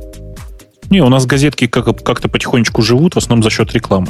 [0.90, 4.08] Не, у нас газетки как- как-то потихонечку живут, в основном за счет рекламы.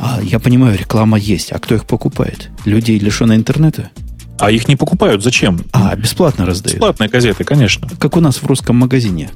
[0.00, 1.52] А, я понимаю, реклама есть.
[1.52, 2.50] А кто их покупает?
[2.64, 3.90] Люди, лишенные интернета?
[4.38, 5.22] А их не покупают.
[5.22, 5.60] Зачем?
[5.72, 6.76] А, бесплатно раздают.
[6.76, 7.86] Бесплатные газеты, конечно.
[7.98, 9.30] Как у нас в русском магазине.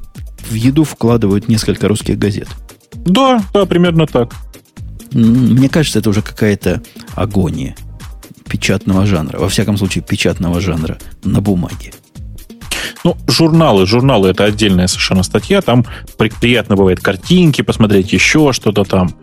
[0.49, 2.47] В еду вкладывают несколько русских газет.
[2.95, 4.33] Да, да, примерно так.
[5.13, 6.81] Мне кажется, это уже какая-то
[7.13, 7.75] агония
[8.49, 9.37] печатного жанра.
[9.37, 11.93] Во всяком случае, печатного жанра на бумаге.
[13.03, 15.61] Ну, журналы, журналы это отдельная совершенно статья.
[15.61, 15.85] Там
[16.17, 19.15] приятно бывает картинки, посмотреть еще что-то там.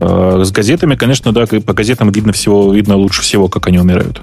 [0.00, 4.22] Э, с газетами, конечно, да, по газетам видно всего, видно лучше всего, как они умирают.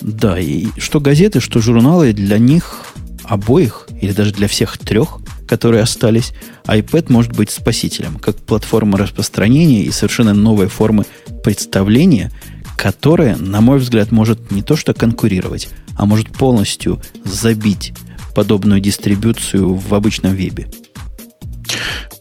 [0.00, 2.82] Да, и что газеты, что журналы, для них
[3.24, 5.18] обоих, или даже для всех трех,
[5.48, 6.32] которые остались,
[6.66, 11.04] iPad может быть спасителем, как платформа распространения и совершенно новой формы
[11.42, 12.30] представления,
[12.76, 17.94] которая, на мой взгляд, может не то что конкурировать, а может полностью забить
[18.34, 20.68] подобную дистрибуцию в обычном вебе?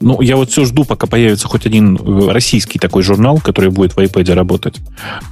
[0.01, 3.93] Ну, я вот все жду, пока появится хоть один э, российский такой журнал, который будет
[3.93, 4.75] в iPad работать.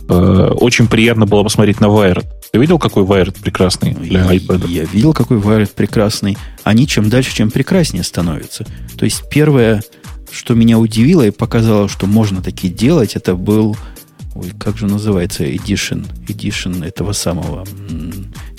[0.10, 2.26] Э, очень приятно было посмотреть на Wired.
[2.52, 4.68] Ты видел, какой Wired прекрасный для iPad?
[4.68, 6.38] Я видел, какой Wired прекрасный.
[6.64, 8.66] Они чем дальше, чем прекраснее становятся.
[8.98, 9.84] То есть первое,
[10.32, 13.76] что меня удивило и показало, что можно такие делать, это был
[14.36, 16.06] Ой, как же называется Edition?
[16.28, 17.66] Edition этого самого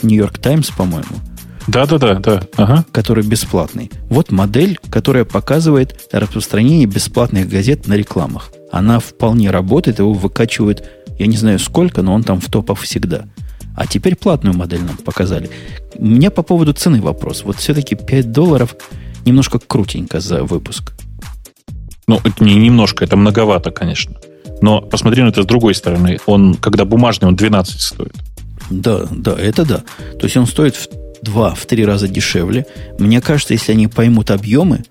[0.02, 1.16] New York Times, по-моему.
[1.66, 2.42] Да, да, да, да.
[2.56, 2.84] Ага.
[2.92, 3.90] Который бесплатный.
[4.08, 8.52] Вот модель, которая показывает распространение бесплатных газет на рекламах.
[8.70, 10.88] Она вполне работает, его выкачивают,
[11.18, 13.24] я не знаю сколько, но он там в топах всегда.
[13.76, 15.50] А теперь платную модель нам показали.
[15.94, 17.42] У меня по поводу цены вопрос.
[17.44, 18.76] Вот все-таки 5 долларов
[19.24, 20.92] немножко крутенько за выпуск.
[22.06, 24.16] Ну, это не немножко, это многовато, конечно.
[24.64, 26.18] Но посмотри на это с другой стороны.
[26.24, 28.14] Он, когда бумажный, он 12 стоит.
[28.70, 29.82] Да, да, это да.
[30.18, 30.88] То есть он стоит в
[31.20, 32.64] два, в три раза дешевле.
[32.98, 34.82] Мне кажется, если они поймут объемы,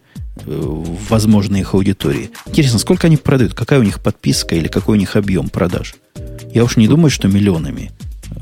[0.45, 2.29] э, возможно, их аудитории.
[2.45, 3.55] Интересно, сколько они продают?
[3.55, 5.95] Какая у них подписка или какой у них объем продаж?
[6.53, 7.89] Я уж не думаю, что миллионами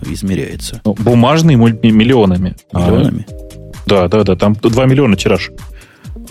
[0.06, 0.82] измеряется.
[0.84, 2.58] Ну, бумажный миллионами.
[2.74, 3.26] Миллионами?
[3.30, 3.36] А,
[3.86, 4.36] да, да, да.
[4.36, 5.50] Там 2 миллиона тираж.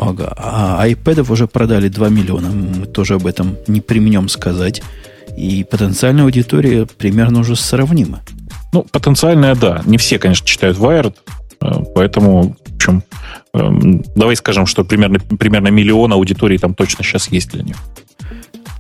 [0.01, 0.33] Ага.
[0.37, 2.49] А iPad уже продали 2 миллиона.
[2.49, 4.83] Мы тоже об этом не применем сказать.
[5.37, 8.21] И потенциальная аудитория примерно уже сравнима.
[8.73, 9.83] Ну, потенциальная, да.
[9.85, 11.15] Не все, конечно, читают Wired,
[11.61, 13.03] э, поэтому, в общем,
[13.53, 17.77] эм, давай скажем, что примерно, примерно миллион аудиторий там точно сейчас есть для них.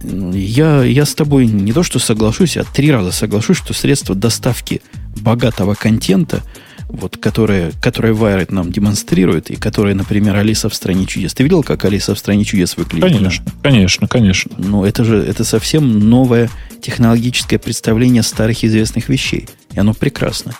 [0.02, 4.80] Я, я с тобой не то что соглашусь, а три раза соглашусь, что средства доставки
[5.20, 6.40] богатого контента–
[6.93, 11.35] вот, которая, которая Wired нам демонстрирует, и которая, например, Алиса в стране чудес.
[11.35, 13.12] Ты видел, как Алиса в стране чудес выглядит?
[13.12, 13.53] Конечно, да?
[13.62, 14.53] конечно, конечно.
[14.59, 16.51] Ну, это же это совсем новое
[16.81, 19.49] технологическое представление старых известных вещей.
[19.75, 20.55] И оно прекрасно.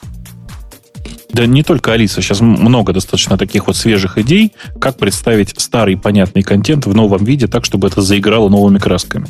[1.33, 6.43] Да не только Алиса, сейчас много достаточно таких вот свежих идей, как представить старый понятный
[6.43, 9.27] контент в новом виде так, чтобы это заиграло новыми красками.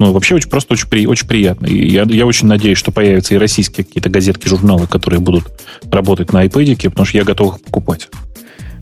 [0.00, 1.66] Ну, вообще очень просто очень, при, очень приятно.
[1.66, 5.44] И я, я очень надеюсь, что появятся и российские какие-то газетки, журналы, которые будут
[5.92, 8.08] работать на iPad, потому что я готов их покупать.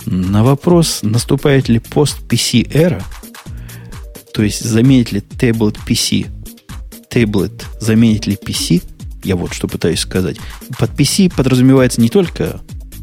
[0.07, 3.03] На вопрос, наступает ли пост PC эра,
[4.33, 6.29] то есть заменит ли Tablet PC,
[7.11, 8.81] Tablet заменит ли PC,
[9.25, 10.37] я вот что пытаюсь сказать.
[10.79, 12.61] Под PC подразумевается не только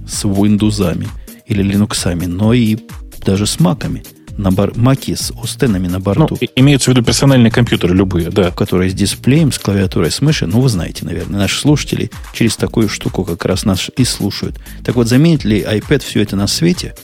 [0.08, 1.06] с Windows
[1.48, 2.78] или Linux, но и
[3.26, 4.06] даже с Mac'ами
[4.38, 6.38] на бар, маки с остенами на борту.
[6.40, 8.52] Ну, имеются в виду персональные компьютеры любые, да.
[8.52, 10.48] Которые с дисплеем, с клавиатурой, с мышью.
[10.48, 14.60] Ну, вы знаете, наверное, наши слушатели через такую штуку как раз нас и слушают.
[14.84, 16.96] Так вот, заменит ли iPad все это на свете?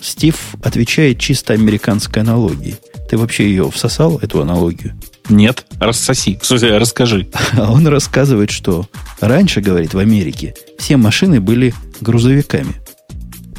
[0.00, 2.76] Стив отвечает чисто американской аналогией.
[3.08, 4.94] Ты вообще ее всосал, эту аналогию?
[5.28, 6.38] Нет, рассоси.
[6.40, 7.28] В смысле, расскажи.
[7.52, 8.88] А он рассказывает, что
[9.20, 12.79] раньше, говорит, в Америке все машины были грузовиками.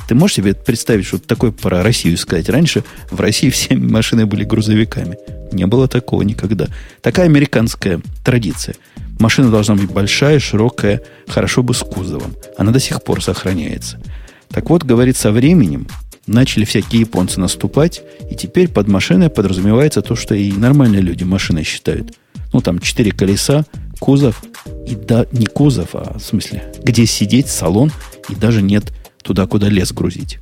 [0.08, 2.50] Ты можешь себе представить, что такое про Россию сказать?
[2.50, 5.18] Раньше в России все машины были грузовиками.
[5.52, 6.68] Не было такого никогда.
[7.02, 8.76] Такая американская традиция.
[9.20, 12.36] Машина должна быть большая, широкая, хорошо бы с кузовом.
[12.58, 14.02] Она до сих пор сохраняется.
[14.50, 15.88] Так вот, говорит, со временем
[16.28, 21.64] начали всякие японцы наступать, и теперь под машиной подразумевается то, что и нормальные люди машиной
[21.64, 22.14] считают.
[22.54, 23.66] Ну, там четыре колеса,
[24.00, 24.44] кузов,
[24.88, 27.92] и да, не кузов, а в смысле, где сидеть, салон,
[28.30, 28.92] и даже нет
[29.22, 30.40] туда, куда лес грузить.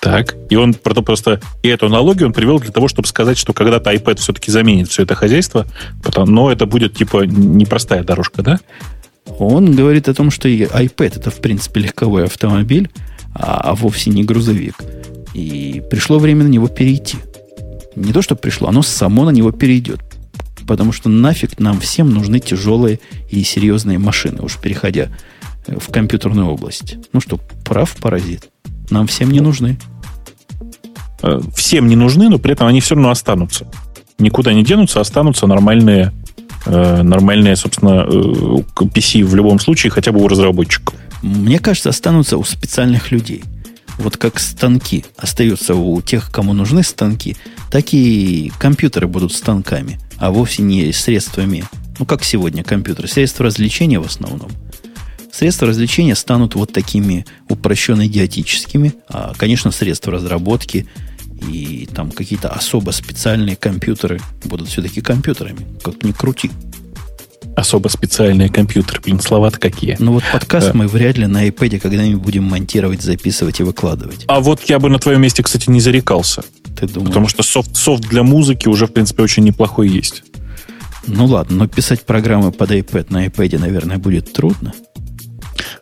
[0.00, 0.36] Так.
[0.48, 4.16] И он просто и эту аналогию он привел для того, чтобы сказать, что когда-то iPad
[4.16, 5.66] все-таки заменит все это хозяйство,
[6.16, 8.60] но это будет типа непростая дорожка, да?
[9.38, 12.90] Он говорит о том, что и iPad это, в принципе, легковой автомобиль,
[13.34, 14.76] а, а вовсе не грузовик.
[15.34, 17.18] И пришло время на него перейти.
[17.94, 20.00] Не то, что пришло, оно само на него перейдет.
[20.66, 25.08] Потому что нафиг нам всем нужны тяжелые и серьезные машины, уж переходя
[25.66, 26.96] в компьютерную область.
[27.12, 28.50] Ну что, прав паразит?
[28.90, 29.78] Нам всем не нужны.
[31.22, 33.66] Э, всем не нужны, но при этом они все равно останутся.
[34.18, 36.12] Никуда не денутся, останутся нормальные,
[36.66, 38.06] э, нормальные, собственно,
[38.74, 40.94] PC в любом случае, хотя бы у разработчиков.
[41.22, 43.44] Мне кажется, останутся у специальных людей.
[43.98, 47.36] Вот как станки остаются у тех, кому нужны станки,
[47.70, 51.64] так и компьютеры будут станками, а вовсе не средствами,
[51.98, 54.50] ну как сегодня компьютеры, средства развлечения в основном.
[55.32, 60.86] Средства развлечения станут вот такими упрощенно-идиотическими, а, конечно, средства разработки
[61.48, 66.50] и там какие-то особо специальные компьютеры будут все-таки компьютерами, как ни крути
[67.56, 69.00] особо специальные компьютеры.
[69.00, 69.96] Блин, слова какие.
[69.98, 70.72] Ну вот подкаст да.
[70.74, 74.24] мы вряд ли на iPad когда-нибудь будем монтировать, записывать и выкладывать.
[74.28, 76.42] А вот я бы на твоем месте, кстати, не зарекался.
[76.78, 77.08] Ты думаешь?
[77.08, 80.22] Потому что софт, софт для музыки уже, в принципе, очень неплохой есть.
[81.06, 84.72] Ну ладно, но писать программы под iPad на iPad, наверное, будет трудно.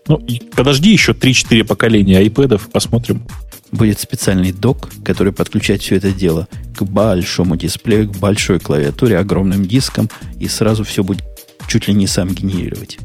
[0.08, 0.26] Ну,
[0.56, 3.22] подожди еще 3-4 поколения iPad, посмотрим.
[3.70, 9.66] Будет специальный док, который подключает все это дело к большому дисплею, к большой клавиатуре, огромным
[9.66, 10.08] дискам,
[10.40, 11.22] и сразу все будет
[11.68, 12.98] чуть ли не сам генерировать.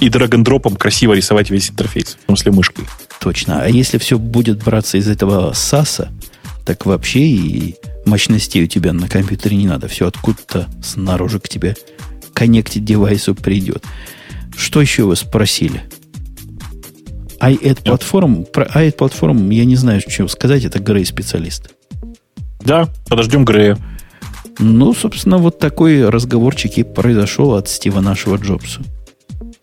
[0.00, 2.86] И драг-н-дропом красиво рисовать весь интерфейс, в смысле мышкой.
[3.20, 3.62] Точно.
[3.62, 6.10] А если все будет браться из этого САСа,
[6.64, 7.76] так вообще и
[8.06, 9.88] мощностей у тебя на компьютере не надо.
[9.88, 11.76] Все откуда-то снаружи к тебе
[12.32, 13.84] коннектить девайсу придет.
[14.56, 15.82] Что еще вы спросили?
[17.40, 21.70] iAd платформ, про iAd платформ я не знаю, что сказать, это Грей специалист.
[22.60, 23.78] Да, подождем Грея.
[24.58, 28.82] Ну, собственно, вот такой разговорчик и произошел от Стива нашего Джобса.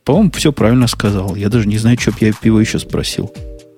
[0.03, 1.35] По-моему, все правильно сказал.
[1.35, 3.31] Я даже не знаю, что бы я его еще спросил.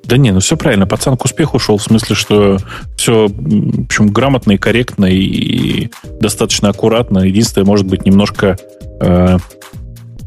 [0.05, 0.87] Да не, ну все правильно.
[0.87, 2.57] Пацан к успеху шел, в смысле, что
[2.95, 7.19] все, в общем, грамотно и корректно и достаточно аккуратно.
[7.19, 8.57] Единственное, может быть, немножко
[9.01, 9.37] э,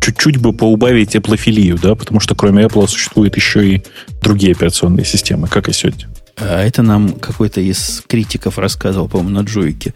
[0.03, 3.83] чуть-чуть бы поубавить эплофилию, да, потому что кроме Apple существуют еще и
[4.21, 6.09] другие операционные системы, как и сегодня.
[6.37, 9.95] А это нам какой-то из критиков рассказывал, по-моему, на Джойке,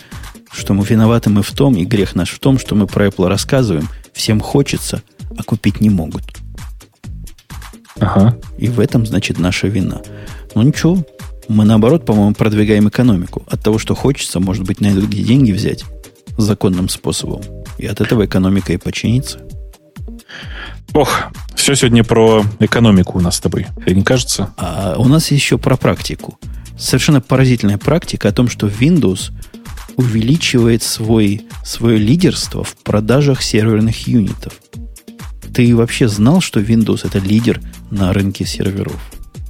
[0.52, 3.26] что мы виноваты мы в том, и грех наш в том, что мы про Apple
[3.28, 5.02] рассказываем, всем хочется,
[5.36, 6.22] а купить не могут.
[7.98, 8.38] Ага.
[8.58, 10.02] И в этом, значит, наша вина.
[10.54, 11.04] Ну ничего,
[11.48, 13.44] мы наоборот, по-моему, продвигаем экономику.
[13.48, 15.84] От того, что хочется, может быть, найдут где деньги взять
[16.38, 17.42] законным способом.
[17.78, 19.40] И от этого экономика и починится.
[20.92, 21.24] Ох,
[21.54, 24.54] все сегодня про экономику у нас с тобой, не кажется?
[24.56, 26.38] А у нас еще про практику.
[26.78, 29.32] Совершенно поразительная практика о том, что Windows
[29.96, 34.52] увеличивает свой, свое лидерство в продажах серверных юнитов.
[35.54, 39.00] Ты вообще знал, что Windows это лидер на рынке серверов?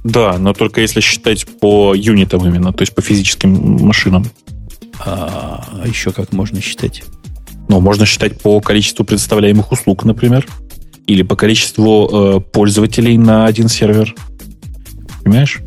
[0.03, 4.25] Да, но только если считать по юнитам именно, то есть по физическим машинам.
[4.99, 7.03] А, а еще как можно считать?
[7.67, 10.47] Ну, можно считать по количеству предоставляемых услуг, например.
[11.07, 14.13] Или по количеству э, пользователей на один сервер.
[15.23, 15.61] Понимаешь?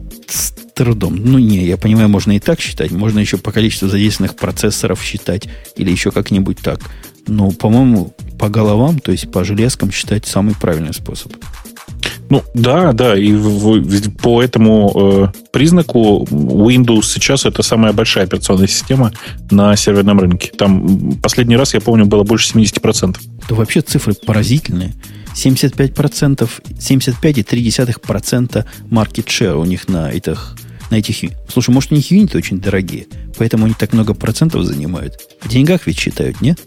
[0.85, 1.17] трудом.
[1.17, 2.91] Ну, не, я понимаю, можно и так считать.
[2.91, 5.47] Можно еще по количеству задействованных процессоров считать.
[5.77, 6.81] Или еще как-нибудь так.
[7.27, 11.33] Но, по-моему, по головам, то есть по железкам считать самый правильный способ.
[12.31, 18.25] Ну, да, да, и в, в, по этому э, признаку Windows сейчас это самая большая
[18.25, 19.13] операционная система
[19.51, 20.51] на серверном рынке.
[20.57, 23.19] Там последний раз, я помню, было больше 70%.
[23.49, 24.95] Да вообще цифры поразительные.
[25.35, 26.49] 75%,
[26.79, 30.57] 75,3% market share у них на этих
[30.91, 31.31] на этих...
[31.49, 33.07] Слушай, может, у них юниты очень дорогие,
[33.39, 35.21] поэтому они так много процентов занимают.
[35.41, 36.59] В деньгах ведь считают, нет?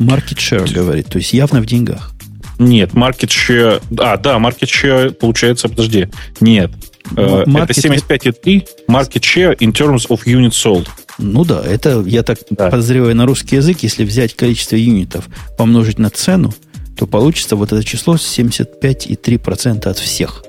[0.00, 2.12] Market share, говорит, то есть явно в деньгах.
[2.58, 3.80] Нет, market share...
[3.98, 6.08] А, да, market share, получается, подожди.
[6.40, 6.72] Нет,
[7.12, 7.64] Market...
[7.64, 10.88] Это 75,3 market share in terms of units sold.
[11.18, 12.70] Ну да, это, я так да.
[12.70, 15.28] подозреваю, на русский язык, если взять количество юнитов,
[15.58, 16.54] помножить на цену,
[16.96, 20.44] то получится вот это число 75,3% от всех.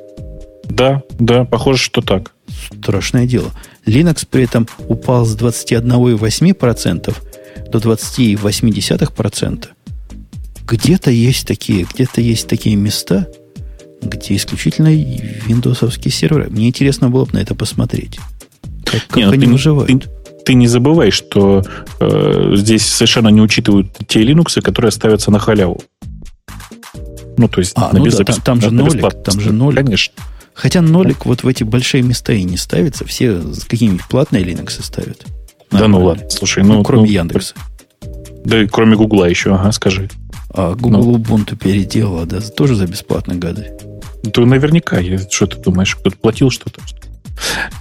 [0.65, 2.33] Да, да, похоже, что так.
[2.79, 3.51] Страшное дело.
[3.85, 7.15] Linux при этом упал с 21,8%
[7.69, 9.67] до 20,8%.
[10.67, 13.27] Где-то есть такие, где-то есть такие места,
[14.01, 16.49] где исключительно виндосовские серверы.
[16.49, 18.19] Мне интересно было бы на это посмотреть.
[18.85, 20.03] Как, как Не, ну они ты, выживают.
[20.03, 20.09] Ты,
[20.45, 21.63] ты не забывай, что
[21.99, 25.81] э, здесь совершенно не учитывают те Linux, которые ставятся на халяву.
[27.41, 29.83] Ну, то есть а, ну без, да, там, там же нолик, там же нолик.
[29.83, 30.13] Конечно.
[30.53, 33.03] Хотя нолик вот в эти большие места и не ставится.
[33.03, 35.25] Все какие-нибудь платные Linux ставят.
[35.71, 36.75] Да ну ладно, слушай, ну...
[36.75, 37.55] ну кроме ну, Яндекса.
[38.45, 40.07] Да и кроме Гугла еще, ага, скажи.
[40.53, 41.17] А Google ну.
[41.17, 43.71] Ubuntu переделала, да, тоже за бесплатно гады.
[44.33, 46.79] То наверняка, я, что ты думаешь, кто-то платил что-то?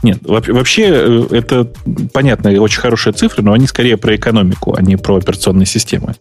[0.02, 1.70] Нет, вообще э, это
[2.12, 6.14] понятно, очень хорошие цифры, но они скорее про экономику, а не про операционные системы.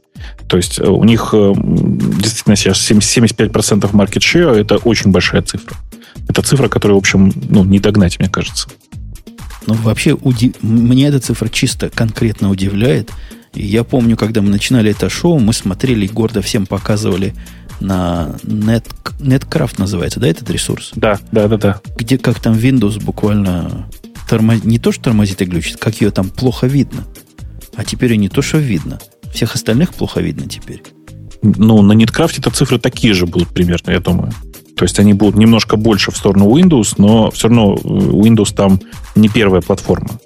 [0.48, 5.76] То есть э, у них э, действительно сейчас 75% market share– это очень большая цифра.
[6.28, 8.70] Это цифра, которую, в общем, ну, не догнать, мне кажется.
[9.66, 10.53] Ну, вообще, уди...
[10.61, 13.11] мне эта цифра чисто конкретно удивляет.
[13.53, 17.34] Я помню, когда мы начинали это шоу, мы смотрели и гордо всем показывали
[17.80, 18.85] на Net,
[19.19, 20.91] Netcraft называется, да, этот ресурс?
[20.95, 21.81] Да, да, да, да.
[21.95, 23.88] Где как там Windows буквально
[24.30, 24.64] тормоз...
[24.64, 27.06] не то, что тормозит и глючит, как ее там плохо видно.
[27.76, 28.99] А теперь и не то, что видно.
[29.34, 30.84] Всех остальных плохо видно теперь.
[31.41, 34.31] Ну, на Netcraft это цифры такие же будут примерно, я думаю.
[34.76, 38.80] То есть они будут немножко больше в сторону Windows, но все равно э, Windows там
[39.15, 40.19] не первая платформа.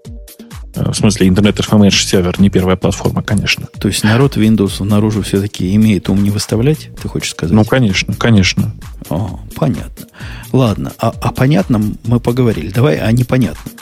[0.75, 3.67] Э, в смысле, Internet FMH сервер не первая платформа, конечно.
[3.79, 7.53] То есть народ Windows наружу все-таки имеет ум не выставлять, ты хочешь сказать?
[7.53, 8.73] Ну, конечно, конечно.
[9.09, 10.07] О, понятно.
[10.51, 12.69] Ладно, а о понятном мы поговорили.
[12.69, 13.73] Давай о непонятном.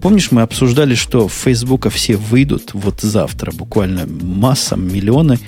[0.00, 5.38] Помнишь, мы обсуждали, что в Фейсбука все выйдут вот завтра, буквально масса, миллионы,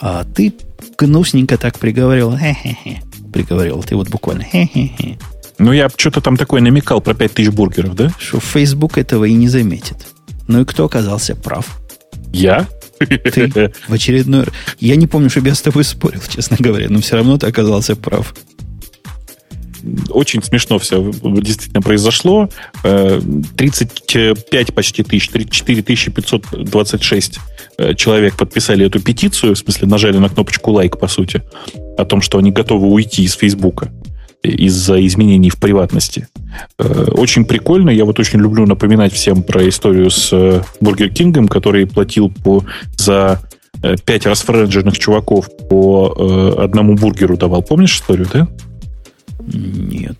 [0.00, 0.52] а ты
[0.98, 3.02] гнусненько так приговорил, хе-хе-хе,
[3.32, 5.16] приговорил, ты вот буквально хе-хе-хе.
[5.58, 8.10] Ну, я что-то там такое намекал про 5000 бургеров, да?
[8.18, 10.08] Что Facebook этого и не заметит.
[10.48, 11.80] Ну и кто оказался прав?
[12.32, 12.68] Я?
[12.98, 14.46] Ты в очередной...
[14.78, 17.96] Я не помню, чтобы я с тобой спорил, честно говоря, но все равно ты оказался
[17.96, 18.34] прав.
[20.10, 22.50] Очень смешно все действительно произошло.
[22.82, 27.38] 35 э, почти тысяч, 34 526
[27.78, 31.42] э, человек подписали эту петицию, в смысле нажали на кнопочку лайк, по сути,
[31.96, 33.90] о том, что они готовы уйти из Фейсбука
[34.42, 36.28] из-за изменений в приватности.
[36.78, 37.90] Э, очень прикольно.
[37.90, 42.64] Я вот очень люблю напоминать всем про историю с э, Бургер Кингом, который платил по,
[42.96, 43.40] за
[43.82, 47.62] э, пять расфрендженных чуваков по одному бургеру давал.
[47.62, 48.48] Помнишь историю, да?
[49.46, 50.16] Нет.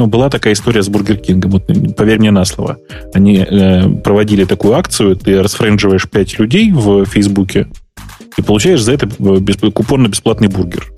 [0.00, 1.50] Ну, была такая история с Бургер Кингом.
[1.50, 2.78] Вот, поверь мне на слово.
[3.12, 5.14] Они э, проводили такую акцию.
[5.16, 7.66] Ты расфрендживаешь пять людей в Фейсбуке
[8.38, 9.08] и получаешь за это
[9.70, 10.90] купон на бесплатный бургер.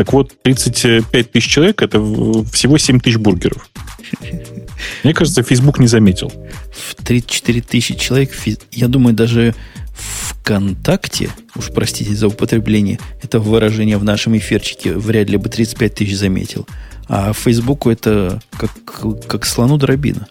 [0.00, 1.98] Так вот, 35 тысяч человек– это
[2.50, 3.68] всего 7 тысяч бургеров.
[5.04, 6.32] Мне кажется, Facebook не заметил.
[6.72, 8.30] В 34 тысячи человек,
[8.72, 9.54] я думаю, даже
[9.92, 16.16] ВКонтакте, уж простите за употребление этого выражения в нашем эфирчике, вряд ли бы 35 тысяч
[16.16, 16.66] заметил.
[17.06, 18.70] А Фейсбуку это как,
[19.26, 20.28] как слону дробина.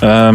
[0.00, 0.32] А,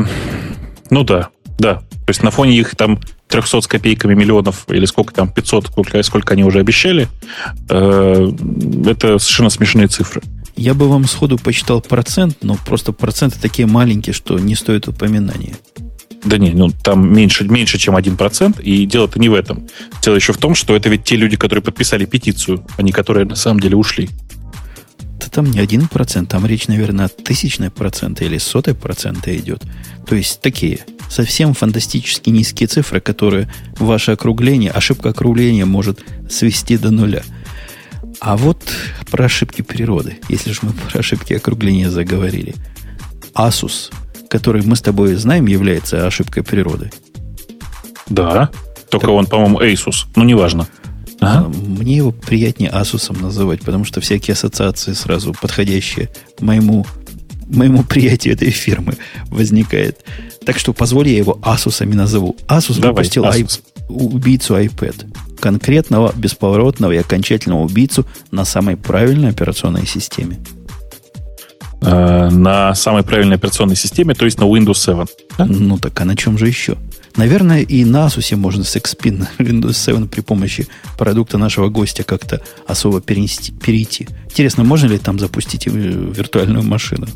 [0.90, 1.76] ну да, да.
[1.76, 3.00] То есть на фоне их там
[3.30, 7.08] 300 с копейками миллионов, или сколько там, 500, сколько, сколько они уже обещали,
[7.70, 8.32] э,
[8.88, 10.22] это совершенно смешные цифры.
[10.56, 15.56] Я бы вам сходу посчитал процент, но просто проценты такие маленькие, что не стоит упоминания.
[16.26, 19.68] Да не, ну там меньше, меньше, чем 1%, и дело-то не в этом.
[20.02, 23.26] Дело еще в том, что это ведь те люди, которые подписали петицию, а не которые
[23.26, 24.10] на самом деле ушли.
[25.30, 29.64] Да там не один процент, там речь, наверное, о тысячной процента или сотой процента идет.
[30.08, 33.48] То есть такие совсем фантастически низкие цифры, которые
[33.78, 37.22] ваше округление, ошибка округления может свести до нуля.
[38.20, 38.74] А вот
[39.12, 42.56] про ошибки природы, если же мы про ошибки округления заговорили.
[43.36, 43.92] Asus,
[44.32, 46.92] который мы с тобой знаем, является ошибкой природы.
[48.08, 48.50] Да,
[48.90, 50.68] только так, он, по-моему, Asus, ну неважно.
[51.20, 51.46] Ага.
[51.46, 56.10] А, мне его приятнее Asus называть, потому что всякие ассоциации сразу подходящие
[56.40, 56.86] моему,
[57.48, 58.98] моему приятию этой фирмы
[59.28, 60.00] возникает.
[60.46, 62.36] Так что позволь я его Asusами назову.
[62.48, 63.62] Asus Давай, выпустил Asus.
[63.90, 65.06] I, убийцу iPad.
[65.40, 70.40] Конкретного, бесповоротного и окончательного убийцу на самой правильной операционной системе.
[71.82, 75.06] Э, на самой правильной операционной системе, то есть на Windows 7.
[75.38, 75.46] Да?
[75.46, 76.78] Ну так а на чем же еще?
[77.20, 80.68] Наверное, и на Asus можно с XP на Windows 7 при помощи
[80.98, 84.08] продукта нашего гостя как-то особо перенести, перейти.
[84.28, 87.08] Интересно, можно ли там запустить виртуальную машину?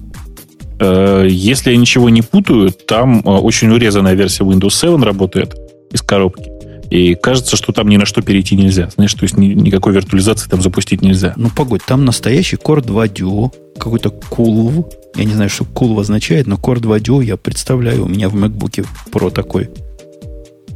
[0.81, 5.55] Э, если я ничего не путаю, там э, очень урезанная версия Windows 7 работает
[5.89, 6.51] из коробки.
[6.89, 8.89] И кажется, что там ни на что перейти нельзя.
[8.89, 11.33] Знаешь, то есть ни, никакой виртуализации там запустить нельзя.
[11.37, 14.85] Ну, погодь, там настоящий Core 2 Duo, какой-то Cool.
[15.15, 18.03] Я не знаю, что Cool означает, но Core 2 Duo я представляю.
[18.03, 19.69] У меня в MacBook Pro такой.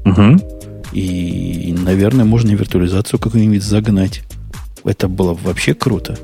[0.10, 0.94] Угу.
[0.94, 4.24] И, наверное, можно виртуализацию какую-нибудь загнать.
[4.84, 6.18] Это было вообще круто.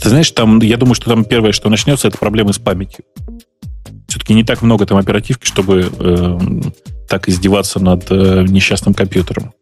[0.00, 3.04] Ты знаешь, там, я думаю, что там первое, что начнется, это проблемы с памятью.
[4.06, 6.38] Все-таки не так много там оперативки, чтобы э,
[7.08, 9.52] так издеваться над э, несчастным компьютером.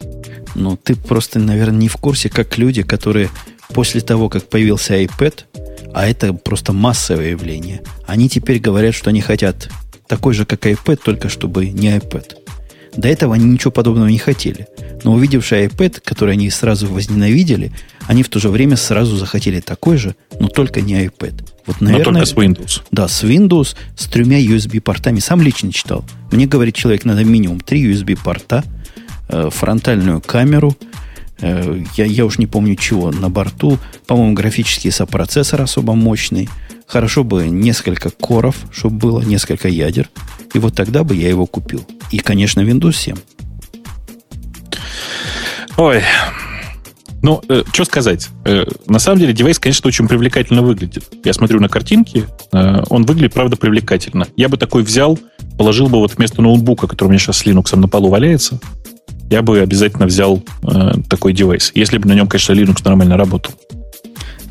[0.55, 3.31] Ну, ты просто, наверное, не в курсе, как люди, которые
[3.73, 5.45] после того, как появился iPad,
[5.93, 9.71] а это просто массовое явление, они теперь говорят, что они хотят
[10.07, 12.37] такой же, как iPad, только чтобы не iPad.
[12.99, 14.67] До этого они ничего подобного не хотели.
[15.05, 17.71] Но увидевший iPad, который они сразу возненавидели,
[18.09, 21.45] они в то же время сразу захотели такой же, но только не iPad.
[21.67, 22.83] Вот, наверное, но только с Windows.
[22.91, 25.21] Да, с Windows, с тремя USB-портами.
[25.21, 26.05] Сам лично читал.
[26.33, 28.65] Мне, говорит человек, надо минимум три USB-порта,
[29.29, 30.77] э, фронтальную камеру,
[31.41, 36.49] э, я, я уж не помню чего, на борту, по-моему, графический сопроцессор особо мощный,
[36.89, 40.09] Хорошо бы несколько коров, чтобы было несколько ядер.
[40.55, 41.85] И вот тогда бы я его купил.
[42.11, 43.17] И, конечно, Windows 7.
[45.77, 46.03] Ой,
[47.23, 48.31] ну, э, что сказать.
[48.47, 51.05] Э, на самом деле, девайс, конечно, очень привлекательно выглядит.
[51.25, 54.27] Я смотрю на картинки, э, он выглядит, правда, привлекательно.
[54.37, 55.19] Я бы такой взял,
[55.59, 58.61] положил бы вот вместо ноутбука, который у меня сейчас с Linux на полу валяется,
[59.31, 61.71] я бы обязательно взял э, такой девайс.
[61.75, 63.53] Если бы на нем, конечно, Linux нормально работал.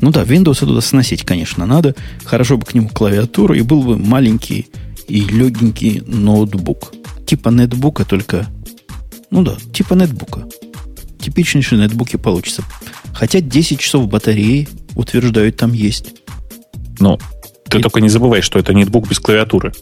[0.00, 1.94] Ну да, Windows туда сносить, конечно, надо.
[2.24, 4.68] Хорошо бы к нему клавиатуру, и был бы маленький
[5.08, 6.92] и легенький ноутбук.
[7.26, 8.46] Типа нетбука, только...
[9.30, 10.46] Ну да, типа нетбука.
[11.20, 12.62] Типичнейшие нетбуки получится.
[13.12, 16.14] Хотя 10 часов батареи, утверждают, там есть.
[17.00, 17.18] Ну,
[17.68, 17.82] ты и...
[17.82, 19.72] только не забывай, что это нетбук без клавиатуры.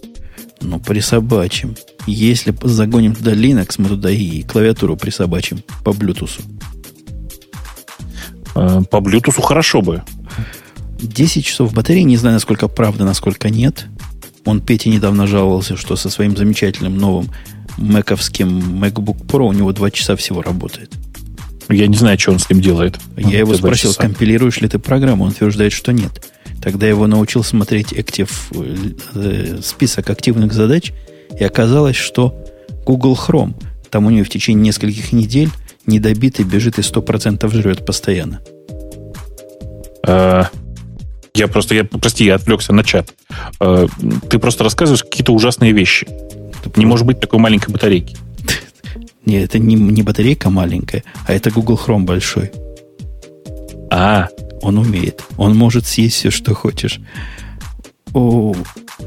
[0.60, 1.76] Ну, присобачим.
[2.06, 6.40] Если загоним туда Linux, мы туда и клавиатуру присобачим по Bluetooth.
[8.56, 10.02] Э, по Bluetooth хорошо бы.
[10.98, 13.86] 10 часов батареи, не знаю, насколько правда, насколько нет.
[14.46, 17.28] Он Петя недавно жаловался, что со своим замечательным новым
[17.76, 20.92] мэковским MacBook Pro у него 2 часа всего работает.
[21.68, 22.98] Я не знаю, что он с ним делает.
[23.16, 24.02] Я его спросил, часа.
[24.02, 25.24] компилируешь ли ты программу?
[25.24, 26.24] Он утверждает, что нет.
[26.62, 28.30] Тогда я его научил смотреть Active,
[29.14, 30.92] э, список активных задач,
[31.38, 32.34] и оказалось, что
[32.86, 33.54] Google Chrome,
[33.90, 35.50] там у него в течение нескольких недель
[35.86, 38.40] недобитый бежит и 100% жрет постоянно.
[40.06, 40.48] А,
[41.34, 43.12] я просто, я, прости, я отвлекся на чат.
[43.60, 43.86] А,
[44.28, 46.06] ты просто рассказываешь какие-то ужасные вещи.
[46.62, 48.16] Ты не может быть такой маленькой батарейки.
[49.26, 52.52] Нет, это не, не батарейка маленькая, а это Google Chrome большой.
[53.90, 54.28] А.
[54.62, 55.22] Он умеет.
[55.36, 57.00] Он может съесть все, что хочешь.
[58.14, 58.54] О,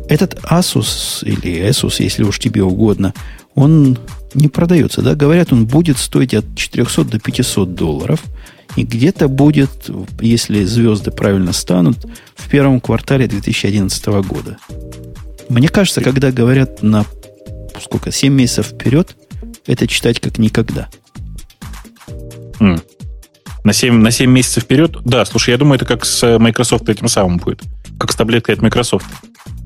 [0.07, 3.13] этот Asus или Asus, если уж тебе угодно,
[3.55, 3.97] он
[4.33, 5.15] не продается, да?
[5.15, 8.23] Говорят, он будет стоить от 400 до 500 долларов.
[8.75, 9.89] И где-то будет,
[10.19, 14.57] если звезды правильно станут, в первом квартале 2011 года.
[15.49, 17.05] Мне кажется, когда говорят на
[17.81, 19.15] сколько, 7 месяцев вперед,
[19.65, 20.89] это читать как никогда.
[22.59, 22.81] Mm.
[23.63, 24.97] На 7, на 7 месяцев вперед?
[25.05, 27.61] Да, слушай, я думаю, это как с Microsoft этим самым будет.
[27.99, 29.05] Как с таблеткой от Microsoft.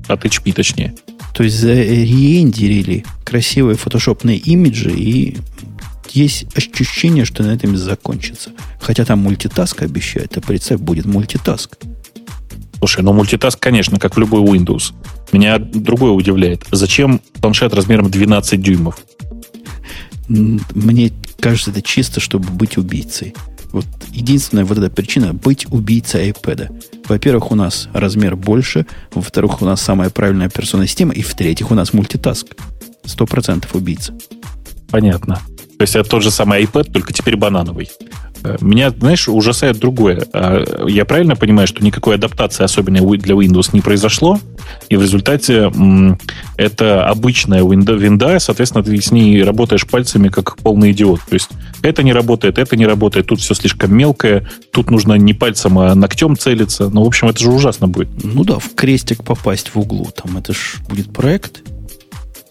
[0.08, 0.94] От HP, точнее.
[1.34, 5.36] То есть зареендерили красивые фотошопные имиджи, и
[6.12, 8.52] есть ощущение, что на этом закончится.
[8.80, 11.76] Хотя там мультитаск обещают, а представь, будет мультитаск.
[12.78, 14.92] Слушай, ну мультитаск, конечно, как в любой Windows.
[15.32, 16.64] Меня другое удивляет.
[16.70, 19.04] Зачем планшет размером 12 дюймов?
[20.28, 23.34] Мне кажется, это чисто, чтобы быть убийцей.
[23.74, 26.70] Вот единственная вот эта причина быть убийцей iPad.
[27.08, 31.74] Во-первых, у нас размер больше, во-вторых, у нас самая правильная операционная система, и в-третьих, у
[31.74, 32.54] нас мультитаск.
[33.04, 34.16] Сто процентов убийца.
[34.90, 35.40] Понятно.
[35.76, 37.90] То есть это тот же самый iPad, только теперь банановый.
[38.44, 40.26] Э, меня, знаешь, ужасает другое.
[40.32, 44.38] А, я правильно понимаю, что никакой адаптации особенной для Windows не произошло,
[44.88, 45.72] и в результате
[46.56, 51.20] это обычная винда, соответственно, ты с ней работаешь пальцами как полный идиот.
[51.28, 51.48] То есть
[51.82, 55.94] это не работает, это не работает, тут все слишком мелкое, тут нужно не пальцем, а
[55.94, 56.90] ногтем целиться.
[56.90, 58.08] Ну, в общем, это же ужасно будет.
[58.22, 61.62] Ну да, в крестик попасть в углу, там это же будет проект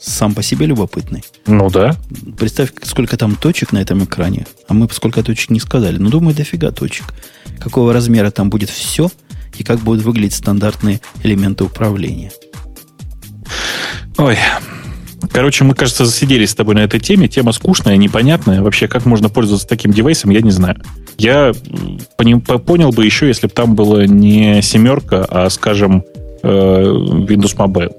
[0.03, 1.23] сам по себе любопытный.
[1.45, 1.95] Ну да.
[2.37, 4.45] Представь, сколько там точек на этом экране.
[4.67, 5.97] А мы сколько точек не сказали.
[5.97, 7.13] Ну, думаю, дофига точек.
[7.59, 9.09] Какого размера там будет все
[9.57, 12.31] и как будут выглядеть стандартные элементы управления.
[14.17, 14.37] Ой,
[15.31, 17.29] Короче, мы, кажется, засиделись с тобой на этой теме.
[17.29, 18.61] Тема скучная, непонятная.
[18.61, 20.81] Вообще, как можно пользоваться таким девайсом, я не знаю.
[21.17, 21.53] Я
[22.17, 26.03] понял бы еще, если бы там было не семерка, а, скажем,
[26.43, 27.93] э, Windows Mobile.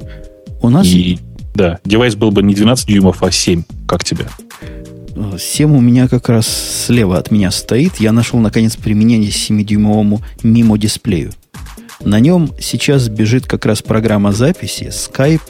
[0.60, 0.86] У нас...
[0.86, 1.18] И,
[1.54, 3.62] да, девайс был бы не 12 дюймов, а 7.
[3.86, 4.26] Как тебе?
[5.38, 6.46] 7 у меня как раз
[6.86, 8.00] слева от меня стоит.
[8.00, 11.32] Я нашел, наконец, применение 7-дюймовому мимо дисплею.
[12.00, 15.40] На нем сейчас бежит как раз программа записи, Skype,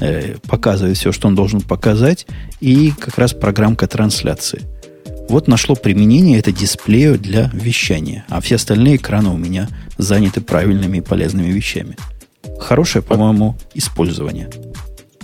[0.00, 2.26] э, показывает все, что он должен показать,
[2.60, 4.62] и как раз программка трансляции.
[5.28, 9.68] Вот нашло применение это дисплею для вещания, а все остальные экраны у меня
[9.98, 11.96] заняты правильными и полезными вещами.
[12.58, 14.48] Хорошее, по-моему, использование.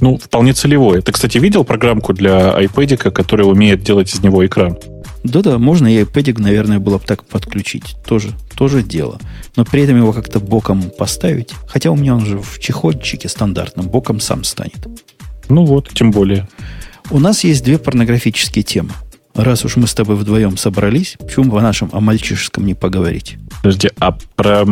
[0.03, 1.01] Ну, вполне целевое.
[1.01, 4.77] Ты, кстати, видел программку для iPad, которая умеет делать из него экран?
[5.23, 7.95] Да-да, можно и iPad, наверное, было бы так подключить.
[8.05, 9.21] Тоже, тоже дело.
[9.55, 11.51] Но при этом его как-то боком поставить.
[11.69, 14.89] Хотя у меня он же в чехольчике стандартном, боком сам станет.
[15.49, 16.49] Ну вот, тем более.
[17.11, 18.91] У нас есть две порнографические темы.
[19.37, 23.37] Раз уж мы с тобой вдвоем собрались, почему бы о нашем, о мальчишеском не поговорить?
[23.63, 24.67] Подожди, а про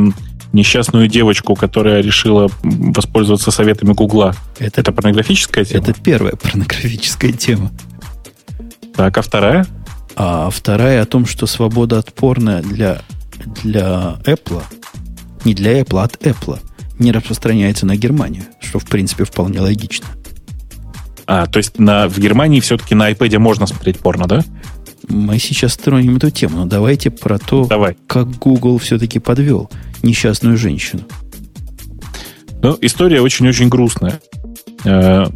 [0.53, 4.35] несчастную девочку, которая решила воспользоваться советами Гугла.
[4.59, 5.83] Это, это порнографическая тема?
[5.83, 7.71] Это первая порнографическая тема.
[8.95, 9.67] Так, а вторая?
[10.17, 13.01] А вторая о том, что свобода от порно для,
[13.63, 14.63] для Apple,
[15.45, 16.59] не для Apple, а от Apple,
[16.99, 20.07] не распространяется на Германию, что, в принципе, вполне логично.
[21.27, 24.45] А, то есть на, в Германии все-таки на iPad можно смотреть порно, да?
[25.11, 27.97] Мы сейчас строим эту тему, но давайте про то, Давай.
[28.07, 29.69] как Google все-таки подвел
[30.03, 31.03] несчастную женщину.
[32.63, 34.21] Ну, история очень-очень грустная.
[34.85, 35.27] Э,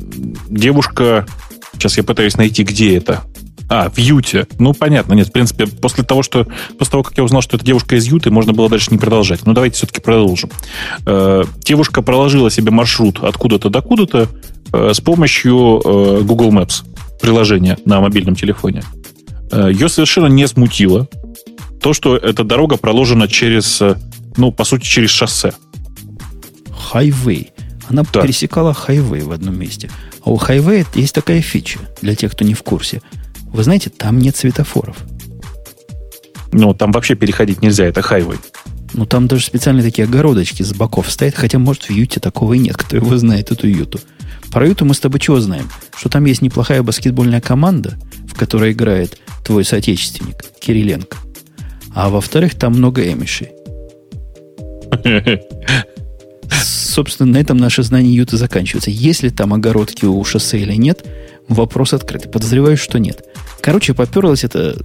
[0.49, 1.27] девушка,
[1.73, 3.23] сейчас я пытаюсь найти, где это.
[3.69, 4.47] А, в Юте.
[4.59, 6.47] Ну, понятно, нет, в принципе, после того, что,
[6.79, 9.45] после того, как я узнал, что это девушка из Юты, можно было дальше не продолжать.
[9.45, 10.51] Но давайте все-таки продолжим.
[11.05, 14.29] Э, девушка проложила себе маршрут откуда-то до куда-то
[14.73, 15.81] э, с помощью
[16.25, 16.85] Google Maps
[17.21, 18.83] приложения на мобильном телефоне.
[19.55, 21.09] Ее совершенно не смутило
[21.81, 23.83] то, что эта дорога проложена через
[24.37, 25.53] ну, по сути, через шоссе.
[26.71, 27.53] Хайвей.
[27.89, 28.23] Она да.
[28.23, 29.91] пересекала хайвей в одном месте.
[30.25, 33.03] А у хайвея есть такая фича, для тех, кто не в курсе.
[33.47, 34.97] Вы знаете, там нет светофоров.
[36.53, 38.39] Ну, там вообще переходить нельзя, это хайвей.
[38.95, 42.59] Ну, там даже специальные такие огородочки с боков стоят, хотя, может, в Юте такого и
[42.59, 44.01] нет, кто его знает, эту Юту.
[44.51, 45.69] Про Юту мы с тобой чего знаем?
[45.97, 47.99] Что там есть неплохая баскетбольная команда,
[48.29, 51.19] в которой играет твой соотечественник Кириленко.
[51.95, 53.51] А во-вторых, там много эмишей.
[56.51, 58.91] Собственно, на этом наше знание Юта заканчивается.
[58.91, 61.05] Если там огородки у шоссе или нет,
[61.49, 62.31] вопрос открытый.
[62.31, 63.25] Подозреваю, что нет.
[63.61, 64.77] Короче, поперлось это...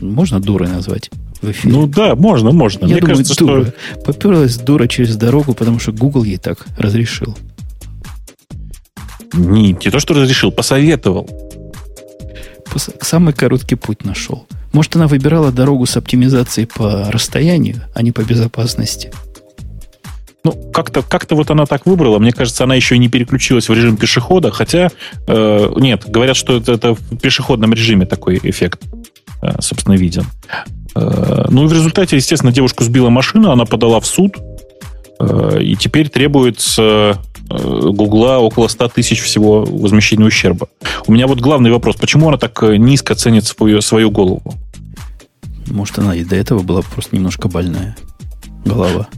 [0.00, 1.10] Можно дурой назвать
[1.42, 1.74] в эфире?
[1.74, 2.80] Ну да, можно, можно.
[2.86, 3.64] Я Мне думаю, кажется, дура.
[3.64, 4.00] Что...
[4.04, 7.36] Поперлась дура через дорогу, потому что Google ей так разрешил.
[9.32, 11.28] Не, не то, что разрешил, посоветовал.
[13.00, 14.46] Самый короткий путь нашел.
[14.72, 19.10] Может, она выбирала дорогу с оптимизацией по расстоянию, а не по безопасности.
[20.44, 22.18] Ну, как-то как вот она так выбрала.
[22.18, 24.50] Мне кажется, она еще и не переключилась в режим пешехода.
[24.50, 24.88] Хотя,
[25.26, 28.80] э, нет, говорят, что это, это в пешеходном режиме такой эффект,
[29.42, 30.26] э, собственно, виден.
[30.94, 34.36] Э, ну и в результате, естественно, девушку сбила машина, она подала в суд.
[35.20, 37.18] Э, и теперь требуется
[37.50, 40.68] Гугла около 100 тысяч всего возмещения ущерба.
[41.06, 41.96] У меня вот главный вопрос.
[41.96, 44.54] Почему она так э, низко ценит свою, свою голову?
[45.66, 47.96] Может, она и до этого была просто немножко больная
[48.64, 49.08] голова.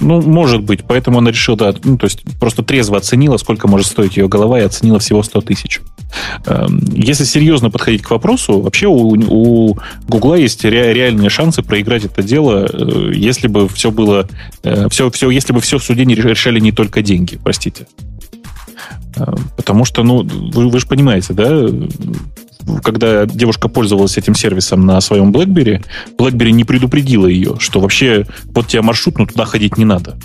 [0.00, 0.84] Ну, может быть.
[0.86, 4.60] Поэтому она решила, да, ну, то есть просто трезво оценила, сколько может стоить ее голова,
[4.60, 5.80] и оценила всего 100 тысяч.
[6.46, 12.04] Эм, если серьезно подходить к вопросу, вообще у, у Гугла есть ре, реальные шансы проиграть
[12.04, 14.28] это дело, э, если бы все было,
[14.90, 17.86] все, э, все, если бы все в суде не решали не только деньги, простите.
[19.16, 21.66] Э, потому что, ну, вы, вы же понимаете, да,
[22.82, 25.84] когда девушка пользовалась этим сервисом на своем BlackBerry,
[26.18, 30.18] BlackBerry не предупредила ее, что вообще вот тебя маршрут, но туда ходить не надо.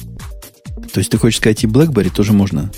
[0.94, 2.72] То есть ты хочешь сказать, и BlackBerry тоже можно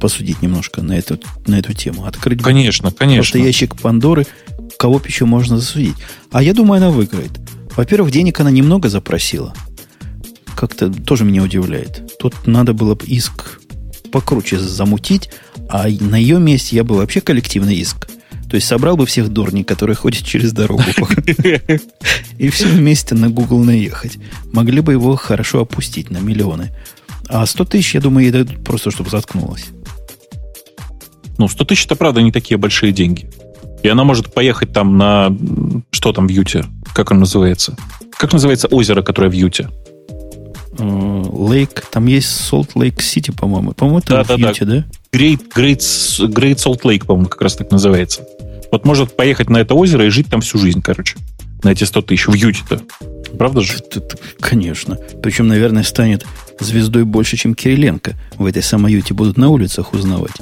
[0.00, 2.06] посудить немножко на эту, на эту тему?
[2.06, 3.22] Открыть конечно, конечно.
[3.22, 4.26] Просто ящик Пандоры,
[4.78, 5.96] кого еще можно засудить.
[6.30, 7.32] А я думаю, она выиграет.
[7.76, 9.54] Во-первых, денег она немного запросила.
[10.54, 12.16] Как-то тоже меня удивляет.
[12.18, 13.60] Тут надо было бы иск
[14.10, 15.28] покруче замутить,
[15.68, 18.08] а на ее месте я бы вообще коллективный иск
[18.48, 20.82] то есть собрал бы всех дурней, которые ходят через дорогу.
[22.38, 24.18] И все вместе на Google наехать.
[24.52, 26.72] Могли бы его хорошо опустить на миллионы.
[27.28, 29.66] А 100 тысяч, я думаю, ей дадут просто, чтобы заткнулась.
[31.38, 33.28] Ну, 100 тысяч, это правда не такие большие деньги.
[33.82, 35.36] И она может поехать там на...
[35.90, 36.64] Что там в Юте?
[36.94, 37.76] Как он называется?
[38.16, 39.68] Как называется озеро, которое в Юте?
[40.78, 43.72] Лейк, там есть Солт Лейк Сити, по-моему.
[43.72, 44.84] По-моему, это да, в да, Юте, да?
[45.10, 45.80] В Great, Great,
[46.28, 48.26] Great Salt Lake, по-моему, как раз так называется.
[48.70, 51.16] Вот может поехать на это озеро и жить там всю жизнь, короче.
[51.62, 52.26] На эти 100 тысяч.
[52.26, 52.80] В Юте-то.
[53.38, 53.74] Правда же?
[54.40, 54.98] Конечно.
[55.22, 56.24] Причем, наверное, станет
[56.60, 58.14] звездой больше, чем Кириленко.
[58.36, 60.36] В этой самой Юте будут на улицах узнавать.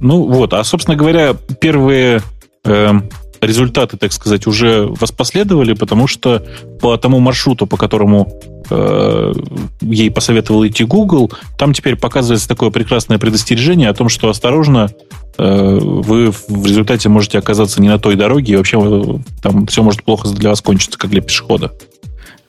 [0.00, 2.22] Ну вот, а, собственно говоря, первые
[2.64, 2.92] э,
[3.40, 6.46] результаты, так сказать, уже воспоследовали, потому что
[6.80, 8.40] по тому маршруту, по которому
[8.70, 9.32] э,
[9.80, 14.90] ей посоветовал идти Google, там теперь показывается такое прекрасное предостережение о том, что осторожно,
[15.38, 19.82] э, вы в результате можете оказаться не на той дороге, и вообще э, там все
[19.82, 21.72] может плохо для вас кончиться, как для пешехода.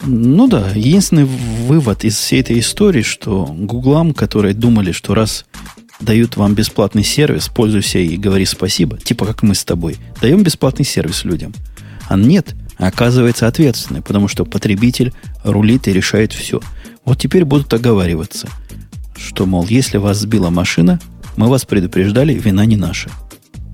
[0.05, 5.45] Ну да, единственный вывод из всей этой истории, что гуглам, которые думали, что раз
[6.01, 10.85] дают вам бесплатный сервис, пользуйся и говори спасибо, типа как мы с тобой, даем бесплатный
[10.85, 11.53] сервис людям.
[12.09, 15.13] А нет, оказывается ответственный, потому что потребитель
[15.43, 16.59] рулит и решает все.
[17.05, 18.47] Вот теперь будут оговариваться,
[19.17, 20.99] что, мол, если вас сбила машина,
[21.35, 23.09] мы вас предупреждали, вина не наша.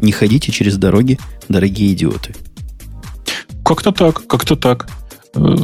[0.02, 1.20] Не ходите через дороги,
[1.50, 2.36] дорогие идиоты.
[3.64, 4.90] Как-то так, как-то так.
[5.36, 5.56] Э,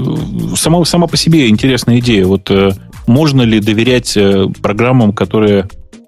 [0.55, 2.25] сама, сама по себе интересная идея.
[2.25, 2.73] Вот э,
[3.07, 5.67] можно ли доверять э, программам, которые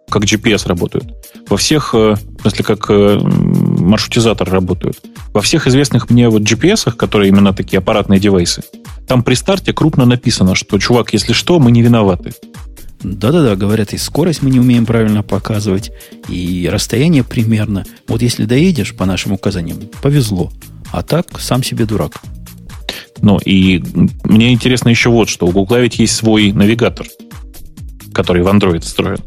[0.10, 1.06] как GPS работают.
[1.50, 4.98] Во всех, в смысле, как маршрутизатор работают.
[5.38, 8.64] Во всех известных мне вот GPS, которые именно такие аппаратные девайсы,
[9.08, 12.34] там при старте крупно написано, что, чувак, если что, мы не виноваты.
[13.04, 15.92] Да-да-да, говорят, и скорость мы не умеем правильно показывать,
[16.28, 17.86] и расстояние примерно.
[18.08, 20.52] Вот если доедешь по нашим указаниям, повезло.
[20.92, 22.14] А так, сам себе дурак.
[23.22, 23.84] Ну, и
[24.24, 25.46] мне интересно еще вот что.
[25.46, 27.06] У Google ведь есть свой навигатор,
[28.12, 29.20] который в Android встроен.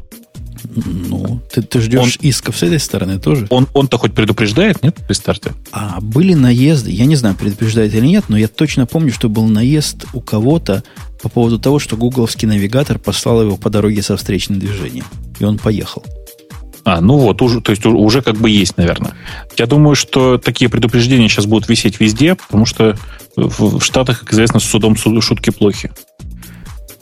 [0.64, 3.46] Ну, ты, ты ждешь он, исков с этой стороны тоже?
[3.50, 5.52] Он, он-то хоть предупреждает, нет, при старте?
[5.72, 9.46] А были наезды, я не знаю, предупреждает или нет, но я точно помню, что был
[9.46, 10.82] наезд у кого-то
[11.22, 15.04] по поводу того, что гугловский навигатор послал его по дороге со встречным движением.
[15.38, 16.04] И он поехал.
[16.84, 19.12] А, ну вот, уже, то есть уже как бы есть, наверное.
[19.56, 22.96] Я думаю, что такие предупреждения сейчас будут висеть везде, потому что
[23.36, 25.90] в Штатах, как известно, с судом шутки плохи.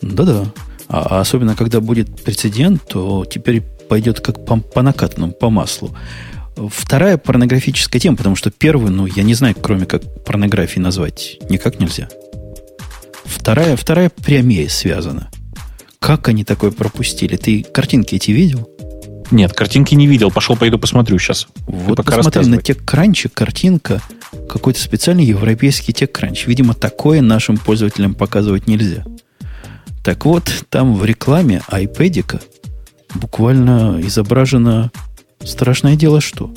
[0.03, 0.45] Да-да.
[0.89, 5.95] А, особенно, когда будет прецедент, то теперь пойдет как по, по накатанному, по маслу.
[6.57, 11.79] Вторая порнографическая тема, потому что первую, ну, я не знаю, кроме как порнографии назвать, никак
[11.79, 12.09] нельзя.
[13.25, 15.31] Вторая, вторая прямее связана.
[16.01, 17.37] Как они такое пропустили?
[17.37, 18.69] Ты картинки эти видел?
[19.31, 20.31] Нет, картинки не видел.
[20.31, 21.49] Пошел, пойду посмотрю сейчас.
[21.67, 24.01] Вот пока посмотри на TechCrunch картинка,
[24.49, 26.45] какой-то специальный европейский TechCrunch.
[26.47, 29.05] Видимо, такое нашим пользователям показывать нельзя.
[30.09, 32.43] Так вот, там в рекламе iPad
[33.17, 34.91] буквально изображено
[35.45, 36.51] страшное дело что.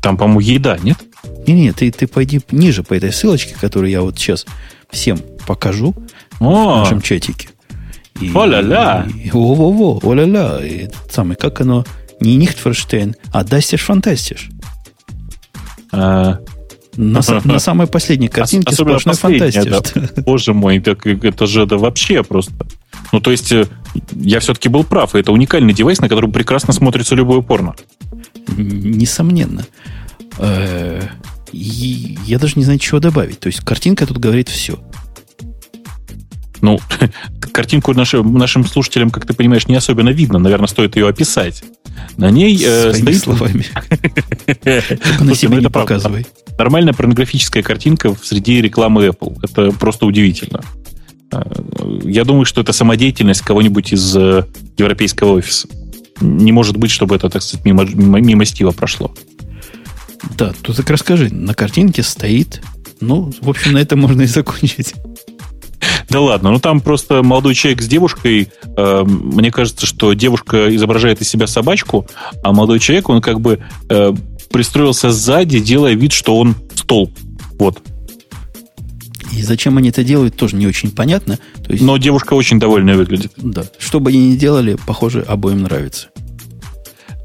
[0.00, 0.98] Там, по-моему, еда, нет?
[1.48, 4.46] Не-не, ты, ты пойди ниже по этой ссылочке, которую я вот сейчас
[4.88, 5.18] всем
[5.48, 5.96] покажу
[6.38, 6.44] О!
[6.44, 7.48] в нашем чатике.
[8.32, 9.04] О-ля-ля!
[9.32, 10.64] Во-во-во, о-ля-ля.
[10.64, 11.84] И самый, как оно,
[12.20, 14.48] не Нихтферштейн, а Дастиш Фантастиш.
[15.90, 16.38] А,
[16.96, 19.64] на, на самой последней картинке Особенно сплошной фантастия.
[19.64, 20.22] Да.
[20.22, 22.52] Боже мой, так, это же да вообще просто.
[23.12, 23.66] Ну, то есть, э,
[24.12, 25.14] я все-таки был прав.
[25.14, 27.74] Это уникальный девайс, на котором прекрасно смотрится любое порно.
[28.56, 29.66] Несомненно.
[30.38, 31.02] Э,
[31.52, 33.40] я даже не знаю, чего добавить.
[33.40, 34.78] То есть, картинка тут говорит все.
[36.62, 36.78] Ну,
[37.52, 40.38] картинку нашим, нашим слушателям, как ты понимаешь, не особенно видно.
[40.38, 41.62] Наверное, стоит ее описать.
[42.16, 43.18] На ней э, стоит...
[43.18, 43.66] словами.
[45.20, 46.26] на себе не показывай.
[46.56, 49.38] Нормальная порнографическая картинка среди рекламы Apple.
[49.42, 50.62] Это просто удивительно.
[51.32, 51.42] Э,
[52.04, 54.44] я думаю, что это самодеятельность кого-нибудь из э,
[54.78, 55.68] европейского офиса.
[56.20, 59.12] Не может быть, чтобы это, так сказать, мимо, мимо, мимо Стива прошло.
[60.38, 61.28] Да, тут так расскажи.
[61.34, 62.62] На картинке стоит...
[63.00, 64.94] Ну, в общем, на этом можно и закончить.
[66.08, 68.48] Да ладно, ну там просто молодой человек с девушкой.
[68.76, 72.06] Э, мне кажется, что девушка изображает из себя собачку,
[72.42, 74.12] а молодой человек, он как бы э,
[74.50, 77.10] пристроился сзади, делая вид, что он столб.
[77.58, 77.82] Вот.
[79.32, 81.38] И зачем они это делают, тоже не очень понятно.
[81.64, 83.32] То есть, Но девушка очень довольная выглядит.
[83.36, 83.64] Да.
[83.78, 86.08] Что бы они ни делали, похоже, обоим нравится.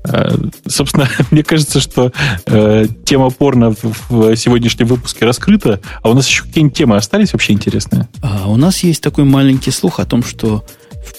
[0.07, 0.35] Э,
[0.67, 2.11] собственно, мне кажется, что
[2.45, 7.33] э, тема порно в, в сегодняшнем выпуске раскрыта, а у нас еще какие-нибудь темы остались
[7.33, 8.07] вообще интересные?
[8.21, 10.65] А, у нас есть такой маленький слух о том, что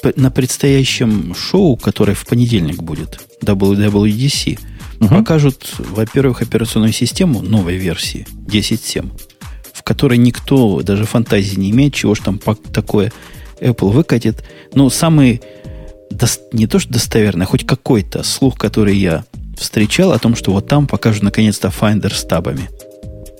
[0.03, 4.59] в, на предстоящем шоу, которое в понедельник будет, WWDC,
[5.01, 5.09] угу.
[5.09, 9.11] покажут, во-первых, операционную систему новой версии 10.7,
[9.73, 12.41] в которой никто даже фантазии не имеет, чего же там
[12.73, 13.13] такое
[13.61, 14.45] Apple выкатит.
[14.75, 15.43] Но самый
[16.53, 19.25] не то что достоверный, а хоть какой-то слух, который я
[19.57, 22.69] встречал о том, что вот там покажут наконец-то Finder с табами.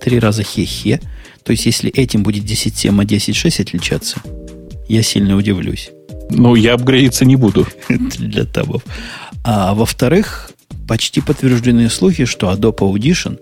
[0.01, 1.01] Три раза хе-хе.
[1.45, 4.21] То есть, если этим будет 10.7, а 10.6 отличаться,
[4.89, 5.91] я сильно удивлюсь.
[6.31, 7.67] Ну, я апгрейдиться не буду.
[7.89, 8.83] Для табов.
[9.45, 10.51] А во-вторых,
[10.87, 13.39] почти подтвержденные слухи, что Adobe Audition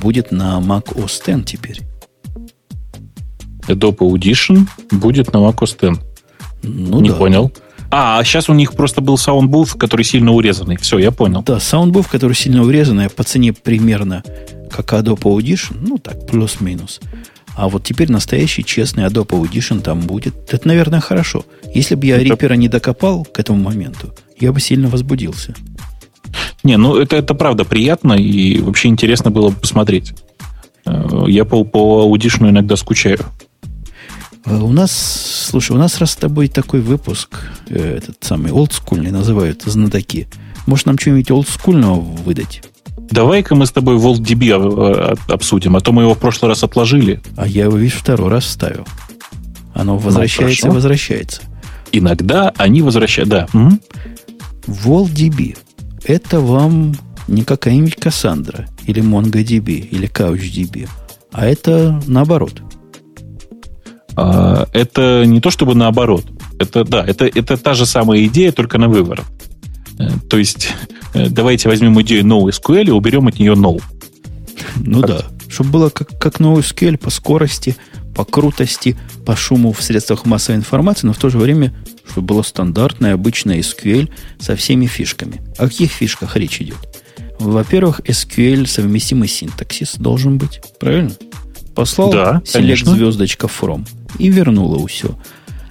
[0.00, 1.80] будет на Mac OS X теперь.
[3.66, 6.00] Adobe Audition будет на Mac OS X.
[6.62, 7.16] Ну, Не да.
[7.16, 7.52] понял.
[7.90, 10.76] А, сейчас у них просто был саундбуф, который сильно урезанный.
[10.76, 11.42] Все, я понял.
[11.42, 14.22] Да, саундбуф, который сильно урезанный, по цене примерно
[14.70, 17.00] как Adobe Audition, ну так, плюс-минус.
[17.56, 20.52] А вот теперь настоящий честный Adobe Audition там будет.
[20.52, 21.44] Это, наверное, хорошо.
[21.74, 22.56] Если бы я это...
[22.56, 25.54] не докопал к этому моменту, я бы сильно возбудился.
[26.62, 30.12] Не, ну это, это правда приятно и вообще интересно было бы посмотреть.
[30.84, 33.20] Э, я по, по Audition иногда скучаю.
[34.44, 34.92] Э, у нас,
[35.50, 40.28] слушай, у нас раз с тобой такой выпуск, э, этот самый олдскульный называют знатоки.
[40.66, 42.62] Может, нам что-нибудь олдскульного выдать?
[43.10, 44.52] Давай-ка мы с тобой VoltDB
[45.28, 47.22] обсудим, а то мы его в прошлый раз отложили.
[47.36, 48.86] А я его, видишь, второй раз ставил.
[49.72, 51.42] Оно ну, возвращается ну, и возвращается.
[51.92, 53.58] Иногда они возвращаются, да.
[53.58, 53.78] Угу.
[54.66, 55.56] VoltDB.
[56.04, 56.94] Это вам
[57.28, 60.88] не какая-нибудь Cassandra или MongoDB или CouchDB,
[61.32, 62.62] а это наоборот.
[64.20, 66.24] А, это не то чтобы наоборот.
[66.58, 69.26] Это, да, это, это та же самая идея, только на выворот.
[69.98, 70.68] Э, то есть
[71.14, 73.80] Э, давайте возьмем идею NoSQL и уберем от нее no.
[74.76, 75.10] Ну как?
[75.10, 77.76] да, чтобы было как, как NoSQL по скорости,
[78.14, 81.74] по крутости, по шуму в средствах массовой информации, но в то же время,
[82.08, 85.40] чтобы было стандартное, обычное SQL со всеми фишками.
[85.56, 86.78] О каких фишках речь идет?
[87.38, 91.12] Во-первых, SQL совместимый синтаксис должен быть, правильно?
[91.78, 92.90] Послал да, select конечно.
[92.90, 93.86] звездочка from
[94.18, 95.16] и вернула все.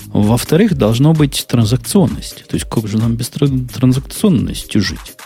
[0.06, 2.46] Во-вторых, должно быть транзакционность.
[2.48, 5.18] То есть, как же нам без транзакционности жить?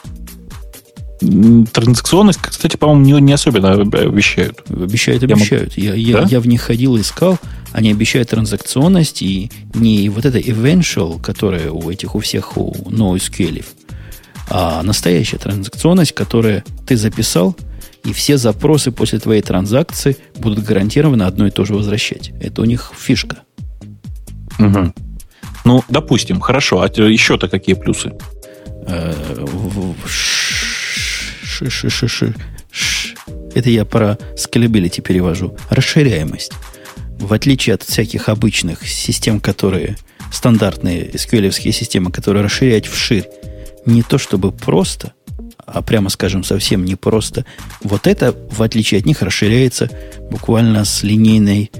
[1.72, 4.64] Транзакционность, кстати, по-моему, не, не особенно обещают.
[4.70, 5.78] Обещают, обещают.
[5.78, 6.28] Я, я, да?
[6.28, 7.38] я в них ходил искал.
[7.74, 13.64] Они обещают транзакционность и не вот это eventual, которая у этих у всех у NoSQL,
[14.50, 17.56] а настоящая транзакционность, которая ты записал,
[18.04, 22.32] и все запросы после твоей транзакции будут гарантированно одно и то же возвращать.
[22.42, 23.44] Это у них фишка.
[24.60, 24.94] Угу.
[25.66, 26.82] Ну, допустим, хорошо.
[26.82, 28.14] А еще-то какие плюсы?
[28.88, 29.14] Э,
[33.54, 35.56] Это я про scalability перевожу.
[35.70, 36.54] Расширяемость.
[37.20, 39.98] В отличие от всяких обычных систем, которые
[40.32, 43.28] стандартные sql системы, которые расширять вширь,
[43.86, 45.14] не то чтобы просто,
[45.74, 47.46] а прямо скажем, совсем не просто.
[47.82, 49.90] Вот это, в отличие от них, расширяется
[50.30, 51.72] буквально с линейной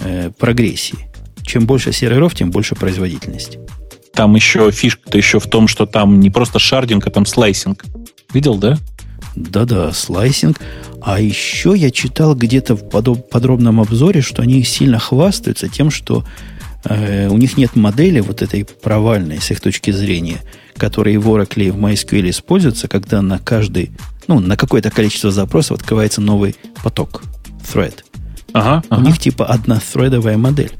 [0.00, 1.06] э, прогрессией.
[1.42, 3.58] Чем больше серверов, тем больше производительность.
[4.14, 7.84] Там еще фишка-то еще в том, что там не просто шардинг, а там слайсинг.
[8.32, 8.78] Видел, да?
[9.36, 10.60] Да-да, слайсинг.
[11.00, 16.24] А еще я читал где-то в подробном обзоре, что они сильно хвастаются тем, что
[16.84, 20.38] у них нет модели вот этой провальной с их точки зрения,
[20.76, 23.90] которая в Oracle и в MySQL используется, когда на каждый,
[24.28, 27.22] ну, на какое-то количество запросов открывается новый поток,
[27.62, 27.96] thread.
[28.52, 29.06] Ага, у ага.
[29.06, 30.72] них типа одна threadовая модель.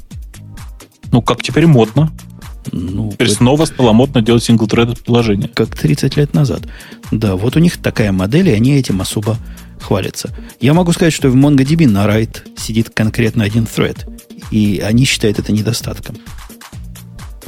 [1.13, 2.11] Ну, как теперь модно.
[2.73, 3.37] Ну, Теперь это...
[3.37, 5.49] снова стало модно делать синглтредед приложение.
[5.49, 6.63] Как 30 лет назад.
[7.11, 9.37] Да, вот у них такая модель, и они этим особо
[9.81, 10.31] хвалятся.
[10.61, 13.99] Я могу сказать, что в MongoDB на write сидит конкретно один thread,
[14.51, 16.17] и они считают это недостатком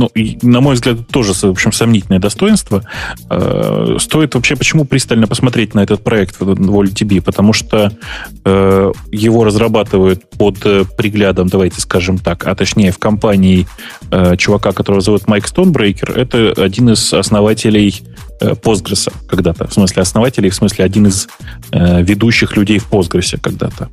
[0.02, 2.82] ну, и, на мой взгляд, тоже, в общем, сомнительное достоинство.
[3.30, 7.20] Э, стоит вообще почему пристально посмотреть на этот проект VolTB?
[7.20, 7.96] Потому что
[8.44, 13.68] э, его разрабатывают под э, приглядом, давайте скажем так, а точнее в компании
[14.10, 16.18] э, чувака, которого зовут Майк Стонбрейкер.
[16.18, 18.02] Это один из основателей
[18.40, 19.68] э, Postgres когда-то.
[19.68, 21.28] В смысле основателей, в смысле один из
[21.70, 23.88] э, ведущих людей в Postgres когда-то.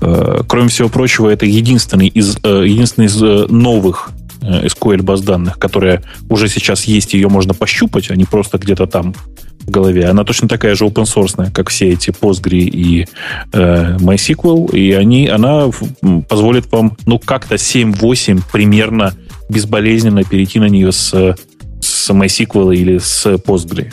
[0.00, 5.58] Э, кроме всего прочего, это единственный из, э, единственный из э, новых SQL баз данных,
[5.58, 9.14] которая уже сейчас есть, ее можно пощупать, а не просто где-то там
[9.60, 10.06] в голове.
[10.06, 13.06] Она точно такая же open source, как все эти Postgre и
[13.52, 15.70] э, MySQL, и они, она
[16.28, 19.14] позволит вам, ну, как-то 7-8 примерно
[19.48, 21.36] безболезненно перейти на нее с,
[21.80, 23.92] с MySQL или с Postgre.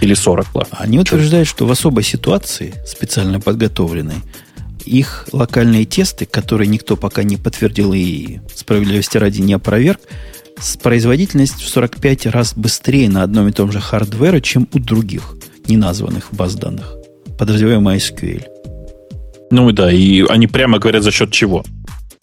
[0.00, 0.46] Или 40
[0.78, 4.22] Они утверждают, что в особой ситуации, специально подготовленной,
[4.88, 10.00] их локальные тесты, которые никто пока не подтвердил и справедливости ради не опроверг,
[10.58, 15.36] с производительность в 45 раз быстрее на одном и том же хардвере, чем у других
[15.68, 16.96] неназванных баз данных,
[17.38, 18.44] подразумеваем MySQL.
[19.50, 21.64] Ну да, и они прямо говорят за счет чего?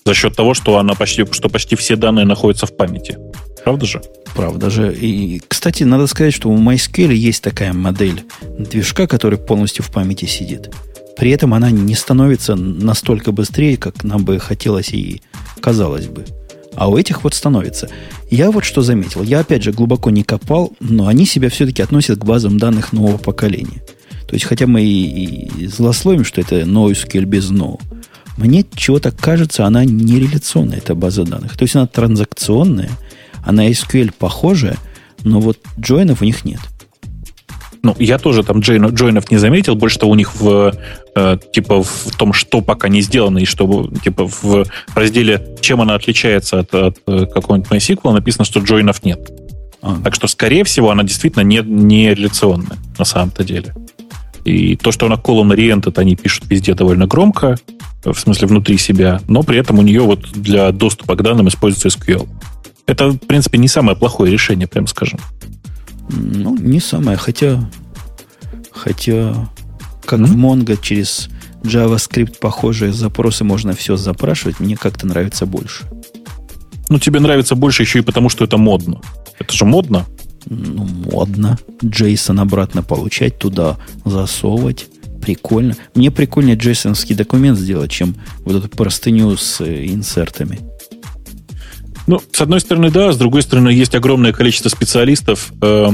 [0.05, 3.17] За счет того, что она почти, что почти все данные находятся в памяти.
[3.63, 4.01] Правда же?
[4.35, 4.93] Правда же.
[4.93, 8.23] И, кстати, надо сказать, что у MySQL есть такая модель
[8.59, 10.69] движка, который полностью в памяти сидит.
[11.17, 15.21] При этом она не становится настолько быстрее, как нам бы хотелось и
[15.61, 16.25] казалось бы.
[16.75, 17.89] А у этих вот становится.
[18.29, 19.23] Я вот что заметил.
[19.23, 23.17] Я, опять же, глубоко не копал, но они себя все-таки относят к базам данных нового
[23.17, 23.81] поколения.
[24.27, 27.79] То есть, хотя мы и, и злословим, что это NoSQL без No,
[28.37, 31.55] мне чего-то кажется, она не реляционная, эта база данных.
[31.57, 32.91] То есть, она транзакционная,
[33.45, 34.77] она SQL похожая,
[35.23, 36.59] но вот джойнов у них нет.
[37.83, 39.75] Ну, я тоже там джойнов, не заметил.
[39.75, 40.73] Больше того, у них в
[41.15, 45.95] э, типа в том, что пока не сделано, и что типа в разделе, чем она
[45.95, 49.31] отличается от, от э, какого-нибудь MySQL, написано, что джойнов нет.
[49.81, 49.97] А.
[50.03, 53.73] Так что, скорее всего, она действительно не, не реляционная на самом-то деле.
[54.43, 57.57] И то, что она column oriented, они пишут везде довольно громко,
[58.03, 61.89] в смысле внутри себя, но при этом у нее вот для доступа к данным используется
[61.89, 62.27] SQL.
[62.85, 65.19] Это, в принципе, не самое плохое решение, прям скажем.
[66.09, 67.59] Ну, не самое, хотя,
[68.71, 69.49] хотя,
[70.05, 70.25] как mm-hmm.
[70.25, 71.29] в Mongo через
[71.63, 75.85] JavaScript похожие запросы можно все запрашивать, мне как-то нравится больше.
[76.89, 79.01] Ну, тебе нравится больше еще и потому, что это модно.
[79.39, 80.05] Это же модно.
[80.45, 81.57] Ну, модно.
[81.83, 84.87] Джейсон обратно получать, туда засовывать.
[85.21, 85.75] Прикольно.
[85.95, 90.59] Мне прикольнее джейсоновский документ сделать, чем вот эту простыню с э, инсертами.
[92.05, 95.91] Ну, с одной стороны, да, с другой стороны, есть огромное количество специалистов, э, э,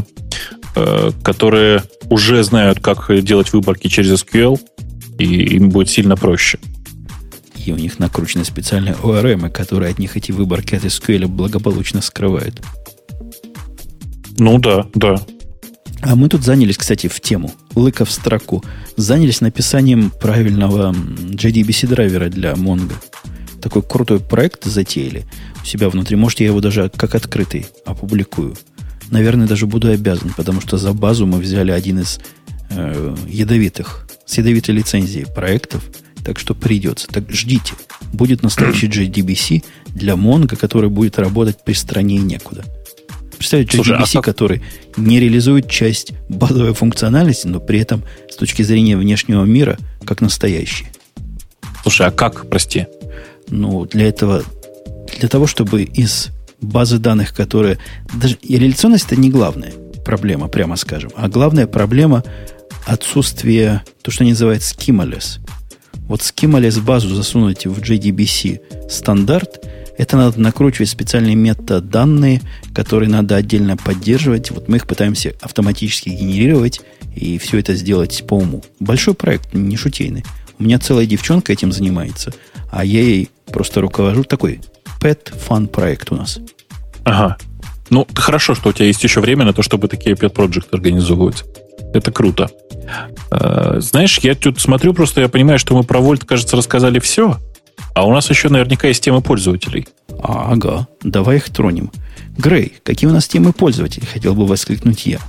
[1.24, 4.60] которые уже знают, как делать выборки через SQL,
[5.18, 5.26] и
[5.56, 6.60] им будет сильно проще.
[7.66, 12.62] И у них накручены специальные ORM, которые от них эти выборки от SQL благополучно скрывают.
[14.38, 15.18] Ну да, да.
[16.02, 18.64] А мы тут занялись, кстати, в тему, лыка в строку,
[18.98, 22.96] занялись написанием правильного JDBC драйвера для Mongo.
[23.62, 25.26] Такой крутой проект затеяли
[25.62, 26.16] у себя внутри.
[26.16, 28.56] Может, я его даже как открытый опубликую.
[29.12, 32.20] Наверное, даже буду обязан, потому что за базу мы взяли один из
[32.70, 35.84] э, ядовитых, с ядовитой лицензией проектов,
[36.24, 37.08] так что придется.
[37.08, 37.74] Так ждите.
[38.14, 42.64] Будет настоящий JDBC для Mongo, который будет работать при стране некуда.
[43.38, 44.62] Представляете, JDBC, а который
[44.96, 50.86] не реализует часть базовой функциональности, но при этом с точки зрения внешнего мира, как настоящий.
[51.82, 52.86] Слушай, а как, прости?
[53.50, 54.44] Ну, для этого
[55.20, 56.30] для того, чтобы из
[56.62, 57.78] базы данных, которые...
[58.14, 59.74] Даже реляционность это не главная
[60.06, 62.24] проблема, прямо скажем, а главная проблема
[62.86, 65.40] отсутствие, то, что они называют schemaless.
[66.08, 69.66] Вот schemaless базу засунуть в JDBC стандарт,
[69.98, 72.42] это надо накручивать специальные метаданные,
[72.74, 74.50] которые надо отдельно поддерживать.
[74.50, 76.82] Вот мы их пытаемся автоматически генерировать
[77.16, 78.64] и все это сделать по уму.
[78.80, 80.26] Большой проект, не шутейный.
[80.58, 82.34] У меня целая девчонка этим занимается,
[82.72, 84.62] а я ей просто руковожу такой
[85.02, 86.40] pet fun проект у нас.
[87.04, 87.38] Ага.
[87.90, 91.44] Ну, хорошо, что у тебя есть еще время на то, чтобы такие pet project организовывать.
[91.94, 92.50] Это круто.
[93.30, 97.38] А, знаешь, я тут смотрю, просто я понимаю, что мы про Вольт, кажется, рассказали все,
[97.94, 99.88] а у нас еще наверняка есть темы пользователей.
[100.24, 101.92] Ага, давай их тронем.
[102.38, 104.06] Грей, какие у нас темы пользователей?
[104.06, 105.20] Хотел бы воскликнуть я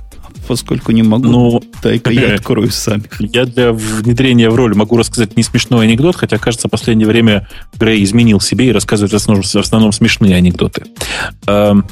[0.47, 3.03] поскольку не могу, ну, дай-ка я открою сами.
[3.19, 7.47] Я для внедрения в роль могу рассказать не смешной анекдот, хотя, кажется, в последнее время
[7.77, 10.83] Грей изменил себе и рассказывает в основном, в основном смешные анекдоты.
[11.47, 11.85] Эм,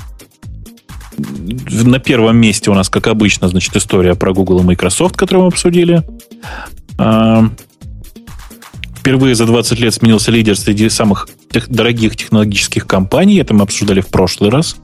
[1.17, 5.47] на первом месте у нас, как обычно, значит, история про Google и Microsoft, которую мы
[5.49, 6.03] обсудили.
[6.97, 7.55] Эм,
[8.97, 11.27] впервые за 20 лет сменился лидер среди самых
[11.67, 13.37] дорогих технологических компаний.
[13.37, 14.77] Это мы обсуждали в прошлый раз,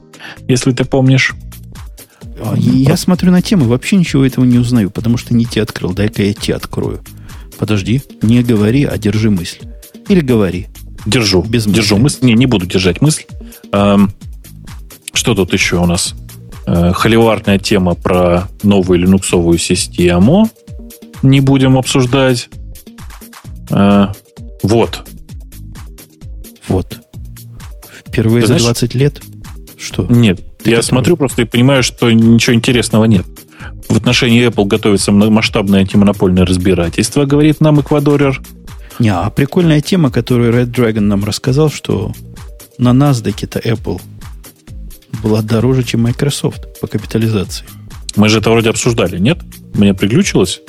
[0.46, 1.34] если ты помнишь.
[2.40, 5.92] А, я смотрю на тему, вообще ничего этого не узнаю, потому что не те открыл.
[5.92, 7.00] Дай-ка я те открою.
[7.58, 9.58] Подожди, не говори, а держи мысль.
[10.08, 10.68] Или говори.
[11.06, 11.42] Держу.
[11.42, 11.80] Без мысли.
[11.80, 12.18] Держу мысль.
[12.22, 13.24] Не, не буду держать мысль.
[13.72, 14.12] Эм,
[15.12, 16.14] что тут еще у нас?
[16.66, 20.48] Э, холиварная тема про новую линуксовую систему.
[21.22, 22.48] Не будем обсуждать.
[23.70, 24.08] Э,
[24.62, 25.08] вот.
[26.68, 27.00] Вот.
[28.06, 28.78] Впервые Ты за знаешь?
[28.78, 29.22] 20 лет?
[29.78, 30.06] Что?
[30.08, 33.26] Нет, я смотрю просто и понимаю, что ничего интересного нет.
[33.88, 38.40] В отношении Apple готовится масштабное антимонопольное разбирательство, говорит нам Эквадорер.
[38.98, 42.12] Не, а прикольная тема, которую Red Dragon нам рассказал, что
[42.78, 44.00] на NASDAQ это Apple
[45.22, 47.64] была дороже, чем Microsoft по капитализации.
[48.16, 49.38] Мы же это вроде обсуждали, нет?
[49.74, 50.60] Мне приглючилось?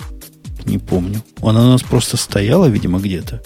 [0.65, 1.23] Не помню.
[1.41, 3.41] Она у нас просто стояла, видимо, где-то.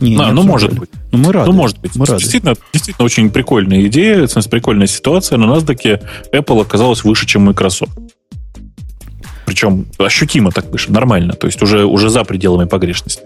[0.00, 0.90] Не, а, не ну, может быть.
[1.12, 1.50] Ну, мы рады.
[1.50, 1.94] Ну, может быть.
[1.96, 2.20] Мы рады.
[2.20, 5.38] Действительно, действительно очень прикольная идея, прикольная ситуация.
[5.38, 6.02] На NASDAQ
[6.32, 7.92] Apple оказалась выше, чем Microsoft.
[9.46, 11.34] Причем ощутимо так выше, нормально.
[11.34, 13.22] То есть уже, уже за пределами погрешности.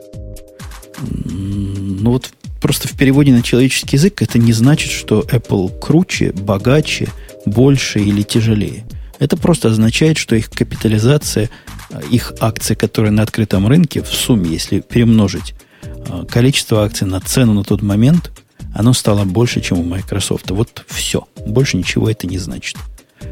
[1.01, 2.31] Ну вот
[2.61, 7.09] просто в переводе на человеческий язык это не значит, что Apple круче, богаче,
[7.47, 8.85] больше или тяжелее.
[9.19, 11.51] Это просто означает, что их капитализация,
[12.11, 15.55] их акции, которые на открытом рынке, в сумме, если перемножить
[16.29, 18.31] количество акций на цену на тот момент,
[18.75, 20.51] оно стало больше, чем у Microsoft.
[20.51, 21.27] Вот все.
[21.47, 22.77] Больше ничего это не значит.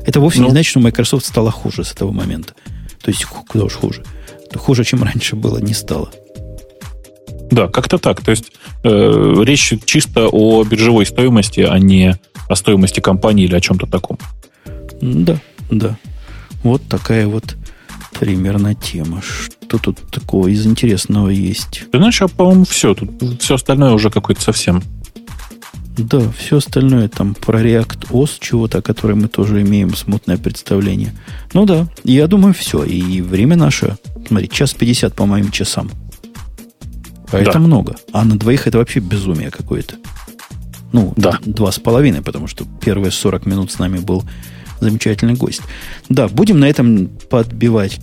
[0.07, 0.47] Это вовсе Ну.
[0.47, 2.55] не значит, что Microsoft стала хуже с этого момента.
[3.03, 4.05] То есть, куда уж хуже.
[4.55, 6.11] Хуже, чем раньше было, не стало.
[7.51, 8.23] Да, как-то так.
[8.23, 8.53] То есть
[8.85, 12.17] э, речь чисто о биржевой стоимости, а не
[12.49, 14.19] о стоимости компании или о чем-то таком.
[15.01, 15.39] Да,
[15.71, 15.97] да.
[16.63, 17.57] Вот такая вот
[18.13, 19.23] примерно тема.
[19.23, 21.85] Что тут такого из интересного есть?
[21.91, 22.95] Ты знаешь, а, по-моему, все.
[22.95, 24.83] Тут все остальное уже какое-то совсем.
[25.97, 31.13] Да, все остальное там про React OS чего-то, о которой мы тоже имеем смутное представление.
[31.55, 32.85] Ну да, я думаю, все.
[32.85, 33.97] И время наше,
[34.29, 35.91] смотри, час 50 по моим часам.
[37.31, 37.39] А Да.
[37.41, 37.97] это много.
[38.13, 39.97] А на двоих это вообще безумие какое-то.
[40.93, 41.39] Ну, Да.
[41.45, 44.23] два с половиной, потому что первые 40 минут с нами был
[44.81, 45.63] замечательный гость.
[46.09, 48.01] Да, будем на этом подбивать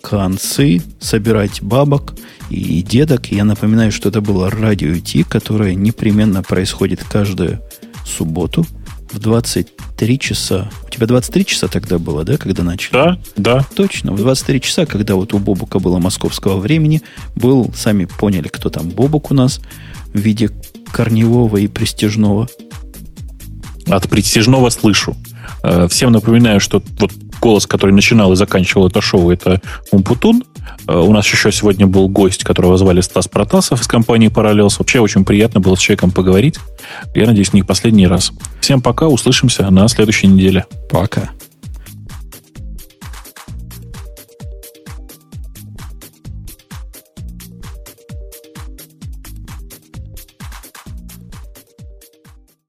[0.00, 2.14] концы, собирать бабок
[2.48, 3.26] и дедок.
[3.32, 7.60] Я напоминаю, что это было радио Ти, которое непременно происходит каждую
[8.04, 8.64] субботу
[9.10, 10.70] в 23 часа.
[10.86, 12.92] У тебя 23 часа тогда было, да, когда начали?
[12.92, 13.66] Да, да.
[13.74, 17.02] Точно, в 23 часа, когда вот у Бобука было московского времени,
[17.34, 19.60] был, сами поняли, кто там Бобук у нас,
[20.12, 20.50] в виде
[20.92, 22.48] корневого и престижного.
[23.88, 25.16] От престижного слышу.
[25.62, 29.60] Э, Всем напоминаю, что вот голос, который начинал и заканчивал это шоу, это
[29.90, 30.42] Умпутун.
[30.88, 34.76] Э, У нас еще сегодня был гость, которого звали Стас Протасов из компании Parallels.
[34.78, 36.56] Вообще очень приятно было с человеком поговорить.
[37.14, 38.32] Я надеюсь, не последний раз.
[38.60, 40.66] Всем пока, услышимся на следующей неделе.
[40.90, 41.30] Пока.